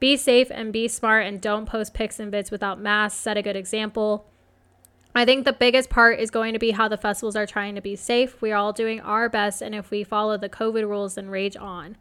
Be 0.00 0.16
safe 0.16 0.48
and 0.50 0.72
be 0.72 0.88
smart 0.88 1.26
and 1.26 1.40
don't 1.40 1.66
post 1.66 1.92
pics 1.92 2.18
and 2.18 2.32
vids 2.32 2.50
without 2.50 2.80
masks. 2.80 3.20
Set 3.20 3.36
a 3.36 3.42
good 3.42 3.56
example. 3.56 4.26
I 5.14 5.24
think 5.24 5.44
the 5.44 5.52
biggest 5.52 5.90
part 5.90 6.20
is 6.20 6.30
going 6.30 6.52
to 6.52 6.58
be 6.58 6.72
how 6.72 6.88
the 6.88 6.96
festivals 6.96 7.34
are 7.34 7.46
trying 7.46 7.74
to 7.74 7.80
be 7.80 7.96
safe. 7.96 8.40
We're 8.40 8.56
all 8.56 8.72
doing 8.72 9.00
our 9.00 9.28
best, 9.28 9.62
and 9.62 9.74
if 9.74 9.90
we 9.90 10.04
follow 10.04 10.36
the 10.36 10.48
COVID 10.48 10.88
rules, 10.88 11.14
then 11.14 11.30
rage 11.30 11.56
on. 11.56 11.96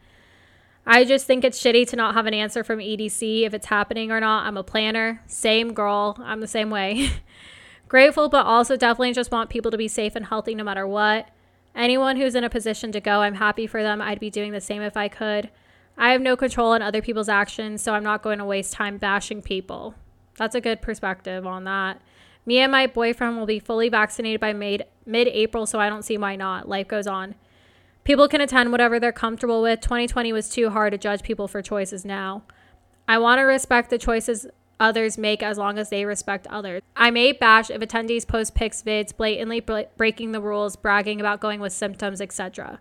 I 0.86 1.04
just 1.04 1.26
think 1.26 1.44
it's 1.44 1.62
shitty 1.62 1.88
to 1.90 1.96
not 1.96 2.14
have 2.14 2.28
an 2.28 2.34
answer 2.34 2.64
from 2.64 2.80
EDC 2.80 3.44
if 3.44 3.54
it's 3.54 3.66
happening 3.66 4.12
or 4.12 4.20
not. 4.20 4.46
I'm 4.46 4.56
a 4.56 4.64
planner, 4.64 5.22
same 5.28 5.74
girl, 5.74 6.18
I'm 6.22 6.40
the 6.40 6.48
same 6.48 6.70
way. 6.70 7.10
Grateful, 7.88 8.30
but 8.30 8.46
also 8.46 8.76
definitely 8.76 9.14
just 9.14 9.32
want 9.32 9.50
people 9.50 9.72
to 9.72 9.78
be 9.78 9.88
safe 9.88 10.16
and 10.16 10.26
healthy 10.26 10.56
no 10.56 10.64
matter 10.64 10.88
what. 10.88 11.30
Anyone 11.76 12.18
who's 12.18 12.36
in 12.36 12.44
a 12.44 12.50
position 12.50 12.92
to 12.92 13.00
go, 13.00 13.22
I'm 13.22 13.36
happy 13.36 13.68
for 13.68 13.84
them. 13.84 14.02
I'd 14.02 14.20
be 14.20 14.30
doing 14.30 14.52
the 14.52 14.62
same 14.62 14.82
if 14.82 14.98
I 14.98 15.08
could. 15.08 15.50
I 15.98 16.12
have 16.12 16.22
no 16.22 16.36
control 16.36 16.72
on 16.72 16.82
other 16.82 17.02
people's 17.02 17.30
actions, 17.30 17.82
so 17.82 17.94
I'm 17.94 18.04
not 18.04 18.24
going 18.24 18.40
to 18.40 18.46
waste 18.46 18.74
time 18.74 18.98
bashing 18.98 19.42
people. 19.42 19.96
That's 20.38 20.56
a 20.56 20.62
good 20.62 20.82
perspective 20.82 21.46
on 21.46 21.64
that. 21.66 22.02
Me 22.48 22.60
and 22.60 22.72
my 22.72 22.88
boyfriend 22.88 23.38
will 23.38 23.46
be 23.46 23.60
fully 23.60 23.90
vaccinated 23.90 24.40
by 24.40 24.54
mid 24.54 24.86
April, 25.06 25.66
so 25.66 25.80
I 25.82 25.90
don't 25.90 26.04
see 26.04 26.18
why 26.18 26.38
not. 26.38 26.68
Life 26.68 26.88
goes 26.88 27.06
on. 27.06 27.36
People 28.06 28.30
can 28.30 28.40
attend 28.40 28.72
whatever 28.72 29.02
they're 29.02 29.12
comfortable 29.12 29.62
with. 29.62 29.82
2020 29.82 30.32
was 30.32 30.48
too 30.48 30.70
hard 30.70 30.94
to 30.94 30.98
judge 30.98 31.24
people 31.24 31.50
for 31.50 31.62
choices 31.62 32.06
now. 32.06 32.44
I 33.06 33.18
want 33.18 33.40
to 33.40 33.44
respect 33.44 33.90
the 33.90 33.98
choices 33.98 34.48
others 34.80 35.18
make 35.18 35.44
as 35.44 35.58
long 35.58 35.78
as 35.78 35.90
they 35.90 36.06
respect 36.06 36.48
others. 36.48 36.82
I 36.96 37.12
may 37.12 37.34
bash 37.34 37.70
if 37.70 37.82
attendees 37.82 38.26
post 38.26 38.56
pics, 38.56 38.82
vids, 38.82 39.16
blatantly 39.16 39.60
breaking 39.98 40.32
the 40.32 40.40
rules, 40.40 40.78
bragging 40.78 41.20
about 41.20 41.42
going 41.42 41.60
with 41.60 41.74
symptoms, 41.74 42.22
etc. 42.22 42.80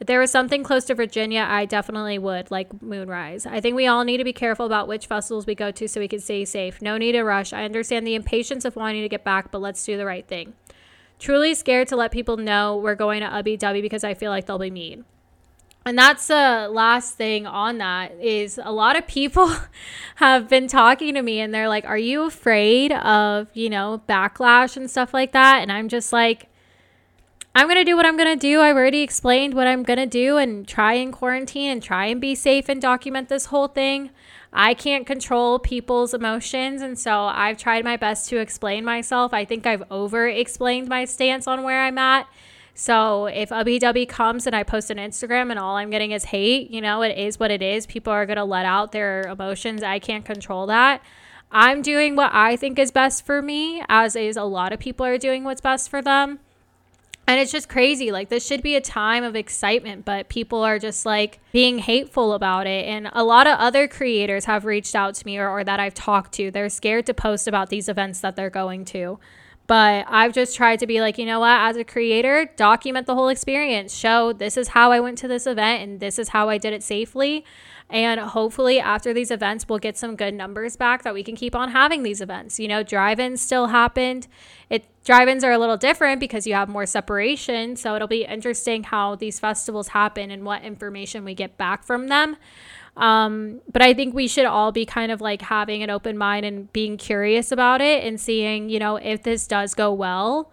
If 0.00 0.08
there 0.08 0.18
was 0.18 0.30
something 0.30 0.64
close 0.64 0.84
to 0.86 0.94
Virginia, 0.94 1.46
I 1.48 1.66
definitely 1.66 2.18
would, 2.18 2.50
like 2.50 2.82
Moonrise. 2.82 3.46
I 3.46 3.60
think 3.60 3.76
we 3.76 3.86
all 3.86 4.04
need 4.04 4.18
to 4.18 4.24
be 4.24 4.32
careful 4.32 4.66
about 4.66 4.88
which 4.88 5.06
festivals 5.06 5.46
we 5.46 5.54
go 5.54 5.70
to 5.70 5.88
so 5.88 6.00
we 6.00 6.08
can 6.08 6.20
stay 6.20 6.44
safe. 6.44 6.82
No 6.82 6.98
need 6.98 7.12
to 7.12 7.22
rush. 7.22 7.52
I 7.52 7.64
understand 7.64 8.06
the 8.06 8.16
impatience 8.16 8.64
of 8.64 8.76
wanting 8.76 9.02
to 9.02 9.08
get 9.08 9.24
back, 9.24 9.50
but 9.50 9.60
let's 9.60 9.84
do 9.84 9.96
the 9.96 10.04
right 10.04 10.26
thing. 10.26 10.54
Truly 11.18 11.54
scared 11.54 11.88
to 11.88 11.96
let 11.96 12.10
people 12.10 12.36
know 12.36 12.76
we're 12.76 12.96
going 12.96 13.20
to 13.20 13.28
Ubbi 13.28 13.56
Dubbi 13.56 13.80
because 13.80 14.02
I 14.02 14.14
feel 14.14 14.30
like 14.30 14.46
they'll 14.46 14.58
be 14.58 14.70
mean. 14.70 15.04
And 15.86 15.98
that's 15.98 16.26
the 16.28 16.68
last 16.70 17.16
thing 17.16 17.46
on 17.46 17.78
that 17.78 18.12
is 18.18 18.58
a 18.62 18.72
lot 18.72 18.96
of 18.96 19.06
people 19.06 19.54
have 20.16 20.48
been 20.48 20.66
talking 20.66 21.14
to 21.14 21.22
me 21.22 21.40
and 21.40 21.52
they're 21.52 21.68
like, 21.68 21.84
Are 21.84 21.98
you 21.98 22.26
afraid 22.26 22.92
of, 22.92 23.48
you 23.52 23.68
know, 23.68 24.02
backlash 24.08 24.76
and 24.76 24.90
stuff 24.90 25.12
like 25.12 25.32
that? 25.32 25.60
And 25.60 25.70
I'm 25.70 25.88
just 25.88 26.12
like, 26.12 26.48
I'm 27.56 27.68
going 27.68 27.78
to 27.78 27.84
do 27.84 27.94
what 27.94 28.04
I'm 28.04 28.16
going 28.16 28.36
to 28.36 28.40
do. 28.40 28.60
I've 28.60 28.74
already 28.74 29.02
explained 29.02 29.54
what 29.54 29.68
I'm 29.68 29.84
going 29.84 30.00
to 30.00 30.06
do 30.06 30.38
and 30.38 30.66
try 30.66 30.94
and 30.94 31.12
quarantine 31.12 31.70
and 31.70 31.80
try 31.80 32.06
and 32.06 32.20
be 32.20 32.34
safe 32.34 32.68
and 32.68 32.82
document 32.82 33.28
this 33.28 33.46
whole 33.46 33.68
thing. 33.68 34.10
I 34.52 34.74
can't 34.74 35.06
control 35.06 35.60
people's 35.60 36.14
emotions. 36.14 36.82
And 36.82 36.98
so 36.98 37.22
I've 37.26 37.56
tried 37.56 37.84
my 37.84 37.96
best 37.96 38.28
to 38.30 38.38
explain 38.38 38.84
myself. 38.84 39.32
I 39.32 39.44
think 39.44 39.66
I've 39.66 39.84
over 39.88 40.26
explained 40.26 40.88
my 40.88 41.04
stance 41.04 41.46
on 41.46 41.62
where 41.62 41.82
I'm 41.82 41.96
at. 41.96 42.26
So 42.74 43.26
if 43.26 43.50
Ubbi 43.50 43.78
Dubbi 43.78 44.08
comes 44.08 44.48
and 44.48 44.56
I 44.56 44.64
post 44.64 44.90
an 44.90 44.98
Instagram 44.98 45.50
and 45.50 45.58
all 45.60 45.76
I'm 45.76 45.90
getting 45.90 46.10
is 46.10 46.24
hate, 46.24 46.72
you 46.72 46.80
know, 46.80 47.02
it 47.02 47.16
is 47.16 47.38
what 47.38 47.52
it 47.52 47.62
is. 47.62 47.86
People 47.86 48.12
are 48.12 48.26
going 48.26 48.36
to 48.36 48.44
let 48.44 48.66
out 48.66 48.90
their 48.90 49.22
emotions. 49.22 49.84
I 49.84 50.00
can't 50.00 50.24
control 50.24 50.66
that. 50.66 51.02
I'm 51.52 51.82
doing 51.82 52.16
what 52.16 52.32
I 52.34 52.56
think 52.56 52.80
is 52.80 52.90
best 52.90 53.24
for 53.24 53.40
me, 53.40 53.84
as 53.88 54.16
is 54.16 54.36
a 54.36 54.42
lot 54.42 54.72
of 54.72 54.80
people 54.80 55.06
are 55.06 55.18
doing 55.18 55.44
what's 55.44 55.60
best 55.60 55.88
for 55.88 56.02
them. 56.02 56.40
And 57.26 57.40
it's 57.40 57.52
just 57.52 57.68
crazy. 57.68 58.12
Like, 58.12 58.28
this 58.28 58.46
should 58.46 58.62
be 58.62 58.76
a 58.76 58.80
time 58.80 59.24
of 59.24 59.34
excitement, 59.34 60.04
but 60.04 60.28
people 60.28 60.62
are 60.62 60.78
just 60.78 61.06
like 61.06 61.40
being 61.52 61.78
hateful 61.78 62.34
about 62.34 62.66
it. 62.66 62.86
And 62.86 63.08
a 63.12 63.24
lot 63.24 63.46
of 63.46 63.58
other 63.58 63.88
creators 63.88 64.44
have 64.44 64.64
reached 64.66 64.94
out 64.94 65.14
to 65.14 65.26
me 65.26 65.38
or, 65.38 65.48
or 65.48 65.64
that 65.64 65.80
I've 65.80 65.94
talked 65.94 66.32
to. 66.34 66.50
They're 66.50 66.68
scared 66.68 67.06
to 67.06 67.14
post 67.14 67.48
about 67.48 67.70
these 67.70 67.88
events 67.88 68.20
that 68.20 68.36
they're 68.36 68.50
going 68.50 68.84
to. 68.86 69.18
But 69.66 70.04
I've 70.08 70.34
just 70.34 70.56
tried 70.56 70.80
to 70.80 70.86
be 70.86 71.00
like, 71.00 71.16
you 71.16 71.24
know 71.24 71.40
what, 71.40 71.58
as 71.58 71.76
a 71.76 71.84
creator, 71.84 72.50
document 72.56 73.06
the 73.06 73.14
whole 73.14 73.28
experience. 73.28 73.94
Show 73.94 74.32
this 74.32 74.56
is 74.56 74.68
how 74.68 74.92
I 74.92 75.00
went 75.00 75.16
to 75.18 75.28
this 75.28 75.46
event 75.46 75.82
and 75.82 76.00
this 76.00 76.18
is 76.18 76.28
how 76.28 76.50
I 76.50 76.58
did 76.58 76.74
it 76.74 76.82
safely. 76.82 77.44
And 77.90 78.18
hopefully, 78.18 78.80
after 78.80 79.12
these 79.12 79.30
events, 79.30 79.66
we'll 79.68 79.78
get 79.78 79.96
some 79.96 80.16
good 80.16 80.34
numbers 80.34 80.76
back 80.76 81.02
that 81.02 81.14
we 81.14 81.22
can 81.22 81.36
keep 81.36 81.54
on 81.54 81.70
having 81.70 82.02
these 82.02 82.20
events. 82.20 82.58
You 82.58 82.66
know, 82.66 82.82
drive 82.82 83.20
ins 83.20 83.42
still 83.42 83.68
happened. 83.68 84.26
It 84.70 84.86
drive 85.04 85.28
ins 85.28 85.44
are 85.44 85.52
a 85.52 85.58
little 85.58 85.76
different 85.76 86.18
because 86.18 86.46
you 86.46 86.54
have 86.54 86.68
more 86.68 86.86
separation. 86.86 87.76
So 87.76 87.94
it'll 87.94 88.08
be 88.08 88.24
interesting 88.24 88.84
how 88.84 89.16
these 89.16 89.38
festivals 89.38 89.88
happen 89.88 90.30
and 90.30 90.44
what 90.44 90.62
information 90.62 91.24
we 91.24 91.34
get 91.34 91.58
back 91.58 91.84
from 91.84 92.08
them. 92.08 92.36
Um, 92.96 93.60
but 93.70 93.82
I 93.82 93.92
think 93.92 94.14
we 94.14 94.28
should 94.28 94.44
all 94.44 94.70
be 94.70 94.86
kind 94.86 95.10
of 95.10 95.20
like 95.20 95.42
having 95.42 95.82
an 95.82 95.90
open 95.90 96.16
mind 96.16 96.46
and 96.46 96.72
being 96.72 96.96
curious 96.96 97.50
about 97.50 97.80
it 97.80 98.04
and 98.04 98.20
seeing, 98.20 98.68
you 98.68 98.78
know, 98.78 98.96
if 98.96 99.22
this 99.22 99.46
does 99.46 99.74
go 99.74 99.92
well, 99.92 100.50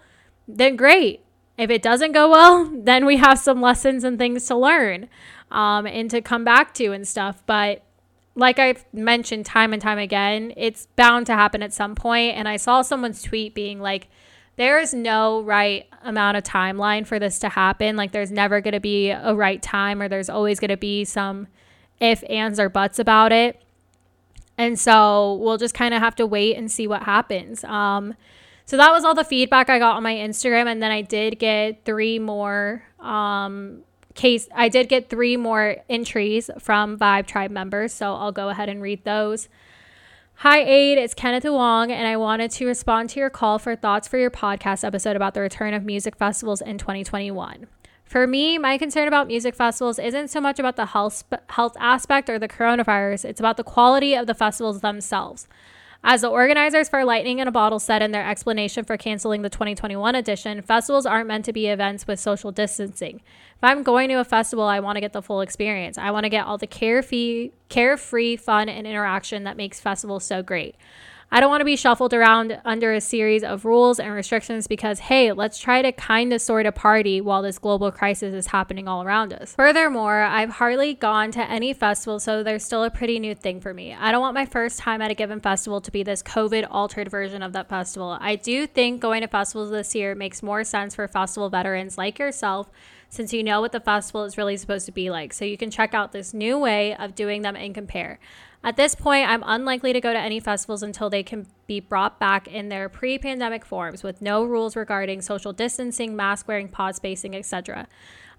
then 0.48 0.76
great. 0.76 1.22
If 1.58 1.70
it 1.70 1.82
doesn't 1.82 2.14
go 2.14 2.30
well, 2.32 2.72
then 2.74 3.06
we 3.06 3.18
have 3.18 3.38
some 3.38 3.62
lessons 3.62 4.04
and 4.04 4.18
things 4.18 4.46
to 4.48 4.56
learn 4.56 5.08
um, 5.52 5.86
and 5.86 6.10
to 6.10 6.22
come 6.22 6.44
back 6.44 6.74
to 6.76 6.92
and 6.92 7.08
stuff. 7.08 7.44
But 7.46 7.84
like 8.34 8.58
I've 8.58 8.86
mentioned 8.94 9.46
time 9.46 9.74
and 9.74 9.82
time 9.82 10.00
again, 10.00 10.54
it's 10.58 10.88
bound 10.96 11.28
to 11.28 11.34
happen 11.34 11.62
at 11.62 11.74
some 11.74 11.96
point. 11.96 12.38
And 12.38 12.48
I 12.48 12.58
saw 12.58 12.82
someone's 12.82 13.22
tweet 13.22 13.54
being 13.54 13.80
like, 13.80 14.08
there 14.58 14.80
is 14.80 14.94
no 14.94 15.42
right 15.42 15.88
amount 16.04 16.38
of 16.38 16.44
timeline 16.44 17.06
for 17.06 17.20
this 17.20 17.40
to 17.40 17.50
happen. 17.50 17.96
Like, 17.96 18.12
there's 18.12 18.32
never 18.32 18.62
going 18.62 18.74
to 18.74 18.82
be 18.82 19.10
a 19.10 19.34
right 19.34 19.62
time, 19.62 20.02
or 20.02 20.10
there's 20.10 20.30
always 20.30 20.60
going 20.60 20.70
to 20.70 20.78
be 20.78 21.06
some 21.06 21.48
if, 22.02 22.24
ands, 22.30 22.60
or 22.60 22.68
buts 22.68 23.00
about 23.00 23.32
it. 23.32 23.62
And 24.58 24.78
so 24.78 25.36
we'll 25.36 25.58
just 25.58 25.74
kind 25.74 25.94
of 25.94 26.02
have 26.02 26.16
to 26.16 26.26
wait 26.28 26.58
and 26.58 26.70
see 26.70 26.88
what 26.88 27.04
happens. 27.04 27.64
Um, 27.64 28.16
so 28.66 28.76
that 28.76 28.92
was 28.92 29.06
all 29.06 29.16
the 29.16 29.24
feedback 29.24 29.70
I 29.70 29.80
got 29.80 29.96
on 29.96 30.04
my 30.04 30.16
Instagram. 30.16 30.68
And 30.68 30.84
then 30.84 30.92
I 30.92 31.02
did 31.02 31.40
get 31.40 31.86
three 31.86 32.20
more 32.20 32.84
um, 33.00 33.84
case 34.14 34.48
I 34.54 34.70
did 34.70 34.90
get 34.90 35.10
three 35.10 35.38
more 35.38 35.78
entries 35.90 36.50
from 36.60 36.98
Vibe 36.98 37.26
Tribe 37.26 37.52
members, 37.52 37.94
so 37.94 38.14
I'll 38.14 38.32
go 38.32 38.50
ahead 38.50 38.70
and 38.70 38.82
read 38.82 39.04
those. 39.04 39.50
Hi, 40.36 40.62
Aid. 40.64 40.98
It's 40.98 41.14
Kenneth 41.14 41.46
Wong, 41.46 41.92
and 41.92 42.08
I 42.08 42.18
wanted 42.18 42.52
to 42.52 42.66
respond 42.66 43.10
to 43.12 43.20
your 43.20 43.30
call 43.30 43.60
for 43.60 43.76
thoughts 43.76 44.08
for 44.08 44.18
your 44.18 44.32
podcast 44.32 44.84
episode 44.84 45.16
about 45.16 45.34
the 45.34 45.42
return 45.42 45.74
of 45.74 45.86
music 45.86 46.16
festivals 46.16 46.62
in 46.62 46.78
2021. 46.78 47.68
For 48.12 48.28
me, 48.28 48.58
my 48.58 48.78
concern 48.78 49.08
about 49.08 49.28
music 49.28 49.56
festivals 49.56 49.98
isn't 49.98 50.28
so 50.28 50.42
much 50.42 50.60
about 50.60 50.76
the 50.76 50.88
health, 50.88 51.24
health 51.48 51.78
aspect 51.80 52.30
or 52.30 52.38
the 52.38 52.50
coronavirus, 52.50 53.24
it's 53.24 53.40
about 53.40 53.56
the 53.56 53.64
quality 53.64 54.16
of 54.16 54.28
the 54.28 54.34
festivals 54.34 54.82
themselves. 54.82 55.48
As 56.04 56.20
the 56.20 56.28
organizers 56.28 56.90
for 56.90 57.06
Lightning 57.06 57.40
in 57.40 57.48
a 57.48 57.54
Bottle 57.54 57.80
said 57.80 58.02
in 58.02 58.12
their 58.12 58.28
explanation 58.28 58.84
for 58.84 58.98
canceling 58.98 59.44
the 59.44 59.50
2021 59.50 60.14
edition, 60.14 60.62
festivals 60.62 61.06
aren't 61.06 61.30
meant 61.30 61.46
to 61.46 61.54
be 61.54 61.68
events 61.68 62.06
with 62.06 62.20
social 62.20 62.52
distancing. 62.52 63.22
If 63.56 63.64
I'm 63.64 63.82
going 63.82 64.10
to 64.10 64.16
a 64.16 64.26
festival, 64.26 64.66
I 64.66 64.82
want 64.82 64.98
to 64.98 65.02
get 65.02 65.14
the 65.14 65.22
full 65.22 65.40
experience. 65.40 65.98
I 65.98 66.12
want 66.12 66.26
to 66.26 66.30
get 66.30 66.46
all 66.46 66.58
the 66.58 66.68
carefree, 66.68 67.52
carefree 67.70 68.36
fun 68.36 68.68
and 68.68 68.86
interaction 68.86 69.46
that 69.46 69.56
makes 69.56 69.80
festivals 69.80 70.26
so 70.26 70.44
great. 70.44 70.76
I 71.34 71.40
don't 71.40 71.50
want 71.50 71.62
to 71.62 71.66
be 71.66 71.78
shuffled 71.78 72.14
around 72.14 72.60
under 72.66 72.92
a 72.92 73.00
series 73.00 73.42
of 73.42 73.64
rules 73.64 74.02
and 74.02 74.14
restrictions 74.14 74.68
because, 74.68 75.00
hey, 75.00 75.32
let's 75.32 75.58
try 75.58 75.82
to 75.82 75.94
kind 75.94 76.34
of 76.34 76.42
sort 76.42 76.66
of 76.66 76.76
party 76.76 77.22
while 77.22 77.42
this 77.42 77.58
global 77.58 77.90
crisis 77.90 78.34
is 78.34 78.48
happening 78.48 78.90
all 78.90 79.02
around 79.02 79.32
us. 79.32 79.56
Furthermore, 79.56 80.24
I've 80.24 80.50
hardly 80.50 80.94
gone 80.94 81.32
to 81.32 81.50
any 81.50 81.72
festival, 81.72 82.20
so 82.20 82.44
there's 82.44 82.66
still 82.66 82.84
a 82.84 82.90
pretty 82.90 83.18
new 83.18 83.34
thing 83.34 83.62
for 83.62 83.74
me. 83.74 83.94
I 83.94 84.12
don't 84.12 84.20
want 84.20 84.34
my 84.34 84.46
first 84.46 84.80
time 84.80 85.02
at 85.02 85.10
a 85.10 85.16
given 85.16 85.40
festival 85.40 85.80
to 85.80 85.90
be 85.90 86.04
this 86.04 86.22
COVID 86.22 86.68
altered 86.70 87.10
version 87.10 87.42
of 87.42 87.54
that 87.54 87.70
festival. 87.70 88.18
I 88.20 88.36
do 88.36 88.68
think 88.68 89.00
going 89.00 89.22
to 89.22 89.30
festivals 89.30 89.72
this 89.72 89.96
year 89.96 90.16
makes 90.16 90.44
more 90.44 90.66
sense 90.66 90.96
for 90.96 91.08
festival 91.08 91.50
veterans 91.50 91.98
like 91.98 92.20
yourself 92.20 92.70
since 93.08 93.34
you 93.34 93.44
know 93.44 93.62
what 93.62 93.72
the 93.72 93.80
festival 93.80 94.24
is 94.24 94.38
really 94.38 94.58
supposed 94.58 94.86
to 94.86 94.92
be 94.92 95.10
like. 95.10 95.34
So 95.34 95.46
you 95.46 95.58
can 95.58 95.70
check 95.70 95.94
out 95.94 96.12
this 96.12 96.34
new 96.34 96.58
way 96.58 96.96
of 96.96 97.16
doing 97.16 97.42
them 97.42 97.56
and 97.56 97.74
compare. 97.74 98.20
At 98.64 98.78
this 98.78 98.94
point, 98.94 99.28
I'm 99.28 99.44
unlikely 99.46 99.92
to 99.94 100.02
go 100.02 100.14
to 100.14 100.20
any 100.20 100.40
festivals 100.40 100.84
until 100.84 101.10
they 101.10 101.24
can 101.24 101.48
be 101.66 101.80
brought 101.80 102.20
back 102.20 102.48
in 102.48 102.70
their 102.70 102.90
pre 102.90 103.18
pandemic 103.18 103.66
forms 103.66 104.04
with 104.04 104.22
no 104.22 104.44
rules 104.44 104.76
regarding 104.76 105.22
social 105.22 105.52
distancing, 105.52 106.16
mask 106.16 106.48
wearing, 106.48 106.68
pod 106.68 106.96
spacing, 106.96 107.36
etc. 107.36 107.88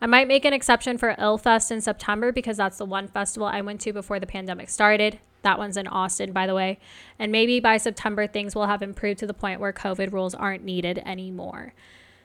I 0.00 0.06
might 0.06 0.28
make 0.28 0.44
an 0.44 0.52
exception 0.52 0.96
for 0.96 1.14
Illfest 1.14 1.72
in 1.72 1.80
September 1.80 2.30
because 2.30 2.56
that's 2.56 2.78
the 2.78 2.84
one 2.84 3.08
festival 3.08 3.48
I 3.48 3.62
went 3.62 3.80
to 3.82 3.92
before 3.92 4.20
the 4.20 4.26
pandemic 4.26 4.68
started. 4.68 5.18
That 5.42 5.58
one's 5.58 5.76
in 5.76 5.88
Austin, 5.88 6.32
by 6.32 6.46
the 6.46 6.54
way. 6.54 6.78
And 7.18 7.32
maybe 7.32 7.58
by 7.58 7.76
September, 7.76 8.28
things 8.28 8.54
will 8.54 8.66
have 8.66 8.82
improved 8.82 9.18
to 9.20 9.26
the 9.26 9.34
point 9.34 9.60
where 9.60 9.72
COVID 9.72 10.12
rules 10.12 10.34
aren't 10.34 10.64
needed 10.64 11.02
anymore. 11.04 11.74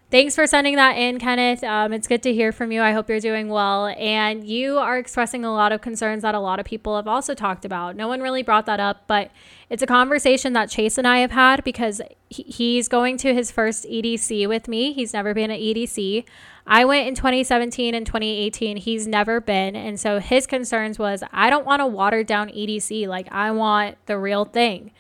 Thanks 0.10 0.36
for 0.36 0.48
sending 0.48 0.78
that 0.78 0.94
in, 0.94 1.20
Kenneth. 1.20 1.66
Um, 1.66 1.92
it's 1.92 2.08
good 2.08 2.24
to 2.24 2.34
hear 2.34 2.54
from 2.54 2.72
you. 2.72 2.82
I 2.82 2.94
hope 2.94 3.10
you're 3.10 3.20
doing 3.20 3.50
well. 3.50 3.88
And 3.88 4.48
you 4.48 4.78
are 4.78 4.98
expressing 4.98 5.44
a 5.44 5.52
lot 5.52 5.74
of 5.74 5.82
concerns 5.82 6.22
that 6.22 6.34
a 6.34 6.40
lot 6.40 6.62
of 6.62 6.66
people 6.66 6.96
have 6.96 7.10
also 7.10 7.34
talked 7.34 7.66
about. 7.66 7.98
No 7.98 8.08
one 8.08 8.22
really 8.22 8.42
brought 8.42 8.66
that 8.68 8.80
up, 8.80 9.04
but 9.08 9.32
it's 9.70 9.84
a 9.84 9.86
conversation 9.86 10.54
that 10.54 10.70
Chase 10.70 10.98
and 10.98 11.06
I 11.06 11.18
have 11.18 11.32
had 11.32 11.62
because 11.66 12.02
he's 12.30 12.88
going 12.88 13.18
to 13.18 13.34
his 13.34 13.52
first 13.52 13.84
EDC 13.84 14.48
with 14.48 14.70
me. 14.70 14.94
He's 14.94 15.12
never 15.12 15.34
been 15.34 15.52
at 15.52 15.60
EDC. 15.60 16.24
I 16.66 16.86
went 16.86 17.10
in 17.10 17.14
2017 17.14 17.94
and 17.94 18.06
2018. 18.06 18.78
He's 18.78 19.08
never 19.08 19.42
been. 19.42 19.76
And 19.76 20.00
so 20.00 20.22
his 20.22 20.48
concerns 20.48 20.98
was 20.98 21.22
I 21.34 21.50
don't 21.50 21.66
want 21.66 21.82
a 21.82 21.86
watered 21.86 22.28
down 22.28 22.48
EDC. 22.48 23.10
Like, 23.10 23.28
I 23.30 23.52
want 23.52 23.98
the 24.06 24.18
real 24.18 24.46
thing. 24.46 24.92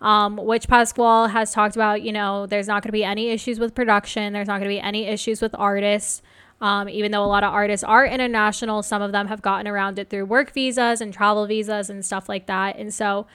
Um, 0.00 0.36
Which 0.36 0.68
Pasquale 0.68 1.30
has 1.30 1.52
talked 1.52 1.74
about, 1.74 2.02
you 2.02 2.12
know, 2.12 2.46
there's 2.46 2.68
not 2.68 2.82
going 2.82 2.88
to 2.88 2.92
be 2.92 3.04
any 3.04 3.30
issues 3.30 3.58
with 3.58 3.74
production. 3.74 4.32
There's 4.32 4.46
not 4.46 4.60
going 4.60 4.70
to 4.70 4.74
be 4.74 4.80
any 4.80 5.06
issues 5.06 5.42
with 5.42 5.54
artists. 5.58 6.22
Um, 6.60 6.88
even 6.88 7.12
though 7.12 7.24
a 7.24 7.26
lot 7.26 7.44
of 7.44 7.52
artists 7.52 7.84
are 7.84 8.04
international, 8.04 8.82
some 8.82 9.00
of 9.00 9.12
them 9.12 9.28
have 9.28 9.42
gotten 9.42 9.68
around 9.68 9.98
it 9.98 10.10
through 10.10 10.26
work 10.26 10.52
visas 10.52 11.00
and 11.00 11.14
travel 11.14 11.46
visas 11.46 11.88
and 11.88 12.04
stuff 12.04 12.28
like 12.28 12.46
that. 12.46 12.76
And 12.76 12.92
so 12.92 13.26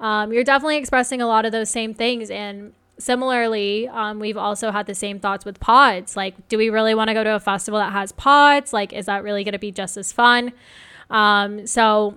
um, 0.00 0.32
you're 0.32 0.42
definitely 0.42 0.78
expressing 0.78 1.22
a 1.22 1.26
lot 1.26 1.44
of 1.44 1.52
those 1.52 1.70
same 1.70 1.94
things. 1.94 2.28
And 2.28 2.72
similarly, 2.98 3.88
um, 3.88 4.18
we've 4.18 4.36
also 4.36 4.72
had 4.72 4.86
the 4.86 4.96
same 4.96 5.20
thoughts 5.20 5.44
with 5.44 5.60
pods. 5.60 6.16
Like, 6.16 6.48
do 6.48 6.58
we 6.58 6.70
really 6.70 6.94
want 6.94 7.08
to 7.08 7.14
go 7.14 7.22
to 7.22 7.36
a 7.36 7.40
festival 7.40 7.78
that 7.78 7.92
has 7.92 8.10
pods? 8.12 8.72
Like, 8.72 8.92
is 8.92 9.06
that 9.06 9.22
really 9.22 9.44
going 9.44 9.52
to 9.52 9.60
be 9.60 9.70
just 9.70 9.96
as 9.96 10.12
fun? 10.12 10.52
Um, 11.08 11.66
so 11.66 12.16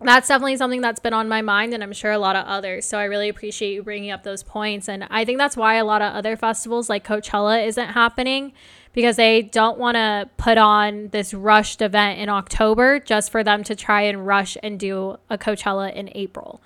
that's 0.00 0.28
definitely 0.28 0.56
something 0.56 0.82
that's 0.82 1.00
been 1.00 1.14
on 1.14 1.28
my 1.28 1.40
mind, 1.40 1.72
and 1.72 1.82
I'm 1.82 1.92
sure 1.92 2.12
a 2.12 2.18
lot 2.18 2.36
of 2.36 2.46
others. 2.46 2.84
So 2.84 2.98
I 2.98 3.04
really 3.04 3.28
appreciate 3.28 3.72
you 3.72 3.82
bringing 3.82 4.10
up 4.10 4.24
those 4.24 4.42
points. 4.42 4.88
And 4.88 5.06
I 5.10 5.24
think 5.24 5.38
that's 5.38 5.56
why 5.56 5.76
a 5.76 5.84
lot 5.84 6.02
of 6.02 6.12
other 6.12 6.36
festivals 6.36 6.90
like 6.90 7.06
Coachella 7.06 7.66
isn't 7.66 7.88
happening 7.88 8.52
because 8.92 9.16
they 9.16 9.42
don't 9.42 9.78
want 9.78 9.94
to 9.96 10.28
put 10.36 10.58
on 10.58 11.08
this 11.08 11.32
rushed 11.32 11.80
event 11.80 12.18
in 12.18 12.28
October 12.28 13.00
just 13.00 13.30
for 13.30 13.42
them 13.42 13.64
to 13.64 13.74
try 13.74 14.02
and 14.02 14.26
rush 14.26 14.56
and 14.62 14.78
do 14.78 15.16
a 15.30 15.38
Coachella 15.38 15.92
in 15.94 16.10
April. 16.14 16.60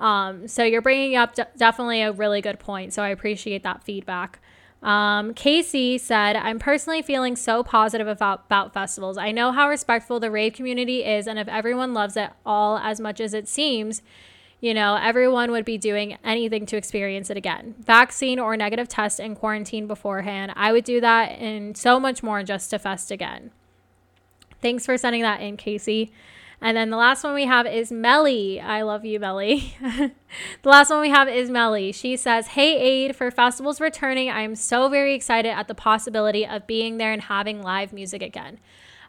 Um, 0.00 0.48
so 0.48 0.64
you're 0.64 0.82
bringing 0.82 1.14
up 1.16 1.34
d- 1.34 1.44
definitely 1.56 2.02
a 2.02 2.10
really 2.10 2.40
good 2.40 2.58
point. 2.58 2.92
So 2.92 3.02
I 3.02 3.10
appreciate 3.10 3.62
that 3.62 3.84
feedback. 3.84 4.40
Um, 4.82 5.32
Casey 5.34 5.96
said, 5.96 6.34
I'm 6.34 6.58
personally 6.58 7.02
feeling 7.02 7.36
so 7.36 7.62
positive 7.62 8.08
about, 8.08 8.44
about 8.46 8.74
festivals. 8.74 9.16
I 9.16 9.30
know 9.30 9.52
how 9.52 9.68
respectful 9.68 10.18
the 10.18 10.30
rave 10.30 10.54
community 10.54 11.04
is, 11.04 11.28
and 11.28 11.38
if 11.38 11.46
everyone 11.46 11.94
loves 11.94 12.16
it 12.16 12.30
all 12.44 12.78
as 12.78 12.98
much 12.98 13.20
as 13.20 13.32
it 13.32 13.48
seems, 13.48 14.02
you 14.60 14.74
know, 14.74 14.96
everyone 15.00 15.50
would 15.52 15.64
be 15.64 15.78
doing 15.78 16.18
anything 16.24 16.66
to 16.66 16.76
experience 16.76 17.30
it 17.30 17.36
again. 17.36 17.74
Vaccine 17.78 18.38
or 18.38 18.56
negative 18.56 18.88
test 18.88 19.20
and 19.20 19.36
quarantine 19.36 19.86
beforehand. 19.86 20.52
I 20.56 20.72
would 20.72 20.84
do 20.84 21.00
that 21.00 21.30
and 21.38 21.76
so 21.76 22.00
much 22.00 22.22
more 22.22 22.42
just 22.42 22.70
to 22.70 22.78
fest 22.78 23.10
again. 23.10 23.50
Thanks 24.60 24.86
for 24.86 24.96
sending 24.96 25.22
that 25.22 25.40
in, 25.40 25.56
Casey. 25.56 26.12
And 26.62 26.76
then 26.76 26.90
the 26.90 26.96
last 26.96 27.24
one 27.24 27.34
we 27.34 27.46
have 27.46 27.66
is 27.66 27.90
Melly. 27.90 28.60
I 28.60 28.82
love 28.82 29.04
you, 29.04 29.18
Melly. 29.18 29.74
the 29.82 30.12
last 30.68 30.90
one 30.90 31.00
we 31.00 31.10
have 31.10 31.28
is 31.28 31.50
Melly. 31.50 31.90
She 31.90 32.16
says, 32.16 32.46
Hey, 32.46 32.78
Aid, 32.78 33.16
for 33.16 33.32
festivals 33.32 33.80
returning, 33.80 34.30
I 34.30 34.42
am 34.42 34.54
so 34.54 34.88
very 34.88 35.12
excited 35.12 35.48
at 35.48 35.66
the 35.66 35.74
possibility 35.74 36.46
of 36.46 36.68
being 36.68 36.98
there 36.98 37.12
and 37.12 37.22
having 37.22 37.62
live 37.62 37.92
music 37.92 38.22
again. 38.22 38.60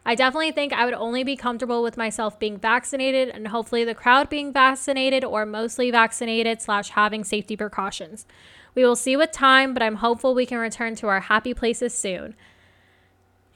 I 0.04 0.16
definitely 0.16 0.50
think 0.50 0.72
I 0.72 0.84
would 0.84 0.94
only 0.94 1.22
be 1.22 1.36
comfortable 1.36 1.80
with 1.80 1.96
myself 1.96 2.40
being 2.40 2.58
vaccinated 2.58 3.28
and 3.28 3.46
hopefully 3.46 3.84
the 3.84 3.94
crowd 3.94 4.28
being 4.28 4.52
vaccinated 4.52 5.24
or 5.24 5.46
mostly 5.46 5.92
vaccinated 5.92 6.60
slash 6.60 6.90
having 6.90 7.22
safety 7.22 7.56
precautions. 7.56 8.26
We 8.74 8.84
will 8.84 8.96
see 8.96 9.16
with 9.16 9.30
time, 9.30 9.74
but 9.74 9.82
I'm 9.82 9.96
hopeful 9.96 10.34
we 10.34 10.44
can 10.44 10.58
return 10.58 10.96
to 10.96 11.06
our 11.06 11.20
happy 11.20 11.54
places 11.54 11.94
soon 11.94 12.34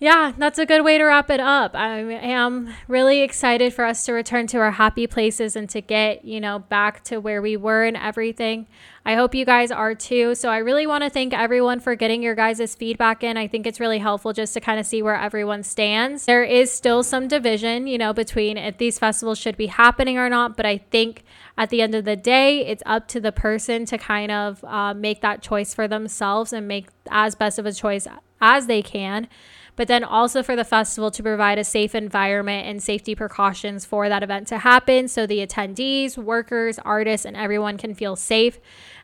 yeah, 0.01 0.33
that's 0.39 0.61
a 0.61 0.67
good 0.67 0.85
way 0.85 0.97
to 0.97 1.03
wrap 1.05 1.29
it 1.29 1.41
up. 1.41 1.75
I 1.75 1.99
am 1.99 2.73
really 2.87 3.23
excited 3.23 3.75
for 3.75 3.85
us 3.85 4.05
to 4.05 4.13
return 4.13 4.47
to 4.49 4.59
our 4.59 4.71
happy 4.71 5.09
places 5.09 5.57
and 5.57 5.69
to 5.71 5.81
get, 5.81 6.25
you 6.25 6.41
know, 6.41 6.61
back 6.61 7.03
to 7.05 7.19
where 7.19 7.43
we 7.43 7.57
were 7.57 7.83
and 7.83 7.97
everything. 7.97 8.69
I 9.05 9.17
hope 9.17 9.35
you 9.35 9.45
guys 9.45 9.73
are 9.73 9.97
too. 9.97 10.37
So 10.37 10.51
I 10.51 10.59
really 10.59 10.87
want 10.87 11.03
to 11.03 11.11
thank 11.11 11.35
everyone 11.35 11.81
for 11.81 11.97
getting 11.97 12.23
your 12.23 12.37
guys' 12.37 12.77
feedback 12.77 13.25
in. 13.25 13.37
I 13.37 13.49
think 13.49 13.67
it's 13.67 13.81
really 13.81 13.99
helpful 13.99 14.33
just 14.33 14.55
to 14.55 14.61
kind 14.61 14.79
of 14.79 14.87
see 14.87 15.03
where 15.03 15.17
everyone 15.17 15.65
stands. 15.65 16.27
There 16.27 16.45
is 16.45 16.71
still 16.71 17.03
some 17.03 17.27
division, 17.27 17.89
you 17.89 17.99
know, 17.99 18.13
between 18.13 18.57
if 18.57 18.79
these 18.79 19.01
festivals 19.01 19.39
should 19.39 19.57
be 19.57 19.67
happening 19.67 20.17
or 20.17 20.29
not, 20.29 20.57
but 20.57 20.65
I 20.65 20.79
think 20.79 21.25
at 21.57 21.71
the 21.71 21.83
end 21.83 21.97
of 21.97 22.05
the 22.05 22.15
day, 22.15 22.65
it's 22.65 22.85
up 22.87 23.09
to 23.09 23.21
the 23.21 23.33
person 23.33 23.85
to 23.87 23.99
kind 23.99 24.31
of 24.31 24.63
uh, 24.63 24.95
make 24.95 25.23
that 25.23 25.43
choice 25.43 25.75
for 25.75 25.89
themselves 25.89 26.53
and 26.53 26.69
make 26.69 26.87
as 27.11 27.35
best 27.35 27.59
of 27.59 27.67
a 27.67 27.73
choice 27.73 28.07
as 28.41 28.69
they 28.69 28.81
can 28.81 29.27
but 29.79 29.87
then 29.87 30.03
also 30.03 30.43
for 30.43 30.57
the 30.57 30.65
festival 30.65 31.09
to 31.09 31.23
provide 31.23 31.57
a 31.57 31.63
safe 31.63 31.95
environment 31.95 32.67
and 32.67 32.83
safety 32.83 33.15
precautions 33.15 33.85
for 33.85 34.09
that 34.09 34.25
event 34.25 34.49
to 34.49 34.59
happen 34.59 35.07
so 35.07 35.25
the 35.25 35.39
attendees, 35.39 36.19
workers, 36.19 36.81
artists, 36.81 37.25
and 37.25 37.37
everyone 37.37 37.79
can 37.79 37.95
feel 37.95 38.17
safe. 38.17 38.59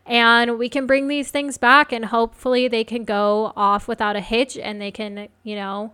And 0.05 0.59
we 0.59 0.69
can 0.69 0.85
bring 0.85 1.07
these 1.07 1.31
things 1.31 1.59
back 1.59 1.93
and 1.93 2.07
hopefully 2.07 2.67
they 2.67 2.83
can 2.83 3.05
go 3.05 3.53
off 3.55 3.87
without 3.87 4.17
a 4.17 4.21
hitch 4.21 4.59
and 4.59 4.81
they 4.81 4.91
can, 4.91 5.29
you 5.45 5.55
know, 5.55 5.93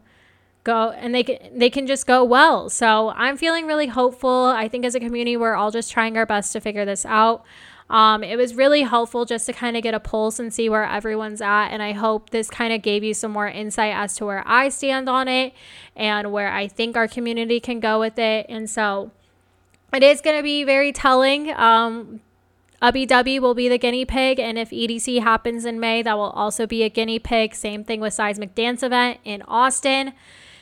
go 0.65 0.91
and 0.93 1.15
they 1.15 1.25
can 1.25 1.59
they 1.59 1.69
can 1.69 1.87
just 1.87 2.07
go 2.07 2.25
well. 2.25 2.71
So 2.71 3.11
I'm 3.11 3.37
feeling 3.37 3.67
really 3.67 3.89
hopeful. 3.89 4.47
I 4.47 4.67
think 4.67 4.87
as 4.87 4.95
a 4.95 5.01
community 5.01 5.37
we're 5.37 5.57
all 5.57 5.71
just 5.71 5.93
trying 5.93 6.17
our 6.17 6.25
best 6.25 6.55
to 6.55 6.61
figure 6.61 6.87
this 6.87 7.05
out. 7.05 7.45
Um, 7.91 8.23
it 8.23 8.37
was 8.37 8.55
really 8.55 8.83
helpful 8.83 9.25
just 9.25 9.47
to 9.47 9.53
kind 9.53 9.77
of 9.77 9.83
get 9.83 9.95
a 9.95 10.01
pulse 10.01 10.39
and 10.39 10.55
see 10.55 10.69
where 10.69 10.85
everyone's 10.85 11.43
at. 11.43 11.69
And 11.69 11.83
I 11.83 11.93
hope 11.93 12.31
this 12.31 12.49
kind 12.49 12.73
of 12.73 12.83
gave 12.83 13.03
you 13.03 13.13
some 13.15 13.33
more 13.33 13.49
insight 13.49 13.93
as 13.95 14.15
to 14.17 14.27
where 14.27 14.45
I 14.47 14.69
stand 14.69 15.09
on 15.09 15.27
it 15.27 15.53
and 15.97 16.31
where 16.31 16.53
I 16.53 16.69
think 16.69 16.97
our 16.97 17.09
community 17.09 17.59
can 17.59 17.81
go 17.81 17.99
with 17.99 18.17
it. 18.17 18.47
And 18.49 18.71
so 18.71 19.11
it 19.93 20.05
is 20.05 20.21
going 20.21 20.37
to 20.37 20.43
be 20.43 20.63
very 20.63 20.93
telling. 20.93 21.51
Um, 21.51 22.21
Ubbi 22.81 23.07
Dubbi 23.07 23.41
will 23.41 23.55
be 23.55 23.69
the 23.69 23.77
guinea 23.77 24.07
pig, 24.07 24.41
and 24.41 24.57
if 24.57 24.71
EDC 24.71 25.21
happens 25.21 25.67
in 25.67 25.79
May, 25.79 26.01
that 26.01 26.17
will 26.17 26.31
also 26.31 26.67
be 26.67 26.83
a 26.83 26.89
guinea 26.89 27.19
pig. 27.19 27.55
Same 27.55 27.85
thing 27.85 28.01
with 28.01 28.15
Seismic 28.15 28.55
Dance 28.55 28.83
Event 28.83 29.19
in 29.23 29.43
Austin. 29.43 30.15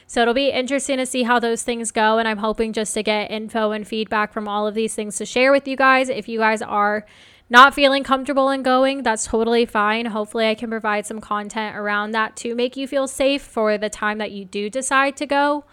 So 0.09 0.23
it'll 0.23 0.33
be 0.33 0.49
interesting 0.49 0.97
to 0.97 1.07
see 1.07 1.23
how 1.23 1.39
those 1.39 1.63
things 1.63 1.91
go. 1.91 2.17
And 2.17 2.27
I'm 2.27 2.39
hoping 2.39 2.73
just 2.73 2.95
to 2.95 3.03
get 3.03 3.31
info 3.31 3.73
and 3.73 3.87
feedback 3.87 4.33
from 4.33 4.49
all 4.49 4.67
of 4.67 4.75
these 4.75 4.95
things 4.95 5.19
to 5.19 5.27
share 5.27 5.53
with 5.53 5.69
you 5.69 5.77
guys. 5.77 6.09
If 6.09 6.29
you 6.29 6.39
guys 6.39 6.63
are 6.63 7.05
not 7.51 7.75
feeling 7.75 8.05
comfortable 8.05 8.49
in 8.49 8.63
going, 8.63 9.03
that's 9.03 9.27
totally 9.27 9.67
fine. 9.67 10.07
Hopefully, 10.07 10.49
I 10.49 10.55
can 10.55 10.71
provide 10.71 11.05
some 11.05 11.21
content 11.21 11.77
around 11.77 12.13
that 12.13 12.37
to 12.37 12.55
make 12.55 12.75
you 12.75 12.89
feel 12.89 13.07
safe 13.07 13.43
for 13.43 13.77
the 13.77 13.91
time 13.91 14.17
that 14.17 14.33
you 14.33 14.47
do 14.47 14.71
decide 14.71 15.15
to 15.19 15.27
go. 15.27 15.65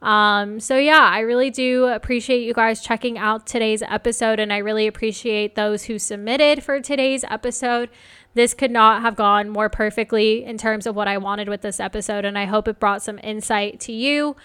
Um, 0.00 0.58
so, 0.58 0.78
yeah, 0.78 0.98
I 0.98 1.20
really 1.20 1.50
do 1.50 1.84
appreciate 1.84 2.42
you 2.42 2.54
guys 2.54 2.80
checking 2.80 3.18
out 3.18 3.46
today's 3.46 3.82
episode, 3.82 4.40
and 4.40 4.52
I 4.52 4.58
really 4.58 4.86
appreciate 4.86 5.54
those 5.54 5.84
who 5.84 5.98
submitted 5.98 6.64
for 6.64 6.80
today's 6.80 7.24
episode 7.24 7.88
this 8.34 8.54
could 8.54 8.70
not 8.70 9.02
have 9.02 9.16
gone 9.16 9.48
more 9.48 9.68
perfectly 9.68 10.44
in 10.44 10.56
terms 10.56 10.86
of 10.86 10.96
what 10.96 11.08
I 11.08 11.18
wanted 11.18 11.48
with 11.48 11.60
this 11.60 11.80
episode. 11.80 12.24
And 12.24 12.38
I 12.38 12.46
hope 12.46 12.68
it 12.68 12.80
brought 12.80 13.02
some 13.02 13.18
insight 13.22 13.80
to 13.80 13.92
you 13.92 14.36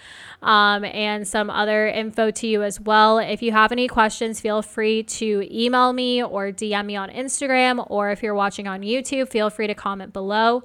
um, 0.41 0.83
and 0.83 1.27
some 1.27 1.49
other 1.49 1.87
info 1.87 2.31
to 2.31 2.47
you 2.47 2.63
as 2.63 2.79
well. 2.79 3.17
If 3.17 3.41
you 3.41 3.51
have 3.51 3.71
any 3.71 3.87
questions, 3.87 4.41
feel 4.41 4.61
free 4.61 5.03
to 5.03 5.47
email 5.51 5.93
me 5.93 6.21
or 6.21 6.51
DM 6.51 6.85
me 6.85 6.95
on 6.95 7.09
Instagram. 7.09 7.85
Or 7.89 8.11
if 8.11 8.21
you're 8.21 8.35
watching 8.35 8.67
on 8.67 8.81
YouTube, 8.81 9.29
feel 9.29 9.49
free 9.49 9.67
to 9.67 9.75
comment 9.75 10.13
below. 10.13 10.63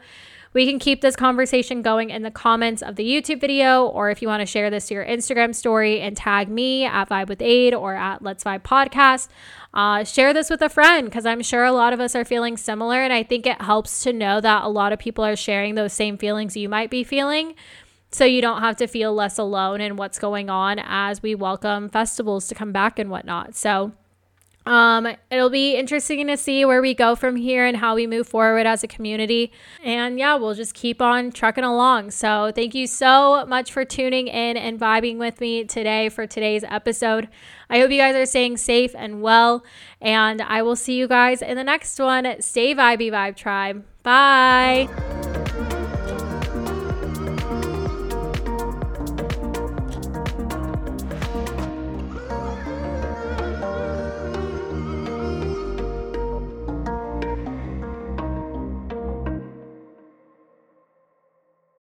We 0.54 0.66
can 0.66 0.78
keep 0.78 1.00
this 1.00 1.16
conversation 1.16 1.80
going 1.80 2.10
in 2.10 2.22
the 2.22 2.30
comments 2.30 2.82
of 2.82 2.96
the 2.96 3.04
YouTube 3.10 3.40
video, 3.40 3.86
or 3.86 4.10
if 4.10 4.20
you 4.20 4.28
want 4.28 4.40
to 4.40 4.46
share 4.46 4.68
this 4.68 4.88
to 4.88 4.94
your 4.94 5.04
Instagram 5.04 5.54
story 5.54 6.00
and 6.00 6.14
tag 6.14 6.50
me 6.50 6.84
at 6.84 7.08
Vibe 7.08 7.28
with 7.28 7.40
Aid 7.40 7.72
or 7.72 7.94
at 7.94 8.20
Let's 8.20 8.44
Vibe 8.44 8.62
Podcast. 8.62 9.28
Uh, 9.72 10.04
share 10.04 10.34
this 10.34 10.50
with 10.50 10.60
a 10.60 10.68
friend 10.68 11.06
because 11.06 11.24
I'm 11.24 11.40
sure 11.40 11.64
a 11.64 11.72
lot 11.72 11.94
of 11.94 12.00
us 12.00 12.14
are 12.14 12.24
feeling 12.26 12.58
similar. 12.58 12.98
And 13.02 13.14
I 13.14 13.22
think 13.22 13.46
it 13.46 13.62
helps 13.62 14.02
to 14.02 14.12
know 14.12 14.42
that 14.42 14.64
a 14.64 14.68
lot 14.68 14.92
of 14.92 14.98
people 14.98 15.24
are 15.24 15.36
sharing 15.36 15.74
those 15.74 15.94
same 15.94 16.18
feelings 16.18 16.54
you 16.54 16.68
might 16.68 16.90
be 16.90 17.02
feeling. 17.02 17.54
So 18.10 18.26
you 18.26 18.42
don't 18.42 18.60
have 18.60 18.76
to 18.76 18.86
feel 18.86 19.14
less 19.14 19.38
alone 19.38 19.80
in 19.80 19.96
what's 19.96 20.18
going 20.18 20.50
on 20.50 20.78
as 20.78 21.22
we 21.22 21.34
welcome 21.34 21.88
festivals 21.88 22.46
to 22.48 22.54
come 22.54 22.72
back 22.72 22.98
and 22.98 23.08
whatnot. 23.08 23.54
So, 23.54 23.92
um, 24.66 25.08
it'll 25.30 25.50
be 25.50 25.74
interesting 25.74 26.26
to 26.28 26.36
see 26.36 26.64
where 26.64 26.80
we 26.80 26.94
go 26.94 27.16
from 27.16 27.36
here 27.36 27.66
and 27.66 27.76
how 27.76 27.94
we 27.94 28.06
move 28.06 28.28
forward 28.28 28.66
as 28.66 28.84
a 28.84 28.88
community. 28.88 29.52
And 29.82 30.18
yeah, 30.18 30.36
we'll 30.36 30.54
just 30.54 30.74
keep 30.74 31.02
on 31.02 31.32
trucking 31.32 31.64
along. 31.64 32.12
So, 32.12 32.52
thank 32.54 32.74
you 32.74 32.86
so 32.86 33.44
much 33.46 33.72
for 33.72 33.84
tuning 33.84 34.28
in 34.28 34.56
and 34.56 34.78
vibing 34.78 35.18
with 35.18 35.40
me 35.40 35.64
today 35.64 36.08
for 36.08 36.26
today's 36.26 36.64
episode. 36.64 37.28
I 37.68 37.80
hope 37.80 37.90
you 37.90 37.98
guys 37.98 38.14
are 38.14 38.26
staying 38.26 38.58
safe 38.58 38.94
and 38.94 39.22
well. 39.22 39.64
And 40.00 40.40
I 40.42 40.62
will 40.62 40.76
see 40.76 40.96
you 40.96 41.08
guys 41.08 41.42
in 41.42 41.56
the 41.56 41.64
next 41.64 41.98
one. 41.98 42.40
Stay 42.40 42.74
vibey, 42.74 43.10
Vibe 43.10 43.36
Tribe. 43.36 43.84
Bye. 44.02 45.41